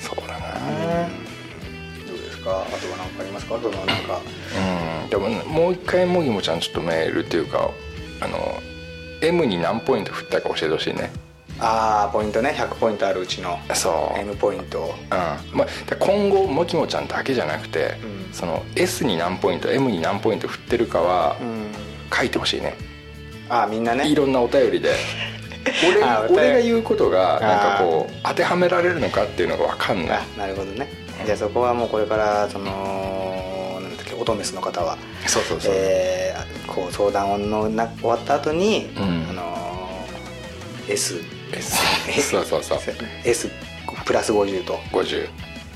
[0.00, 0.46] そうだな。
[0.46, 1.35] どうです
[2.46, 3.58] かあとは何かありますか？
[3.60, 4.20] そのなんか
[5.02, 5.10] うん。
[5.10, 7.70] でももう一回もぎもちゃんちょっとメールっていうか
[8.20, 8.38] あの
[9.20, 11.10] M に何ポイント振ったか教えてほしいね。
[11.58, 12.50] ああポイントね。
[12.56, 14.18] 100ポイントあるうちのそう。
[14.18, 14.80] M ポイント。
[14.82, 15.58] をうん。
[15.58, 17.94] まあ、で今後もきもちゃんだけじゃなくて、
[18.28, 18.32] うん。
[18.32, 21.66] その S に何ポイント M に何ポイント振ってるかはうん。
[22.14, 22.74] 書いてほしいね、
[23.48, 24.08] ああみんなね。
[24.08, 24.94] いろんなお便りで。
[26.28, 30.18] 俺俺が言うことがなんかこう当てはめられるのかっていうのが分かんない。
[30.36, 30.88] あなるほどね
[31.26, 34.96] じゃあそこはもうこれからそのなんだっけオトメスの方は
[35.26, 36.26] そうそうそう、えー
[36.66, 39.26] こう相談のな終わった後に、うん。
[39.30, 41.20] あのー S
[41.52, 41.72] S
[42.30, 42.78] そうそうそう。
[43.24, 43.48] S
[44.04, 44.74] プラス50と。
[44.92, 45.28] 50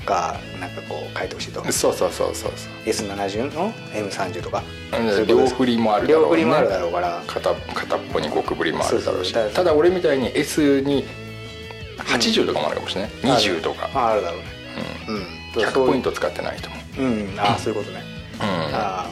[0.05, 1.71] かなんかこう書いてほしいと。
[1.71, 2.51] そうそうそうそう
[2.85, 4.63] S70 の M30 とか。
[4.97, 5.51] うんそういうことです。
[5.53, 6.27] 両振りもあるだろうね。
[6.27, 7.23] 両振りもあるだろうから。
[7.25, 9.33] 片片っぽに極振りもあるだろうし。
[9.33, 11.05] ただ俺みたいに S に
[11.97, 14.45] 80とかもあるかもしれない、20とか、ああるだろうね。
[15.07, 15.15] うん。
[15.15, 17.01] うん100ポイント使ってないと思う。
[17.01, 17.39] うん。
[17.39, 18.03] ああそういうことね、
[18.39, 18.47] うん。
[18.75, 19.07] ああ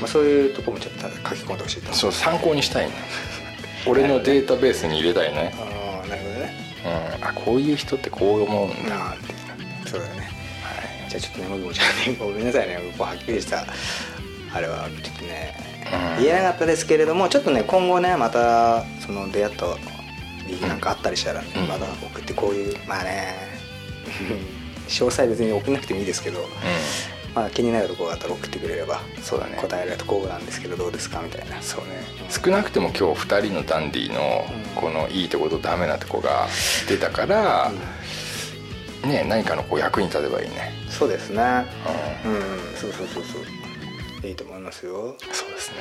[0.00, 1.92] まあそういうとこもちょっと書き込んでほしいと。
[1.92, 2.92] そう参考にしたいね。
[3.86, 6.54] 俺のデータベースに入れたいね、ああなるほどね。
[7.20, 8.74] うん、あこういう人ってこう思うんだ。
[8.74, 10.30] っていうね、そうだよね
[11.08, 12.78] じゃあちょっとねもぎもちゃんねごめんなさいね。
[12.96, 13.66] こうはっきりした
[14.54, 15.56] あれはちょっとね
[16.20, 19.66] 言えなかったですけれどもちょっとね今後ねまたその出会った
[20.46, 23.34] りなんかあったりしたらまだ送ってこういうまあね
[24.92, 26.40] 詳細別に送んなくてもいいですけど、
[27.34, 29.56] まあ、気になるところがあったら送ってくれればそうだね。
[29.60, 31.60] 答えられるとこうなんですけどどうですかみたいな。
[31.62, 32.02] そうね。
[32.30, 34.62] 少なくても今日2人のダンディのうん。
[34.74, 36.48] このいいとことダメなとこが
[36.88, 37.70] 出たから、
[39.06, 40.72] ね何かのこう役に立てばいいね。
[40.88, 41.42] そうですね。
[42.24, 42.40] ううん、
[42.76, 44.26] そうそうそうそう。
[44.26, 44.92] いいと思いますよ。
[44.92, 45.78] んそうですね。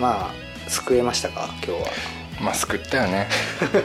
[0.00, 1.48] まあ救えましたか？
[1.64, 1.90] 今日は。
[2.40, 3.28] まあ救ったよね。
[3.70, 3.80] どっ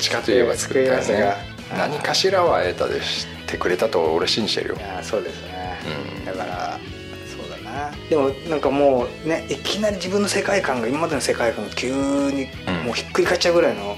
[0.00, 4.76] ちかといえば救ったよね何かしらは得たでしてくれたと俺信じてるよ。
[4.76, 5.78] いやそうですね、
[6.18, 6.24] うん。
[6.24, 6.78] だから
[7.26, 7.90] そうだな。
[8.08, 12.86] でもなんかもうねいきなり自分の世界観が今までの世界観が急にうん。
[12.86, 13.96] もうひっくり返っちゃうぐらいの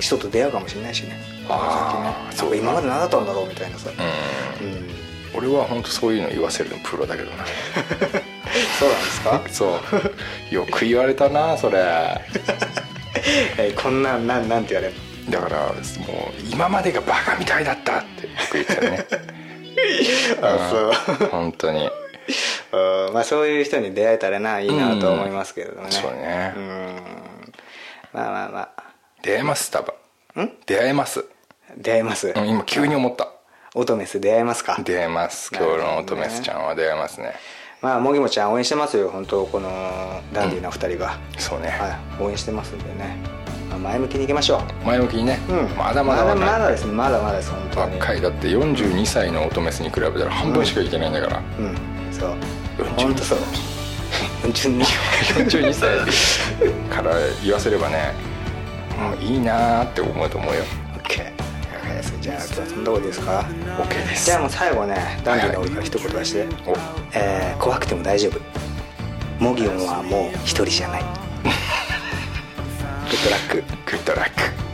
[0.00, 1.16] 人と出会うかもしれないしね。
[1.48, 2.62] あーこの先ね。
[2.62, 3.90] なんか今まで何だったんだろうみたいなさ、
[4.60, 4.66] うん。
[4.66, 4.88] うん
[5.34, 7.44] 俺は本当そういうの言わせるのプロだけどな。
[8.78, 9.42] そうなんですか？
[9.50, 9.80] そ
[10.50, 10.54] う。
[10.54, 11.78] よく言われたなそれ。
[13.56, 14.94] えこんなんなんなんて言われる
[15.30, 15.78] だからもう
[16.50, 19.06] 今までがバカみたいだったってよく言ってたね。
[20.42, 20.90] あ
[21.20, 21.24] う。
[21.24, 21.88] ん本当に。
[22.70, 26.52] そ ううんまあそういう人に出会えたらないいなと思いますけれどもね、そうね。
[26.56, 27.02] うん。
[28.12, 28.82] まあまあまあ。
[29.22, 29.70] 出会えます？
[29.70, 29.82] 多
[30.34, 30.44] 分。
[30.44, 30.50] ん？
[30.66, 31.24] 出会えます、
[31.76, 33.28] 出会えます、うん、今急に思った。
[33.74, 34.76] オトメス出会えますか？
[34.82, 35.50] 出会えます。
[35.54, 37.34] 今日の乙女スちゃんは出会えますね。
[37.80, 39.68] まあもぎもちゃん応援してますよ本当この
[40.32, 43.16] ダンディーな二人が、そうね、はい応援してますんでね、
[43.72, 46.92] まあ、前向きにいきましょ前向きにね、う、うん、まだまだまだまだですね。
[46.92, 47.98] まだまだです本当に。
[47.98, 48.20] 若い。
[48.20, 52.12] だって42歳の乙女スに比べたら半分しかいけないんだから、うん。
[52.12, 52.36] そう。
[52.78, 53.38] 42本当そう。
[54.44, 54.84] 42
[55.44, 55.88] 42歳。
[56.94, 58.12] から言わせればね、
[59.18, 60.62] うん、いいなーって思うと思うよ。
[61.04, 61.32] OK
[62.20, 63.44] じゃあ今日はそんなとこでいいですか
[63.78, 64.26] OK です。
[64.26, 66.76] じゃあもう最後ねダンディーの俺から一言出して、お。
[67.12, 68.40] えー怖くても大丈夫。
[69.42, 71.04] モギオンはもう一人じゃない
[73.12, 73.56] グッドラック。
[73.56, 74.71] グッドラック。